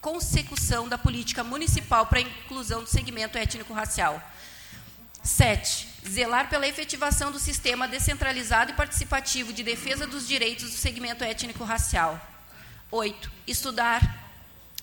[0.00, 4.22] consecução da política municipal para a inclusão do segmento étnico-racial
[5.24, 5.88] 7.
[6.06, 12.20] Zelar pela efetivação do sistema descentralizado e participativo de defesa dos direitos do segmento étnico-racial.
[12.90, 13.32] 8.
[13.46, 14.22] Estudar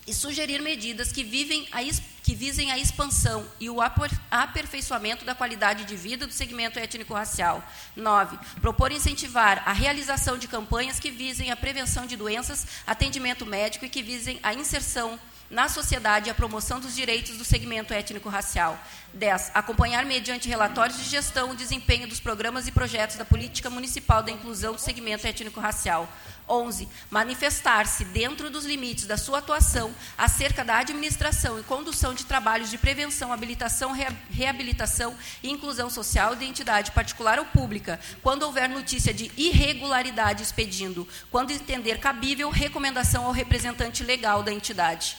[0.04, 1.78] e sugerir medidas que, vivem a,
[2.24, 7.64] que visem a expansão e o aperfeiçoamento da qualidade de vida do segmento étnico-racial.
[7.94, 8.36] 9.
[8.60, 13.88] Propor incentivar a realização de campanhas que visem a prevenção de doenças, atendimento médico e
[13.88, 15.20] que visem a inserção
[15.52, 18.82] na sociedade e a promoção dos direitos do segmento étnico-racial.
[19.12, 19.50] 10.
[19.52, 24.32] Acompanhar, mediante relatórios de gestão, o desempenho dos programas e projetos da política municipal da
[24.32, 26.08] inclusão do segmento étnico-racial.
[26.48, 26.88] 11.
[27.10, 32.78] Manifestar-se, dentro dos limites da sua atuação, acerca da administração e condução de trabalhos de
[32.78, 33.94] prevenção, habilitação,
[34.30, 41.06] reabilitação e inclusão social de entidade particular ou pública, quando houver notícia de irregularidade expedindo,
[41.30, 45.16] quando entender cabível recomendação ao representante legal da entidade.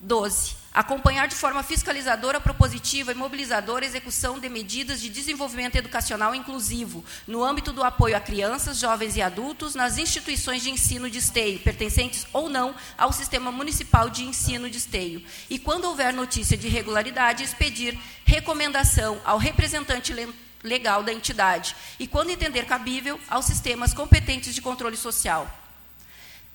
[0.00, 0.56] 12.
[0.72, 7.04] Acompanhar de forma fiscalizadora, propositiva e mobilizadora a execução de medidas de desenvolvimento educacional inclusivo
[7.26, 11.58] no âmbito do apoio a crianças, jovens e adultos nas instituições de ensino de esteio,
[11.58, 15.24] pertencentes ou não ao Sistema Municipal de Ensino de Esteio.
[15.50, 20.14] E, quando houver notícia de irregularidade, expedir recomendação ao representante
[20.62, 25.52] legal da entidade e, quando entender cabível, aos sistemas competentes de controle social.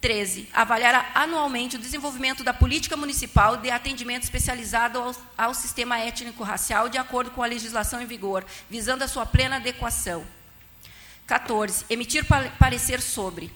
[0.03, 0.49] 13.
[0.51, 6.97] Avaliar anualmente o desenvolvimento da política municipal de atendimento especializado ao, ao sistema étnico-racial, de
[6.97, 10.25] acordo com a legislação em vigor, visando a sua plena adequação.
[11.25, 11.85] 14.
[11.89, 12.25] Emitir
[12.59, 13.49] parecer sobre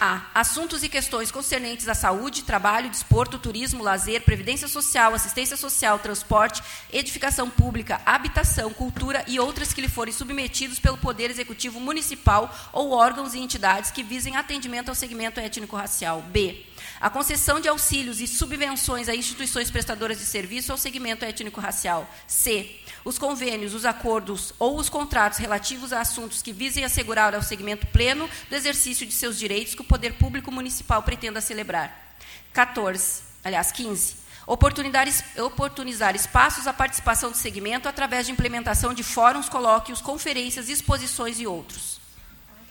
[0.00, 0.22] a.
[0.34, 6.62] Assuntos e questões concernentes à saúde, trabalho, desporto, turismo, lazer, previdência social, assistência social, transporte,
[6.92, 12.92] edificação pública, habitação, cultura e outras que lhe forem submetidos pelo Poder Executivo Municipal ou
[12.92, 16.22] órgãos e entidades que visem atendimento ao segmento étnico-racial.
[16.22, 16.69] B.
[17.00, 22.06] A concessão de auxílios e subvenções a instituições prestadoras de serviço ao segmento étnico-racial.
[22.26, 27.42] C os convênios, os acordos ou os contratos relativos a assuntos que visem assegurar ao
[27.42, 32.16] segmento pleno do exercício de seus direitos que o poder público municipal pretenda celebrar.
[32.52, 34.16] 14, aliás, 15.
[34.46, 41.46] Oportunizar espaços à participação do segmento através de implementação de fóruns, colóquios, conferências, exposições e
[41.46, 41.99] outros.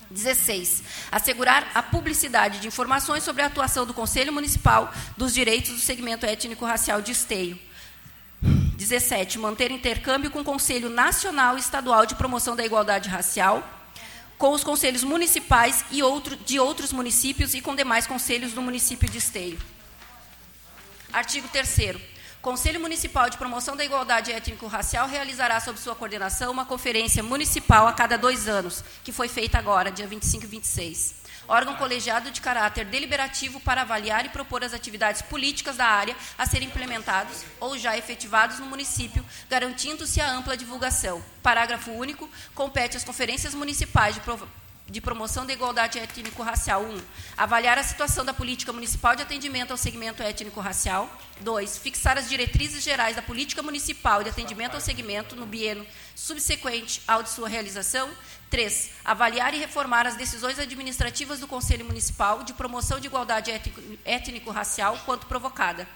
[0.10, 0.84] 16.
[1.12, 6.26] Assegurar a publicidade de informações sobre a atuação do Conselho Municipal dos direitos do segmento
[6.26, 7.60] étnico-racial de esteio.
[8.42, 9.38] 17.
[9.38, 13.68] Manter intercâmbio com o Conselho Nacional e Estadual de Promoção da Igualdade Racial,
[14.38, 19.10] com os conselhos municipais e outro, de outros municípios e com demais conselhos do município
[19.10, 19.60] de Esteio.
[21.12, 22.00] Artigo 3
[22.42, 27.92] Conselho Municipal de Promoção da Igualdade Étnico-Racial realizará, sob sua coordenação, uma conferência municipal a
[27.92, 32.86] cada dois anos, que foi feita agora, dia 25 e 26 órgão colegiado de caráter
[32.86, 37.98] deliberativo para avaliar e propor as atividades políticas da área a serem implementados ou já
[37.98, 41.24] efetivados no município, garantindo-se a ampla divulgação.
[41.42, 42.30] Parágrafo único.
[42.54, 44.22] Compete às conferências municipais de
[44.90, 46.84] de promoção da igualdade étnico-racial.
[46.84, 46.90] 1.
[46.90, 47.02] Um,
[47.38, 51.10] avaliar a situação da política municipal de atendimento ao segmento étnico-racial.
[51.42, 51.78] 2.
[51.78, 55.86] Fixar as diretrizes gerais da política municipal de atendimento ao segmento no bieno
[56.16, 58.10] subsequente ao de sua realização.
[58.50, 58.92] 3.
[59.06, 63.52] Avaliar e reformar as decisões administrativas do Conselho Municipal de promoção de igualdade
[64.04, 65.88] étnico-racial quanto provocada.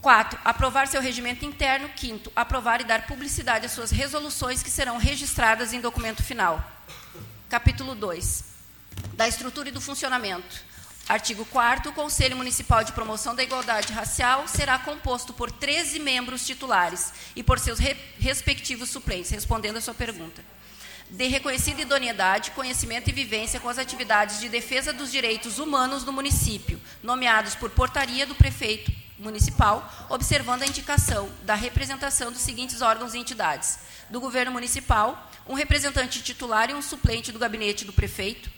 [0.00, 0.38] 4.
[0.42, 1.90] Aprovar seu regimento interno.
[1.94, 2.32] 5.
[2.34, 6.64] Aprovar e dar publicidade às suas resoluções que serão registradas em documento final.
[7.50, 8.44] Capítulo 2.
[9.14, 10.62] Da estrutura e do funcionamento.
[11.08, 16.46] Artigo 4 O Conselho Municipal de Promoção da Igualdade Racial será composto por 13 membros
[16.46, 20.44] titulares e por seus re respectivos suplentes, respondendo a sua pergunta.
[21.10, 26.12] De reconhecida idoneidade, conhecimento e vivência com as atividades de defesa dos direitos humanos no
[26.12, 33.12] município, nomeados por portaria do prefeito municipal, observando a indicação da representação dos seguintes órgãos
[33.12, 38.50] e entidades: do governo municipal, um representante titular e um suplente do gabinete do prefeito.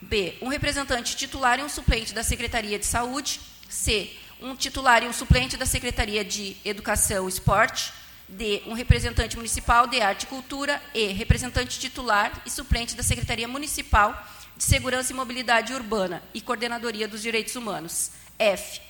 [0.00, 0.36] B.
[0.40, 3.40] Um representante titular e um suplente da Secretaria de Saúde.
[3.68, 4.10] C.
[4.40, 7.92] Um titular e um suplente da Secretaria de Educação e Esporte.
[8.28, 8.62] D.
[8.66, 10.82] Um representante municipal de Arte e Cultura.
[10.94, 11.08] E.
[11.08, 14.26] Representante titular e suplente da Secretaria Municipal
[14.56, 18.10] de Segurança e Mobilidade Urbana e Coordenadoria dos Direitos Humanos.
[18.38, 18.80] F.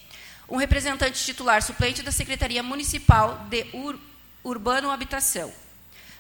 [0.48, 3.98] Um representante titular suplente da Secretaria Municipal de Ur
[4.42, 5.52] Urbano Habitação.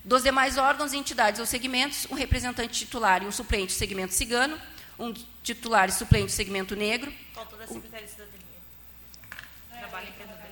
[0.04, 4.58] Dos demais órgãos, entidades ou segmentos, um representante titular e um suplente do segmento cigano,
[4.98, 5.12] um
[5.42, 7.12] titular e suplente do segmento negro.
[7.34, 8.40] Faltou da Secretaria de Cidadania.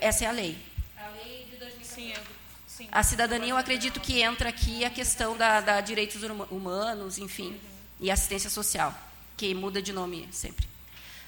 [0.01, 0.57] Essa é a lei.
[0.97, 2.21] A lei de 2005.
[2.67, 7.49] Sim, A cidadania, eu acredito que entra aqui a questão da, da direitos humanos, enfim,
[7.49, 7.59] uhum.
[8.01, 8.97] e assistência social,
[9.37, 10.67] que muda de nome sempre.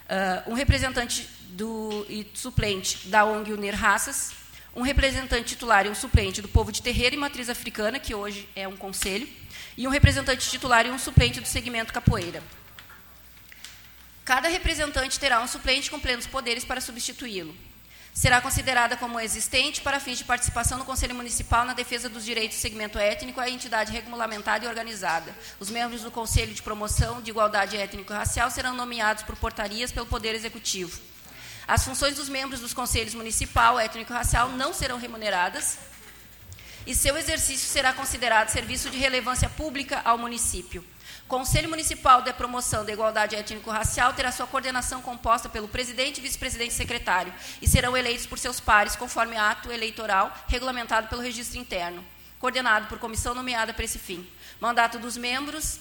[0.06, 4.32] Uh, um representante do, e suplente da ONG Unir Raças,
[4.74, 8.48] um representante titular e um suplente do povo de terreira e matriz africana, que hoje
[8.54, 9.28] é um conselho,
[9.76, 12.42] e um representante titular e um suplente do segmento capoeira.
[14.24, 17.54] Cada representante terá um suplente com plenos poderes para substituí-lo.
[18.12, 22.58] Será considerada como existente para fins de participação no Conselho Municipal na defesa dos direitos
[22.58, 25.34] do segmento étnico a entidade regulamentada e organizada.
[25.58, 30.34] Os membros do Conselho de Promoção de Igualdade Étnico-Racial serão nomeados por portarias pelo Poder
[30.34, 31.09] Executivo.
[31.70, 35.78] As funções dos membros dos conselhos municipal, étnico e racial não serão remuneradas
[36.84, 40.84] e seu exercício será considerado serviço de relevância pública ao município.
[41.28, 46.74] Conselho Municipal de Promoção da Igualdade Étnico-Racial terá sua coordenação composta pelo presidente, vice-presidente e
[46.74, 47.32] secretário
[47.62, 52.04] e serão eleitos por seus pares conforme ato eleitoral regulamentado pelo registro interno,
[52.40, 54.28] coordenado por comissão nomeada para esse fim.
[54.60, 55.78] Mandato dos membros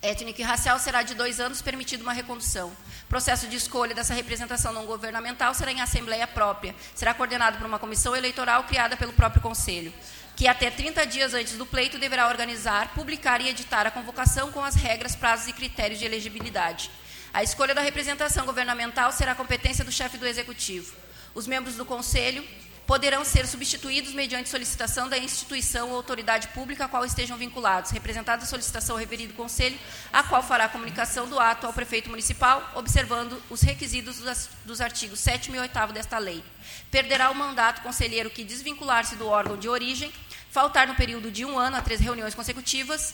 [0.00, 2.72] étnico e racial será de dois anos, permitido uma recondução.
[3.08, 6.74] Processo de escolha dessa representação não governamental será em assembleia própria.
[6.94, 9.92] Será coordenado por uma comissão eleitoral criada pelo próprio Conselho,
[10.36, 14.64] que até 30 dias antes do pleito deverá organizar, publicar e editar a convocação com
[14.64, 16.90] as regras, prazos e critérios de elegibilidade.
[17.32, 20.94] A escolha da representação governamental será competência do chefe do Executivo.
[21.34, 22.44] Os membros do Conselho
[22.88, 28.44] poderão ser substituídos mediante solicitação da instituição ou autoridade pública a qual estejam vinculados, representada
[28.44, 29.78] a solicitação ao referido conselho,
[30.10, 34.22] a qual fará comunicação do ato ao prefeito municipal, observando os requisitos
[34.64, 36.42] dos artigos 7 e 8 desta lei.
[36.90, 40.10] Perderá o mandato conselheiro que desvincular-se do órgão de origem,
[40.50, 43.12] faltar no período de um ano a três reuniões consecutivas,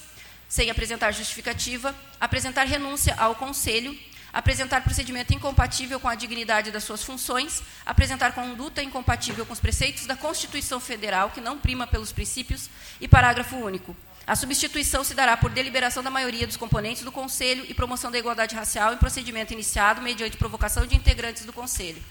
[0.49, 3.99] sem apresentar justificativa, apresentar renúncia ao conselho,
[4.35, 10.07] apresentar procedimento incompatível com a dignidade das suas funções, apresentar conduta incompatível com os preceitos
[10.07, 12.69] da Constituição Federal, que não prima pelos princípios,
[13.01, 13.97] e parágrafo único.
[14.27, 18.19] A substituição se dará por deliberação da maioria dos componentes do Conselho e promoção da
[18.19, 22.03] igualdade racial em procedimento iniciado mediante provocação de integrantes do Conselho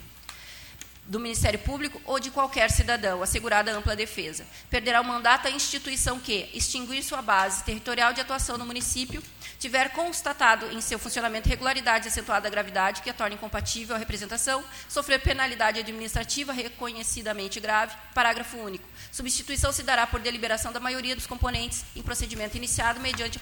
[1.05, 4.45] do Ministério Público ou de qualquer cidadão, assegurada ampla defesa.
[4.69, 9.21] Perderá o mandato a instituição que extinguir sua base territorial de atuação no município,
[9.63, 15.21] tiver constatado em seu funcionamento regularidade acentuada gravidade que a torne incompatível a representação, sofrer
[15.21, 17.95] penalidade administrativa reconhecidamente grave.
[18.13, 18.85] Parágrafo único.
[19.09, 23.39] Substituição se dará por deliberação da maioria dos componentes em procedimento iniciado mediante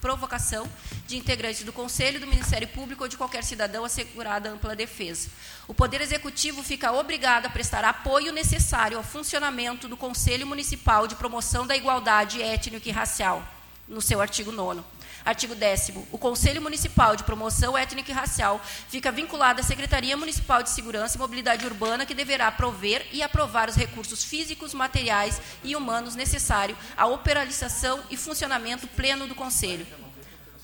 [0.00, 0.68] provocação
[1.06, 5.28] de integrantes do Conselho, do Ministério Público ou de qualquer cidadão assegurada ampla defesa.
[5.68, 11.14] O Poder Executivo fica obrigado a prestar apoio necessário ao funcionamento do Conselho Municipal de
[11.14, 13.46] Promoção da Igualdade Étnica e Racial,
[13.86, 14.82] no seu artigo 9
[15.24, 20.62] Artigo 10 O Conselho Municipal de Promoção Étnica e Racial fica vinculado à Secretaria Municipal
[20.62, 25.76] de Segurança e Mobilidade Urbana, que deverá prover e aprovar os recursos físicos, materiais e
[25.76, 29.86] humanos necessários à operação e funcionamento pleno do Conselho.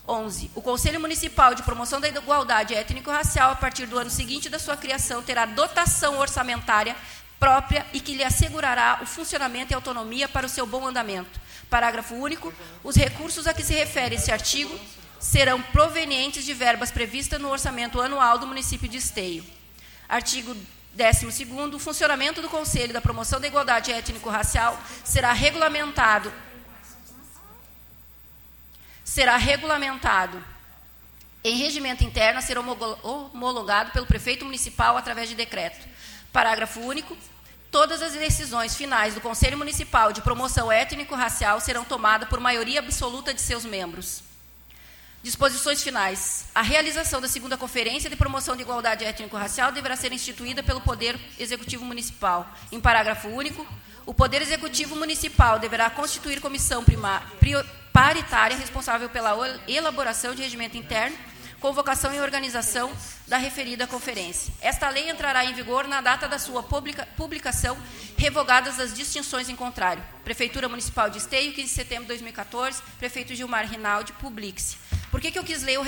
[0.09, 0.53] 11.
[0.55, 4.77] O Conselho Municipal de Promoção da Igualdade Étnico-Racial, a partir do ano seguinte da sua
[4.77, 6.97] criação, terá dotação orçamentária
[7.39, 11.41] própria e que lhe assegurará o funcionamento e autonomia para o seu bom andamento.
[11.71, 12.53] Parágrafo único.
[12.83, 14.79] Os recursos a que se refere esse artigo
[15.19, 19.45] serão provenientes de verbas previstas no orçamento anual do município de Esteio.
[20.09, 20.57] Artigo
[20.95, 21.47] 12.
[21.75, 26.33] O funcionamento do Conselho da Promoção da Igualdade Étnico-Racial será regulamentado
[29.07, 30.45] será regulamentado
[31.45, 35.87] em regimento interno a ser homologado pelo prefeito municipal através de decreto.
[36.33, 37.17] Parágrafo único.
[37.77, 43.35] Todas as decisões finais do Conselho Municipal de Promoção Étnico-Racial serão tomadas por maioria absoluta
[43.35, 44.23] de seus membros.
[45.23, 46.47] Disposições finais.
[46.55, 51.21] A realização da segunda Conferência de Promoção de Igualdade Étnico-Racial deverá ser instituída pelo Poder
[51.39, 52.51] Executivo Municipal.
[52.73, 53.67] Em parágrafo único,
[54.07, 56.83] o Poder Executivo Municipal deverá constituir comissão
[57.93, 59.37] paritária responsável pela
[59.69, 61.15] elaboração de regimento interno,
[61.67, 62.93] convocação e organização
[63.27, 64.55] da referida conferência.
[64.61, 67.77] Esta lei entrará em vigor na data da sua publica, publicação,
[68.17, 70.01] revogadas as distinções em contrário.
[70.23, 74.77] Prefeitura Municipal de Esteio, 15 de setembro de 2014, prefeito Gilmar Rinaldi, publique-se.
[75.17, 75.83] Por que, que eu quis ler o,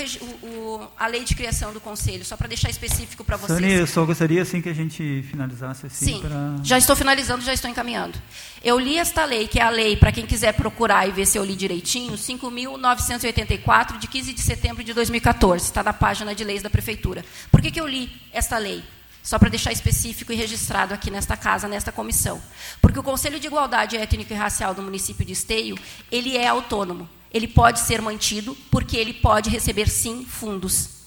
[0.46, 2.24] o, a lei de criação do Conselho?
[2.24, 3.58] Só para deixar específico para vocês.
[3.58, 6.14] Sônia, eu só gostaria assim que a gente finalizasse assim.
[6.14, 6.56] Sim, pra...
[6.62, 8.18] já estou finalizando, já estou encaminhando.
[8.64, 11.36] Eu li esta lei, que é a lei, para quem quiser procurar e ver se
[11.36, 15.62] eu li direitinho, 5.984, de 15 de setembro de 2014.
[15.62, 17.22] Está na página de leis da Prefeitura.
[17.50, 18.82] Por que, que eu li esta lei?
[19.22, 22.40] Só para deixar específico e registrado aqui nesta casa, nesta comissão.
[22.80, 25.78] Porque o Conselho de Igualdade Étnica e Racial do município de Esteio,
[26.10, 30.98] ele é autônomo ele pode ser mantido porque ele pode receber sim fundos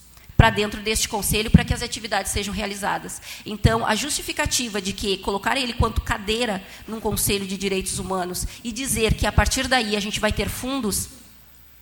[0.41, 3.21] para dentro deste conselho para que as atividades sejam realizadas.
[3.45, 8.71] Então, a justificativa de que colocar ele quanto cadeira num conselho de direitos humanos e
[8.71, 11.09] dizer que a partir daí a gente vai ter fundos,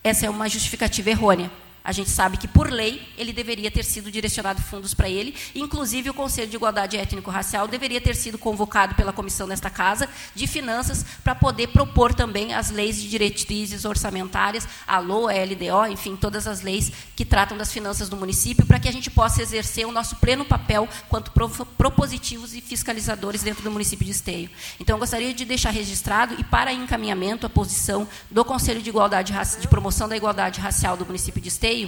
[0.03, 1.49] essa é uma justificativa errônea.
[1.89, 5.33] A gente sabe que, por lei, ele deveria ter sido direcionado fundos para ele.
[5.55, 10.45] Inclusive, o Conselho de Igualdade Étnico-Racial deveria ter sido convocado pela comissão desta Casa de
[10.45, 16.15] Finanças para poder propor também as leis de diretrizes orçamentárias, a LOA, a LDO, enfim,
[16.15, 19.87] todas as leis que tratam das finanças do município, para que a gente possa exercer
[19.87, 21.31] o nosso pleno papel quanto
[21.75, 24.47] propositivos e fiscalizadores dentro do município de Esteio.
[24.79, 29.33] Então, eu gostaria de deixar registrado e para encaminhamento a posição do Conselho de Igualdade
[29.59, 31.78] de Promoção da Igualdade Racial do município de Esteio,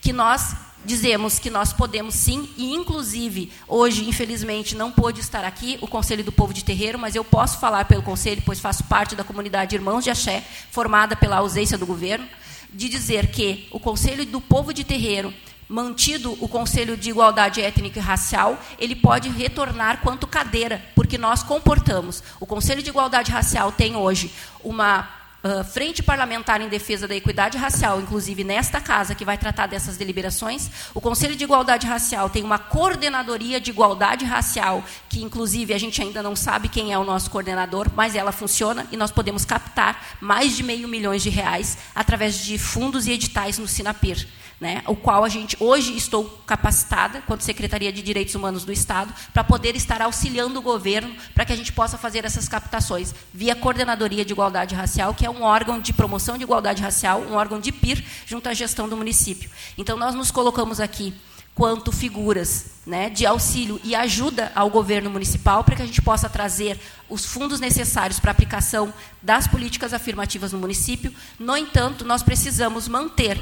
[0.00, 0.54] que nós
[0.84, 6.22] dizemos que nós podemos sim, e inclusive, hoje, infelizmente, não pôde estar aqui o Conselho
[6.22, 9.74] do Povo de Terreiro, mas eu posso falar pelo Conselho, pois faço parte da comunidade
[9.74, 12.28] Irmãos de Axé, formada pela ausência do governo,
[12.72, 15.32] de dizer que o Conselho do Povo de Terreiro,
[15.66, 21.42] mantido o Conselho de Igualdade Étnica e Racial, ele pode retornar quanto cadeira, porque nós
[21.42, 22.22] comportamos.
[22.38, 24.30] O Conselho de Igualdade Racial tem hoje
[24.62, 25.08] uma
[25.44, 29.96] uh, Frente Parlamentar em Defesa da Equidade Racial, inclusive nesta casa, que vai tratar dessas
[29.96, 30.70] deliberações.
[30.94, 36.00] O Conselho de Igualdade Racial tem uma coordenadoria de igualdade racial, que inclusive a gente
[36.00, 40.16] ainda não sabe quem é o nosso coordenador, mas ela funciona e nós podemos captar
[40.20, 44.26] mais de meio milhões de reais através de fundos e editais no Sinapir
[44.60, 49.12] né, o qual a gente hoje estou capacitada, quanto Secretaria de Direitos Humanos do Estado,
[49.32, 53.54] para poder estar auxiliando o governo para que a gente possa fazer essas captações via
[53.54, 57.58] Coordenadoria de Igualdade Racial, que é um órgão de promoção de igualdade racial, um órgão
[57.60, 59.50] de PIR, junto à gestão do município.
[59.76, 61.14] Então, nós nos colocamos aqui
[61.54, 66.28] quanto figuras né, de auxílio e ajuda ao governo municipal para que a gente possa
[66.28, 66.78] trazer
[67.08, 71.14] os fundos necessários para a aplicação das políticas afirmativas no município.
[71.38, 73.40] No entanto, nós precisamos manter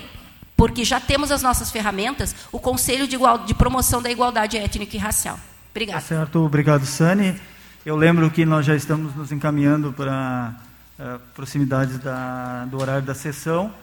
[0.56, 4.96] porque já temos as nossas ferramentas, o Conselho de, Igual, de Promoção da Igualdade Étnica
[4.96, 5.38] e Racial.
[5.70, 6.00] Obrigada.
[6.00, 7.34] Tá certo, obrigado, Sani.
[7.84, 10.54] Eu lembro que nós já estamos nos encaminhando para
[11.00, 13.74] uh, proximidades da, do horário da sessão.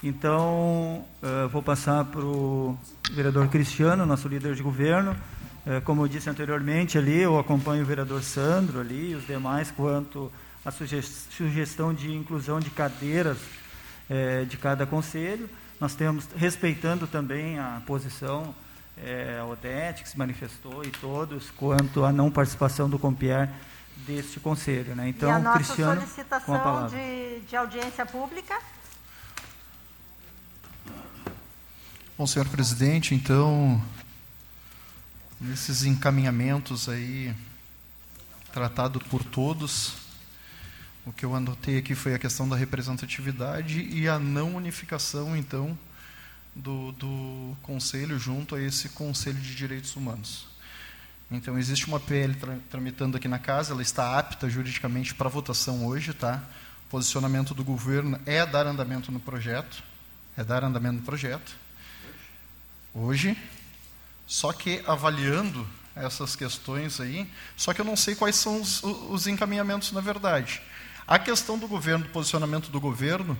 [0.00, 2.78] Então, uh, vou passar para o
[3.10, 5.16] vereador Cristiano, nosso líder de governo.
[5.66, 9.72] Uh, como eu disse anteriormente, ali eu acompanho o vereador Sandro ali e os demais
[9.72, 10.30] quanto
[10.64, 13.38] à sugestão de inclusão de cadeiras
[14.48, 15.50] de cada conselho.
[15.80, 18.54] Nós temos, respeitando também a posição,
[18.96, 23.48] é, a Odete, que se manifestou, e todos, quanto à não participação do Compier
[24.06, 24.94] deste conselho.
[24.96, 25.08] Né?
[25.08, 28.58] Então, e a nossa Cristiano, solicitação de, de audiência pública?
[32.16, 33.80] Bom, senhor presidente, então,
[35.40, 37.32] nesses encaminhamentos aí,
[38.52, 40.07] tratado por todos,
[41.08, 45.76] o que eu anotei aqui foi a questão da representatividade e a não unificação, então,
[46.54, 50.46] do, do Conselho junto a esse Conselho de Direitos Humanos.
[51.30, 55.86] Então, existe uma PL tra tramitando aqui na casa, ela está apta juridicamente para votação
[55.86, 56.42] hoje, tá?
[56.86, 59.82] O posicionamento do governo é dar andamento no projeto,
[60.36, 61.56] é dar andamento no projeto.
[62.92, 63.34] Hoje,
[64.26, 65.66] só que avaliando
[65.96, 67.26] essas questões aí,
[67.56, 70.60] só que eu não sei quais são os, os encaminhamentos na verdade.
[71.08, 73.34] A questão do governo, do posicionamento do governo,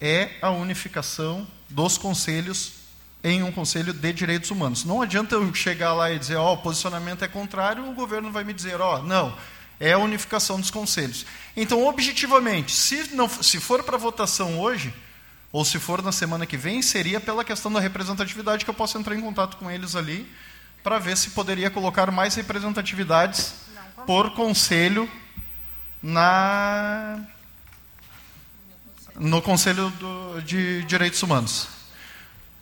[0.00, 2.74] é a unificação dos conselhos
[3.24, 4.84] em um conselho de direitos humanos.
[4.84, 8.30] Não adianta eu chegar lá e dizer, ó, oh, o posicionamento é contrário, o governo
[8.30, 9.36] vai me dizer, ó, oh, não,
[9.80, 11.26] é a unificação dos conselhos.
[11.56, 14.94] Então, objetivamente, se, não, se for para votação hoje,
[15.50, 18.96] ou se for na semana que vem, seria pela questão da representatividade que eu posso
[18.96, 20.24] entrar em contato com eles ali
[20.84, 23.54] para ver se poderia colocar mais representatividades
[24.06, 25.10] por conselho
[26.02, 27.20] na
[29.18, 31.68] no Conselho do, de Direitos Humanos.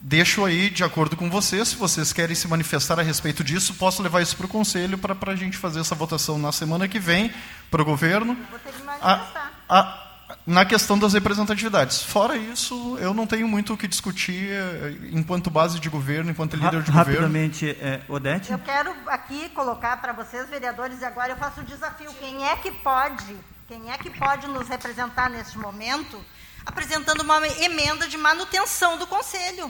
[0.00, 4.02] Deixo aí, de acordo com vocês, se vocês querem se manifestar a respeito disso, posso
[4.02, 7.32] levar isso para o Conselho para a gente fazer essa votação na semana que vem
[7.70, 8.36] para o governo.
[8.50, 9.52] vou ter que manifestar.
[9.68, 10.05] A, a,
[10.46, 12.02] na questão das representatividades.
[12.02, 16.54] Fora isso, eu não tenho muito o que discutir eh, enquanto base de governo, enquanto
[16.54, 17.82] líder de Rapidamente, governo.
[17.82, 18.52] Rapidamente, é, Odete?
[18.52, 22.12] Eu quero aqui colocar para vocês, vereadores, e agora eu faço o desafio.
[22.14, 23.36] Quem é que pode,
[23.66, 26.24] quem é que pode nos representar neste momento,
[26.64, 29.68] apresentando uma emenda de manutenção do Conselho?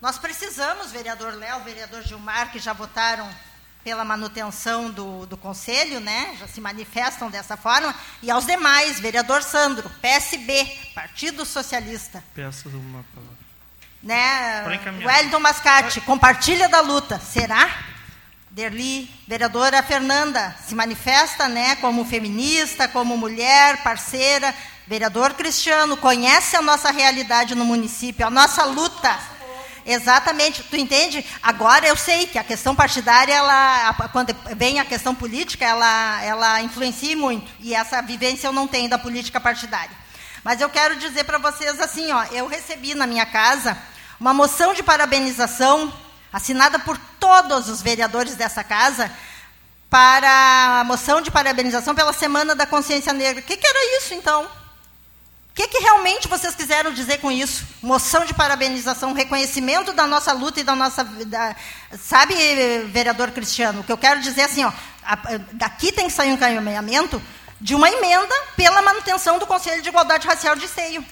[0.00, 3.28] Nós precisamos, vereador Léo, vereador Gilmar, que já votaram
[3.82, 6.36] pela manutenção do, do Conselho, né?
[6.38, 12.22] já se manifestam dessa forma, e aos demais, vereador Sandro, PSB, Partido Socialista.
[12.34, 13.40] Peço uma palavra.
[14.02, 14.82] Né?
[15.04, 17.18] Wellington Mascate, compartilha da luta.
[17.18, 17.68] Será?
[18.50, 24.54] Derli, vereadora Fernanda, se manifesta né, como feminista, como mulher, parceira.
[24.86, 29.29] Vereador Cristiano, conhece a nossa realidade no município, a nossa luta
[29.92, 31.24] Exatamente, tu entende?
[31.42, 36.62] Agora eu sei que a questão partidária, ela, quando vem a questão política, ela, ela
[36.62, 37.50] influencia muito.
[37.58, 39.90] E essa vivência eu não tenho da política partidária.
[40.44, 43.76] Mas eu quero dizer para vocês assim, ó, eu recebi na minha casa
[44.20, 45.92] uma moção de parabenização
[46.32, 49.10] assinada por todos os vereadores dessa casa
[49.90, 53.42] para a moção de parabenização pela Semana da Consciência Negra.
[53.42, 54.48] O que, que era isso, então?
[55.60, 57.66] Que, que realmente vocês quiseram dizer com isso?
[57.82, 61.06] Moção de parabenização, reconhecimento da nossa luta e da nossa.
[62.00, 62.34] Sabe,
[62.86, 64.72] vereador Cristiano, o que eu quero dizer é assim, ó,
[65.52, 67.20] daqui tem que sair um encaminhamento
[67.60, 71.04] de uma emenda pela manutenção do Conselho de Igualdade Racial de Seio.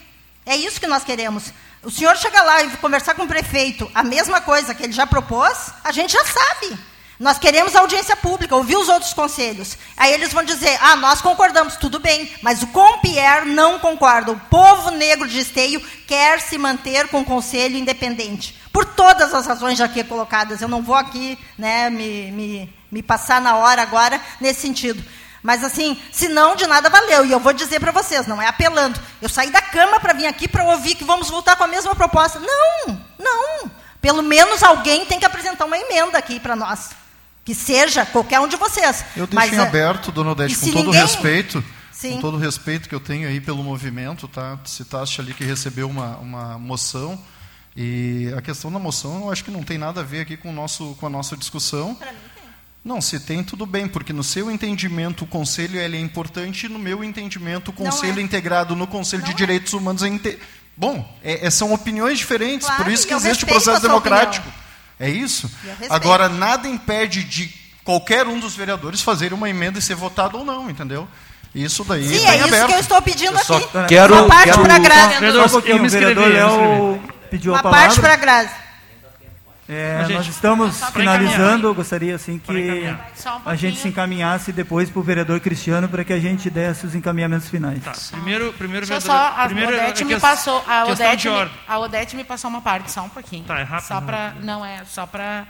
[0.46, 1.52] É isso que nós queremos.
[1.82, 5.06] O senhor chega lá e conversar com o prefeito a mesma coisa que ele já
[5.06, 6.78] propôs, a gente já sabe.
[7.19, 9.77] Nós queremos audiência pública, ouvir os outros conselhos.
[9.97, 14.31] Aí eles vão dizer: ah, nós concordamos, tudo bem, mas o Compierre não concorda.
[14.31, 18.57] O povo negro de Esteio quer se manter com o conselho independente.
[18.73, 20.62] Por todas as razões já aqui colocadas.
[20.62, 25.03] Eu não vou aqui né, me, me, me passar na hora agora nesse sentido.
[25.43, 27.24] Mas assim, se não, de nada valeu.
[27.27, 29.01] E eu vou dizer para vocês, não é apelando.
[29.20, 31.97] Eu saí da cama para vir aqui para ouvir que vamos voltar com a mesma
[31.97, 32.39] proposta.
[32.39, 33.70] Não, não.
[34.01, 36.90] Pelo menos alguém tem que apresentar uma emenda aqui para nós
[37.48, 39.06] que seja qualquer um de vocês.
[39.16, 41.00] Eu deixo Mas, em é, aberto, dona Odete, com todo ninguém...
[41.00, 42.16] respeito, Sim.
[42.16, 44.58] com todo o respeito que eu tenho aí pelo movimento, tá?
[44.66, 47.18] Citaste ali que recebeu uma, uma moção
[47.74, 50.50] e a questão da moção, eu acho que não tem nada a ver aqui com,
[50.50, 51.94] o nosso, com a nossa discussão.
[51.94, 52.44] Para mim tem.
[52.84, 56.68] Não, se tem, tudo bem, porque no seu entendimento o conselho ele é importante e
[56.68, 58.22] no meu entendimento o conselho é.
[58.22, 59.36] integrado no Conselho não de é.
[59.36, 60.08] Direitos Humanos é...
[60.08, 60.38] Inte...
[60.76, 64.46] Bom, é, é, são opiniões diferentes, claro, por isso que existe o processo democrático.
[64.46, 64.68] Opinião.
[64.98, 65.50] É isso?
[65.88, 67.52] Agora, nada impede de
[67.84, 71.08] qualquer um dos vereadores fazer uma emenda e ser votado ou não, entendeu?
[71.54, 72.66] Isso daí Sim, é isso aberto.
[72.68, 73.88] que eu estou pedindo eu aqui.
[73.88, 75.18] Quero, uma parte quero, para a Grazi.
[75.18, 77.00] Vereador, eu me inscrevi, Léo
[77.30, 77.86] pediu uma a palavra.
[77.86, 78.50] parte para a Grazi.
[79.69, 84.99] É, gente, nós estamos finalizando, gostaria assim que um a gente se encaminhasse depois para
[84.99, 87.85] o vereador Cristiano para que a gente desse os encaminhamentos finais.
[87.85, 87.93] Tá.
[88.12, 92.16] Primeiro, primeiro Deixa vereador, só, a primeiro, Odete me passou, a Odete, me, a Odete
[92.16, 93.45] me passou uma parte, só um pouquinho.
[93.45, 93.89] Tá, é rápido.
[93.89, 95.47] Só para, não é, só para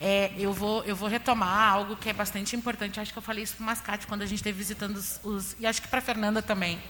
[0.00, 2.98] é, eu, vou, eu vou retomar algo que é bastante importante.
[2.98, 5.56] Acho que eu falei isso para o Mascate quando a gente esteve visitando os, os.
[5.60, 6.80] E acho que para a Fernanda também.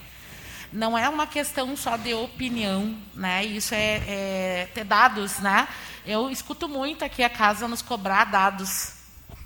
[0.73, 3.45] Não é uma questão só de opinião, né?
[3.45, 5.67] Isso é, é ter dados, né?
[6.03, 8.93] Eu escuto muito aqui a casa nos cobrar dados,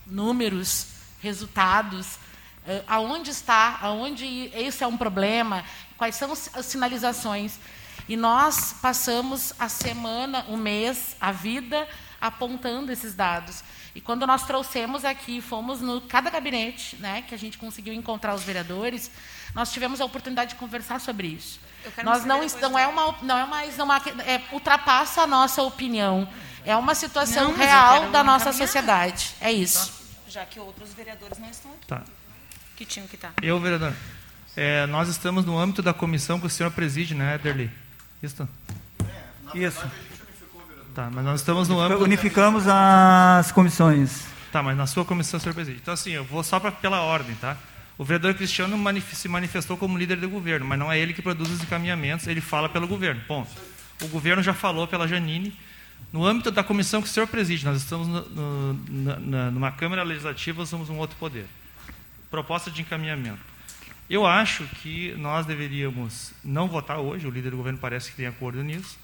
[0.05, 0.87] números,
[1.21, 2.15] resultados,
[2.65, 5.65] uh, aonde está, aonde isso é um problema,
[5.97, 7.59] quais são as sinalizações.
[8.07, 11.85] E nós passamos a semana, o mês, a vida
[12.19, 13.63] apontando esses dados.
[13.93, 18.33] E quando nós trouxemos aqui, fomos no cada gabinete, né, que a gente conseguiu encontrar
[18.35, 19.09] os vereadores,
[19.53, 21.59] nós tivemos a oportunidade de conversar sobre isso.
[22.03, 26.27] Nós não não é uma não é mais uma é, ultrapassa a nossa opinião.
[26.65, 29.33] É uma situação não, real da nossa sociedade.
[29.39, 29.93] É isso.
[30.27, 31.87] Já que outros vereadores não estão aqui.
[31.87, 32.03] Tá.
[32.75, 33.33] Que tinham que estar.
[33.41, 33.93] Eu, vereador.
[34.55, 37.71] É, nós estamos no âmbito da comissão que o senhor preside, né, Ederly?
[38.21, 38.47] Isso?
[39.53, 39.89] Isso.
[40.97, 42.03] Tá, mas nós estamos no âmbito...
[42.03, 44.25] Unificamos as comissões.
[44.51, 45.81] Tá, mas na sua comissão, senhor presidente.
[45.83, 47.55] Então, assim, eu vou só pra, pela ordem, tá?
[47.99, 51.21] O vereador Cristiano manif se manifestou como líder do governo, mas não é ele que
[51.21, 53.21] produz os encaminhamentos, ele fala pelo governo.
[53.27, 53.47] Ponto.
[54.01, 55.55] O governo já falou pela Janine.
[56.11, 60.01] No âmbito da comissão que o senhor preside, nós estamos no, no, na, numa Câmara
[60.01, 61.45] Legislativa, somos um outro poder.
[62.31, 63.37] Proposta de encaminhamento.
[64.09, 68.25] Eu acho que nós deveríamos não votar hoje, o líder do governo parece que tem
[68.25, 68.97] acordo nisso,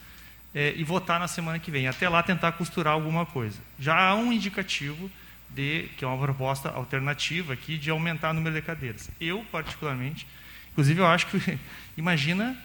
[0.54, 1.88] é, e votar na semana que vem.
[1.88, 3.60] Até lá tentar costurar alguma coisa.
[3.80, 5.10] Já há um indicativo
[5.50, 9.10] de que é uma proposta alternativa aqui de aumentar o número de cadeiras.
[9.20, 10.28] Eu particularmente,
[10.72, 11.60] inclusive eu acho que
[11.98, 12.58] imagina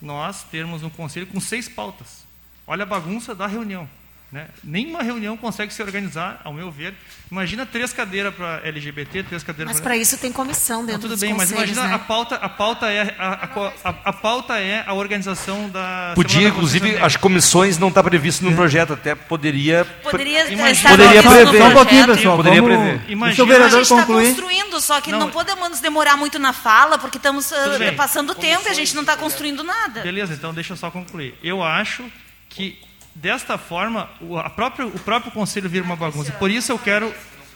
[0.00, 2.26] nós termos um conselho com seis pautas.
[2.66, 3.88] Olha a bagunça da reunião.
[4.32, 4.46] Né?
[4.62, 6.94] Nenhuma reunião consegue se organizar, ao meu ver.
[7.32, 9.96] Imagina três cadeiras para LGBT, três cadeiras Mas para...
[9.96, 11.94] isso tem comissão dentro Não, tudo dos bem, mas imagina né?
[11.94, 16.42] a pauta, a pauta é a, a, a, a pauta é a organização da Podia,
[16.42, 21.22] da inclusive, as comissões não está previsto no projeto, até poderia Poderia Imagina- estar poderia
[21.22, 21.58] prever.
[21.58, 22.36] Só um pouquinho, pessoal.
[22.36, 22.98] Poderia vamos- prever.
[22.98, 25.30] Deixa o Imagina- A vereador gente está construindo, só que não, Não.
[25.30, 27.96] podemos demorar muito na fala, porque estamos ah, bem.
[27.96, 30.02] passando tempo e a gente não está construindo nada.
[30.02, 31.34] Beleza, então deixa eu só concluir.
[31.42, 32.04] Eu acho
[32.48, 32.78] que
[33.14, 36.32] desta forma o, a própria, o próprio conselho vira uma bagunça.
[36.32, 37.12] Por isso eu quero,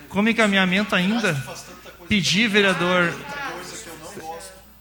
[0.09, 1.35] como encaminhamento ainda,
[2.09, 3.15] pedir, vereador.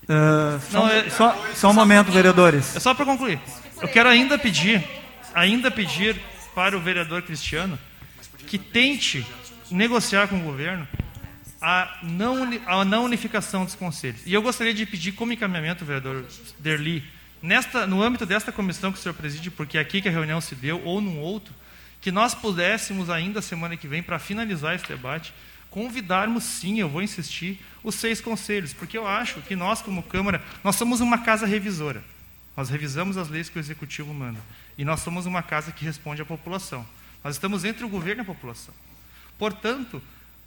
[0.08, 2.76] Ah, só, Não, é- só, só um momento, vereadores.
[2.76, 3.40] É só para concluir.
[3.82, 4.84] Eu quero ainda pedir,
[5.34, 6.20] ainda pedir
[6.54, 7.78] para o vereador Cristiano
[8.48, 9.26] que tente
[9.72, 10.88] negociar com o governo
[11.62, 14.22] a não, a não unificação dos conselhos.
[14.26, 16.26] E eu gostaria de pedir como encaminhamento, vereador
[16.60, 17.04] Derli,
[17.44, 20.40] nesta, no âmbito desta comissão que o senhor preside, porque é aqui que a reunião
[20.40, 21.54] se deu, ou num outro,
[22.02, 25.34] que nós pudéssemos ainda semana que vem, para finalizar esse debate,
[25.70, 30.42] convidarmos sim, eu vou insistir, os seis conselhos, porque eu acho que nós, como Câmara,
[30.64, 32.04] nós somos uma casa revisora.
[32.56, 34.40] Nós revisamos as leis que o Executivo manda.
[34.78, 36.86] E nós somos uma casa que responde à população.
[37.24, 38.74] Nós estamos entre o governo e a população.
[39.38, 40.02] Portanto,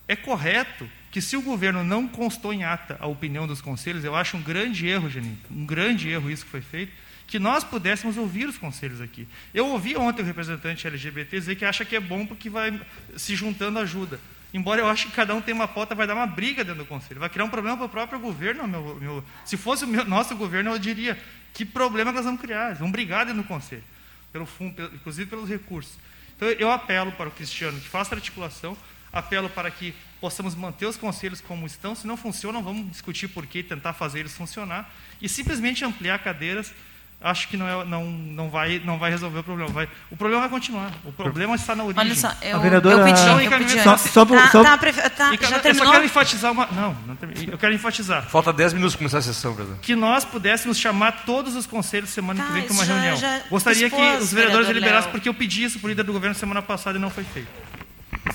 [0.06, 4.14] é correto que se o governo não constou em ata a opinião dos conselhos, eu
[4.14, 6.92] acho um grande erro, Janine, um grande erro isso que foi feito,
[7.26, 9.26] que nós pudéssemos ouvir os conselhos aqui.
[9.54, 12.78] Eu ouvi ontem o representante LGBT dizer que acha que é bom porque vai
[13.16, 14.20] se juntando ajuda.
[14.52, 16.86] Embora eu ache que cada um tem uma pauta, vai dar uma briga dentro do
[16.86, 17.18] conselho.
[17.18, 18.68] Vai criar um problema para o próprio governo.
[18.68, 21.18] Meu, meu- se fosse o meu- nosso governo, eu diria
[21.54, 22.74] que problema nós vamos criar.
[22.74, 23.82] Vamos brigar dentro do conselho,
[24.30, 25.94] pelo fundo, pelo- inclusive pelos recursos.
[26.36, 28.76] Então eu apelo para o Cristiano que faça articulação,
[29.10, 31.94] apelo para que possamos manter os conselhos como estão.
[31.94, 34.90] Se não funcionam, vamos discutir por quê, tentar fazer eles funcionar
[35.20, 36.72] e simplesmente ampliar cadeiras.
[37.18, 39.70] Acho que não, é, não, não, vai, não vai resolver o problema.
[39.72, 40.92] Vai, o problema vai continuar.
[41.02, 41.98] O problema está na origem.
[42.04, 44.62] Olha só, eu, A vereadora- eu pedi, Só- eu pedi só- só por- tá, só-
[44.62, 46.66] tá, prefe- tá, E, já eu só quero enfatizar uma.
[46.66, 47.48] Não, não terminei.
[47.50, 48.24] eu quero enfatizar.
[48.28, 49.80] Falta 10 minutos para começar a sessão, presidente.
[49.80, 52.94] Que nós pudéssemos chamar todos os conselhos semana Tá, que vem para isso uma já-
[52.94, 53.16] reunião.
[53.16, 56.02] já Gostaria que expôs, os vereadores vereador deliberassem, porque eu pedi isso para o líder
[56.02, 57.48] do governo semana passada e não foi feito.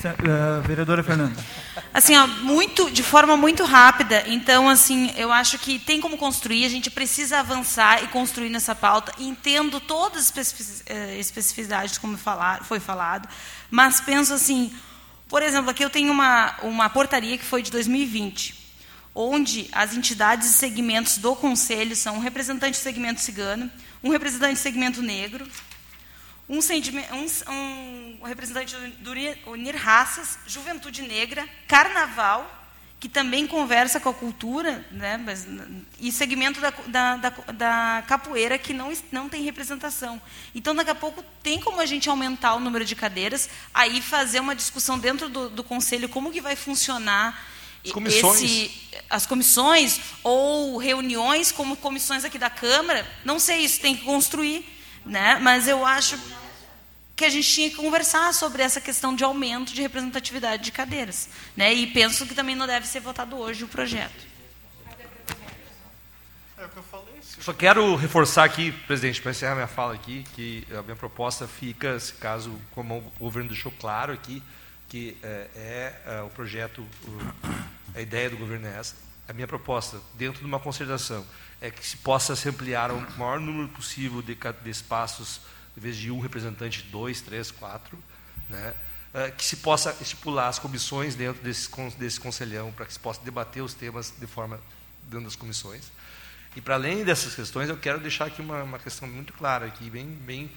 [0.10, 1.36] Ah, vereadora Fernanda.
[1.94, 4.24] Assim, ó, muito, de forma muito rápida.
[4.28, 6.66] Então, assim, eu acho que tem como construir.
[6.66, 9.14] A gente precisa avançar e construir nessa pauta.
[9.20, 13.28] Entendo todas as eh, especificidades, como falar, foi falado,
[13.70, 14.72] mas penso assim,
[15.32, 18.54] por exemplo, aqui eu tenho uma, uma portaria que foi de 2020,
[19.16, 23.72] onde as entidades e segmentos do conselho são um representante do segmento cigano,
[24.04, 25.48] um representante do segmento negro,
[26.60, 32.60] um, um- um representante do Uni- Unir Raças, Juventude Negra, Carnaval,
[33.00, 35.48] que também conversa com a cultura, né, mas,
[36.00, 40.22] e segmento da, da, da, da capoeira, que não, não tem representação.
[40.54, 44.40] Então, daqui a pouco, tem como a gente aumentar o número de cadeiras, aí fazer
[44.40, 47.44] uma discussão dentro do, do conselho, como que vai funcionar
[47.84, 48.42] As comissões.
[48.44, 48.72] esse,
[49.10, 54.64] as comissões ou reuniões como comissões aqui da Câmara, não sei, isso tem que construir,
[55.06, 55.40] né?
[55.42, 56.18] mas eu acho
[57.16, 61.30] que a gente tinha que conversar sobre essa questão de aumento de representatividade de cadeiras.
[61.56, 61.74] Né?
[61.74, 64.32] E penso que também não deve ser votado hoje o projeto.
[67.40, 72.00] Só quero reforçar aqui, presidente, para encerrar minha fala aqui, que a minha proposta fica,
[72.00, 74.44] se caso, como o governo deixou claro aqui,
[74.88, 77.34] que é, é, é, o projeto, o-
[77.96, 78.96] a ideia do governo é essa.
[79.28, 81.26] A minha proposta, dentro de uma concertação,
[81.62, 85.40] é que se possa se ampliar o maior número possível de, de espaços,
[85.78, 87.98] em vez de um representante, dois, três, quatro,
[88.50, 88.74] né?
[89.14, 93.22] Eh, que se possa estipular as comissões dentro desse, desse conselhão, para que se possa
[93.24, 94.60] debater os temas de forma
[95.04, 95.92] dentro das comissões.
[96.56, 99.90] E para além dessas questões, eu quero deixar aqui uma, uma questão muito clara aqui,
[99.90, 100.52] bem, bem,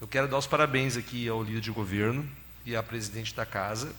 [0.00, 2.28] eu quero dar os parabéns aqui ao líder de governo
[2.64, 3.94] e à presidente da casa,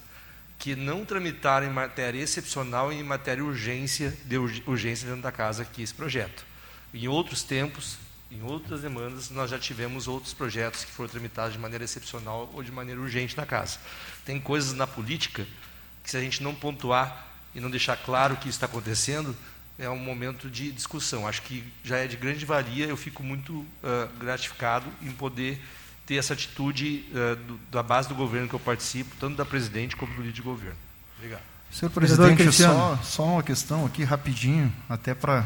[0.57, 5.31] que não tramitaram em matéria excepcional e em matéria urgência de urg- urgência dentro da
[5.31, 6.45] casa aqui esse projeto.
[6.93, 7.97] Em outros tempos,
[8.31, 12.63] em outras demandas, nós já tivemos outros projetos que foram tramitados de maneira excepcional ou
[12.63, 13.77] de maneira urgente na casa.
[14.25, 15.45] Tem coisas na política
[16.03, 19.35] que, se a gente não pontuar e não deixar claro que está acontecendo,
[19.77, 21.27] é um momento de discussão.
[21.27, 23.67] Acho que já é de grande valia, eu fico muito uh,
[24.17, 25.61] gratificado em poder
[26.05, 29.95] ter essa atitude uh, do, da base do governo que eu participo, tanto da presidente
[29.95, 30.77] como do líder de governo.
[31.17, 31.41] Obrigado.
[31.71, 35.45] Senhor presidente, só, só uma questão aqui rapidinho, até para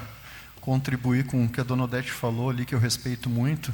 [0.62, 3.74] contribuir com o que a dona Odete falou ali, que eu respeito muito.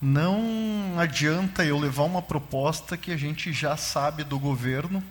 [0.00, 5.02] Não adianta eu levar uma proposta que a gente já sabe do governo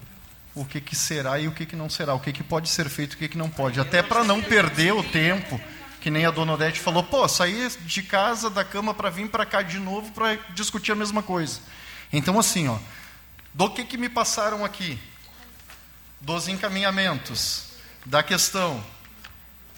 [0.54, 2.90] o que, que será e o que, que não será, o que, que pode ser
[2.90, 3.80] feito e o que, que não pode.
[3.80, 5.62] Até para não perder o tempo,
[6.02, 9.46] que nem a dona Odete falou, pô, sair de casa, da cama para vir para
[9.46, 11.62] cá de novo para discutir a mesma coisa.
[12.12, 12.78] Então, assim, ó,
[13.54, 15.00] do que, que me passaram aqui?
[16.20, 17.68] Dos encaminhamentos,
[18.06, 18.84] da questão.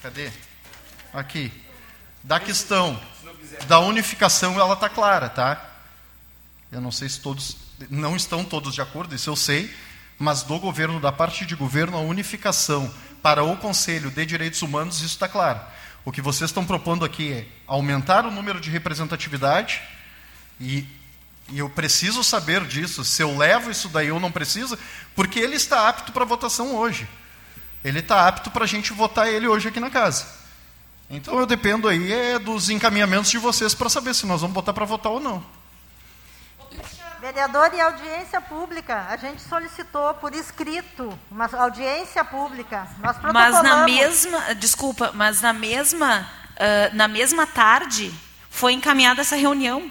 [0.02, 0.32] Cadê?
[1.14, 1.52] Aqui.
[2.24, 3.00] Da questão
[3.68, 5.72] da unificação, ela está clara, tá?
[6.72, 7.58] Eu não sei se todos.
[7.90, 9.74] Não estão todos de acordo, isso eu sei
[10.18, 12.92] mas do governo, da parte de governo, a unificação
[13.22, 15.60] para o Conselho de Direitos Humanos, isso está claro.
[16.06, 19.82] O que vocês estão propondo aqui é aumentar o número de representatividade
[20.60, 20.86] e,
[21.50, 24.78] e eu preciso saber disso, se eu levo isso daí ou não preciso,
[25.16, 27.08] porque ele está apto para votação hoje.
[27.84, 30.26] Ele está apto para a gente votar ele hoje aqui na casa.
[31.10, 34.74] Então eu dependo aí é, dos encaminhamentos de vocês para saber se nós vamos botar
[34.74, 35.44] para votar ou não.
[37.24, 39.06] Vereador, e audiência pública?
[39.10, 42.86] A gente solicitou por escrito uma audiência pública.
[43.02, 46.28] Nós mas na mesma, desculpa, mas na mesma,
[46.58, 48.14] uh, na mesma tarde
[48.50, 49.90] foi encaminhada essa reunião.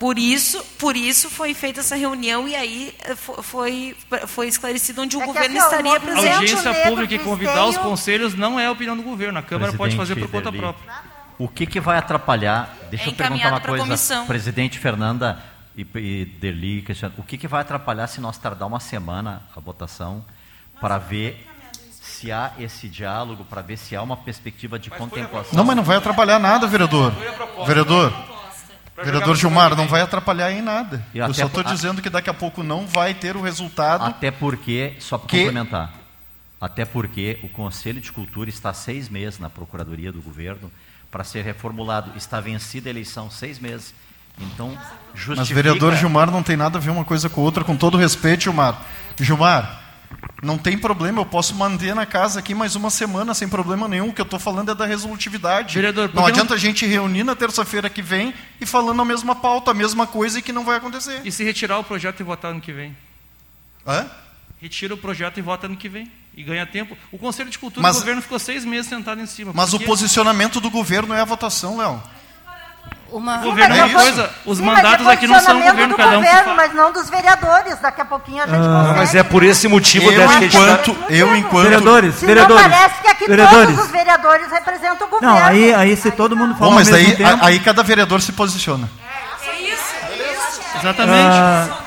[0.00, 3.96] Por isso, por isso foi feita essa reunião e aí foi,
[4.26, 6.28] foi esclarecido onde o é governo assim, estaria presente.
[6.28, 9.38] A audiência pública e convidar os conselhos não é a opinião do governo.
[9.38, 11.14] A Câmara Presidente pode fazer por conta própria.
[11.38, 12.74] O que, que vai atrapalhar?
[12.90, 14.26] Deixa é eu perguntar uma coisa, comissão.
[14.26, 18.80] presidente Fernanda e, e Derli, Cristiano, o que, que vai atrapalhar se nós tardar uma
[18.80, 20.24] semana a votação
[20.80, 21.46] para ver
[21.90, 25.56] se há esse diálogo, para ver se há uma perspectiva de contemplação?
[25.56, 27.12] Não, mas não vai atrapalhar nada, vereador.
[27.66, 28.12] Vereador.
[28.96, 31.04] Vereador Gilmar, não vai atrapalhar em nada.
[31.12, 34.04] E Eu só estou dizendo que daqui a pouco não vai ter o resultado.
[34.04, 35.38] Até porque, só para que...
[35.38, 35.92] complementar,
[36.60, 40.70] até porque o Conselho de Cultura está seis meses na Procuradoria do Governo
[41.10, 42.12] para ser reformulado.
[42.16, 43.92] Está vencida a eleição seis meses.
[44.38, 44.76] Então,
[45.14, 45.36] justifica...
[45.36, 48.44] Mas vereador Gilmar não tem nada a ver uma coisa com outra, com todo respeito,
[48.44, 48.80] Gilmar.
[49.20, 49.82] Gilmar,
[50.42, 54.08] não tem problema, eu posso manter na casa aqui mais uma semana sem problema nenhum.
[54.08, 55.74] O que eu estou falando é da resolutividade.
[55.74, 56.56] Vereador, não adianta não...
[56.56, 60.38] a gente reunir na terça-feira que vem e falando a mesma pauta, a mesma coisa
[60.38, 61.22] e que não vai acontecer.
[61.24, 62.96] E se retirar o projeto e votar ano que vem?
[63.86, 64.06] Hã?
[64.60, 66.10] Retira o projeto e vota ano que vem.
[66.36, 66.96] E ganha tempo.
[67.12, 69.52] O Conselho de Cultura mas, do governo ficou seis meses sentado em cima.
[69.54, 69.84] Mas porque...
[69.84, 72.02] o posicionamento do governo é a votação, Léo
[73.10, 73.38] uma.
[73.38, 76.22] O governo é uma coisa, os Sim, mandatos aqui não são governo, cada um.
[76.22, 77.78] Governo, mas não dos vereadores.
[77.78, 78.98] Daqui a pouquinho a gente ah, consegue.
[78.98, 82.66] Mas é por esse motivo eu dessa enquanto, eu enquanto vereadores, se vereadores.
[82.66, 83.68] parece que aqui vereadores.
[83.68, 85.34] todos os vereadores representam o governo.
[85.34, 87.44] Não, aí, aí se todo mundo falar Bom, mas daí, tempo...
[87.44, 88.88] aí cada vereador se posiciona.
[89.46, 89.94] É isso.
[90.12, 90.60] isso.
[90.80, 91.36] Exatamente.
[91.36, 91.78] Ah,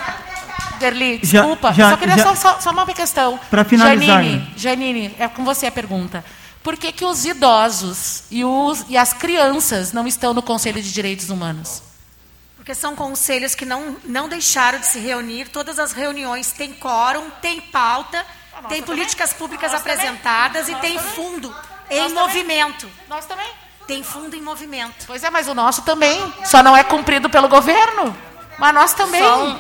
[0.80, 3.40] Derli, desculpa, já, só queria já, só, só, uma questão.
[3.50, 4.24] Para finalizar.
[4.24, 6.24] Janine, Janine, é com você a pergunta.
[6.64, 10.92] Por que, que os idosos e, os, e as crianças não estão no Conselho de
[10.92, 11.82] Direitos Humanos?
[12.56, 15.48] Porque são conselhos que não, não deixaram de se reunir.
[15.48, 18.26] Todas as reuniões têm quórum, têm pauta,
[18.68, 20.78] têm políticas públicas apresentadas também.
[20.78, 21.56] e tem fundo
[21.90, 22.82] em nós movimento.
[22.82, 23.04] Também.
[23.08, 23.50] Nós também.
[23.88, 25.06] Tem fundo em movimento.
[25.08, 26.22] Pois é, mas o nosso também.
[26.44, 28.16] Só não é cumprido pelo governo.
[28.60, 29.22] Mas nós também.
[29.22, 29.60] Só...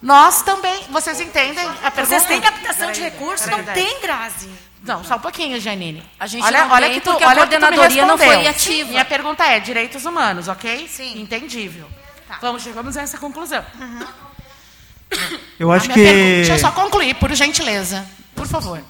[0.00, 0.84] Nós também.
[0.88, 2.06] Vocês entendem a pergunta?
[2.06, 3.46] Vocês têm captação de recursos?
[3.46, 4.48] Não tem, Grazi.
[4.86, 6.02] Não, só um pouquinho, Janine.
[6.18, 8.90] A gente olha, não olha que tu, porque olha a coordenadoria não foi ativa.
[8.90, 10.86] Minha pergunta é, direitos humanos, ok?
[10.88, 11.20] Sim.
[11.20, 11.88] Entendível.
[12.28, 12.38] Tá.
[12.40, 13.64] Vamos, chegamos a essa conclusão.
[13.78, 14.06] Uhum.
[15.58, 16.02] Eu acho que...
[16.02, 18.06] Deixa eu só concluir, por gentileza.
[18.34, 18.82] Por favor.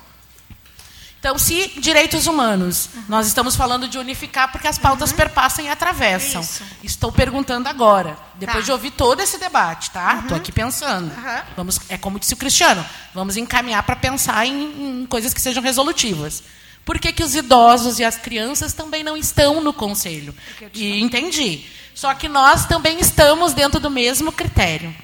[1.18, 5.16] Então, se direitos humanos, nós estamos falando de unificar porque as pautas uhum.
[5.16, 6.40] perpassam e atravessam.
[6.40, 6.62] Isso.
[6.84, 8.64] Estou perguntando agora, depois tá.
[8.66, 10.18] de ouvir todo esse debate, tá?
[10.20, 10.36] Estou uhum.
[10.36, 11.10] aqui pensando.
[11.10, 11.42] Uhum.
[11.56, 15.62] Vamos, é como disse o Cristiano, vamos encaminhar para pensar em, em, coisas que sejam
[15.62, 16.42] resolutivas.
[16.84, 20.32] Por que, que os idosos e as crianças também não estão no conselho?
[20.72, 21.66] E entendi.
[21.92, 24.94] Só que nós também estamos dentro do mesmo critério.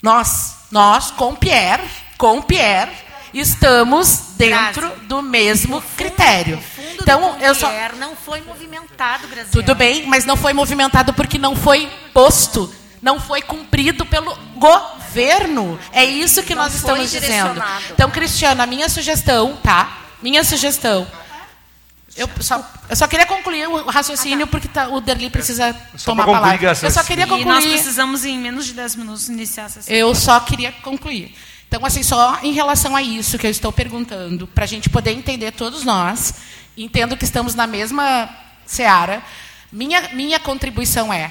[0.00, 6.62] Nós, nós com Pierre, com Pierre, estamos dentro Grazi, do mesmo fundo, critério.
[7.00, 9.50] então, eu só não foi movimentado, Graziela.
[9.52, 12.72] Tudo bem, mas não foi movimentado porque não foi posto,
[13.02, 15.78] não foi cumprido pelo governo.
[15.92, 17.62] É isso que não nós estamos dizendo.
[17.90, 19.98] Então, Cristiano, a minha sugestão, tá?
[20.22, 21.06] Minha sugestão
[22.16, 25.72] Eu só, eu só queria concluir o raciocínio, porque tá, o Derli precisa
[26.04, 26.86] tomar a concluir, palavra.
[26.86, 27.72] Eu só queria E nós concluir.
[27.74, 29.94] precisamos, em menos de 10 minutos, iniciar a sessão.
[29.94, 31.32] Eu só queria concluir.
[31.68, 35.12] Então, assim, só em relação a isso que eu estou perguntando, para a gente poder
[35.12, 36.34] entender todos nós,
[36.76, 38.28] entendo que estamos na mesma
[38.64, 39.22] seara,
[39.70, 41.30] minha, minha contribuição é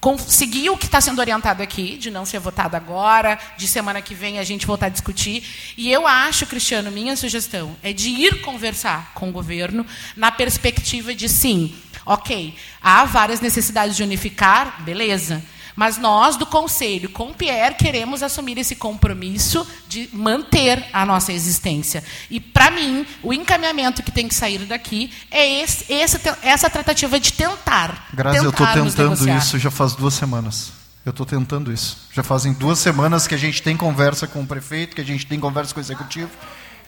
[0.00, 4.14] conseguir o que está sendo orientado aqui, de não ser votado agora, de semana que
[4.14, 5.44] vem a gente voltar a discutir.
[5.76, 9.84] E eu acho, Cristiano, minha sugestão é de ir conversar com o governo
[10.16, 11.74] na perspectiva de sim,
[12.06, 15.42] ok, há várias necessidades de unificar, beleza.
[15.74, 21.32] Mas nós, do Conselho, com o Pierre, queremos assumir esse compromisso de manter a nossa
[21.32, 22.04] existência.
[22.30, 27.18] E, para mim, o encaminhamento que tem que sair daqui é esse, esse- essa tratativa
[27.18, 28.08] de tentar.
[28.12, 30.72] Grazi, eu estou tentando isso já faz duas semanas.
[31.04, 31.96] Eu estou tentando isso.
[32.12, 35.26] Já fazem duas semanas que a gente tem conversa com o prefeito, que a gente
[35.26, 36.30] tem conversa com o executivo.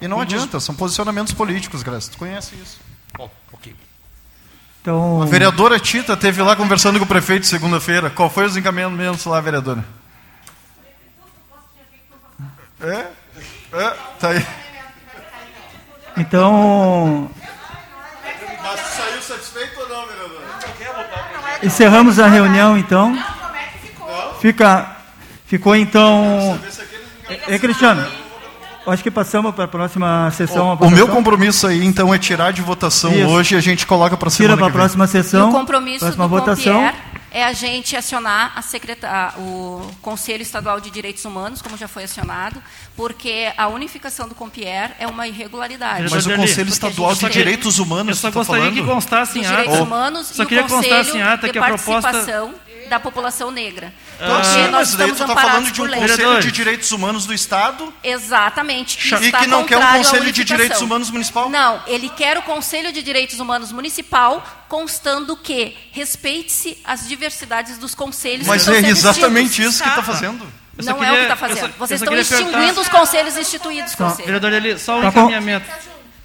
[0.01, 2.11] E não adianta, são posicionamentos políticos, Grazi.
[2.11, 2.79] Tu conhece isso.
[3.17, 3.31] Bom.
[4.85, 8.11] Então, A vereadora Tita teve lá conversando com o prefeito segunda-feira.
[8.11, 9.83] Qual foi os encaminhamentos lá, vereadora?
[12.83, 13.07] É?
[13.73, 13.91] É?
[14.21, 14.47] Tá aí.
[16.19, 17.31] então
[18.63, 20.45] Mas saiu satisfeito ou não, vereadora?
[21.63, 23.19] encerramos a reunião, então.
[24.39, 24.99] Fica,
[25.47, 26.61] ficou então.
[27.49, 28.07] É, Cristiano,
[28.87, 30.71] acho que passamos para a próxima sessão.
[30.71, 33.27] a O meu compromisso aí, então, é tirar de votação Isso.
[33.29, 35.49] hoje e a gente coloca para Tira semana para a próxima E sessão.
[35.49, 36.75] o compromisso próxima do votação.
[36.75, 36.97] Compierre
[37.31, 41.89] é a gente acionar a secreta- a- o Conselho Estadual de Direitos Humanos, como já
[41.89, 42.63] foi acionado,
[42.97, 46.07] porque a unificação do Compierre é uma irregularidade.
[46.11, 48.75] Mas o Conselho Estadual de Direitos Humanos, Eu só tá gostaria falando?
[48.81, 49.51] que constasse em ata.
[49.57, 52.11] direitos humanos Só e o que Conselho constasse em ata que a proposta.
[52.89, 53.93] Da população negra.
[54.17, 56.01] Então, Porque sim, nós mas daí estamos tu está amparados falando de um.
[56.01, 56.53] Conselho de.
[56.53, 58.97] Direitos Humanos do Estado Exatamente.
[58.99, 60.45] que e está que não quer um Conselho de.
[60.45, 61.49] Direitos Humanos Municipal?
[61.51, 67.95] Não, ele quer o Conselho de Direitos Humanos Municipal, constando que respeite-se as diversidades dos
[67.95, 70.47] conselhos Mas é exatamente isso que está fazendo.
[70.77, 71.61] Não é o queria- que está fazendo.
[71.73, 73.93] só- Vocês estão queria perguntar- extinguindo os conselhos instituídos.
[73.93, 74.05] Tá.
[74.09, 74.27] conselho.
[74.27, 75.67] Vereador Eli, só um Tá encaminhamento.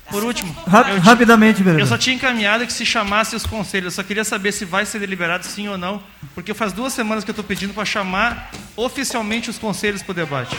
[0.10, 1.88] Por último, Ra- eu rapidamente, Eu vereador.
[1.88, 3.86] só tinha encaminhado que se chamasse os conselhos.
[3.86, 6.02] Eu só queria saber se vai ser deliberado sim ou não,
[6.34, 10.16] porque faz duas semanas que eu estou pedindo para chamar oficialmente os conselhos para o
[10.16, 10.56] debate.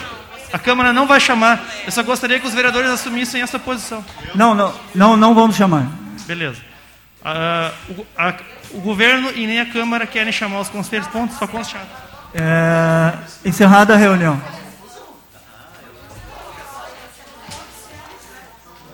[0.53, 1.63] A Câmara não vai chamar.
[1.85, 4.03] Eu só gostaria que os vereadores assumissem essa posição.
[4.35, 5.87] Não, não, não, não vamos chamar.
[6.25, 6.61] Beleza.
[7.23, 8.33] Ah, o, a-
[8.71, 11.07] o governo e nem a Câmara querem chamar os conselhos.
[11.07, 11.33] Ponto.
[11.35, 11.77] Só consta.
[12.33, 13.13] É,
[13.45, 14.41] encerrada a reunião.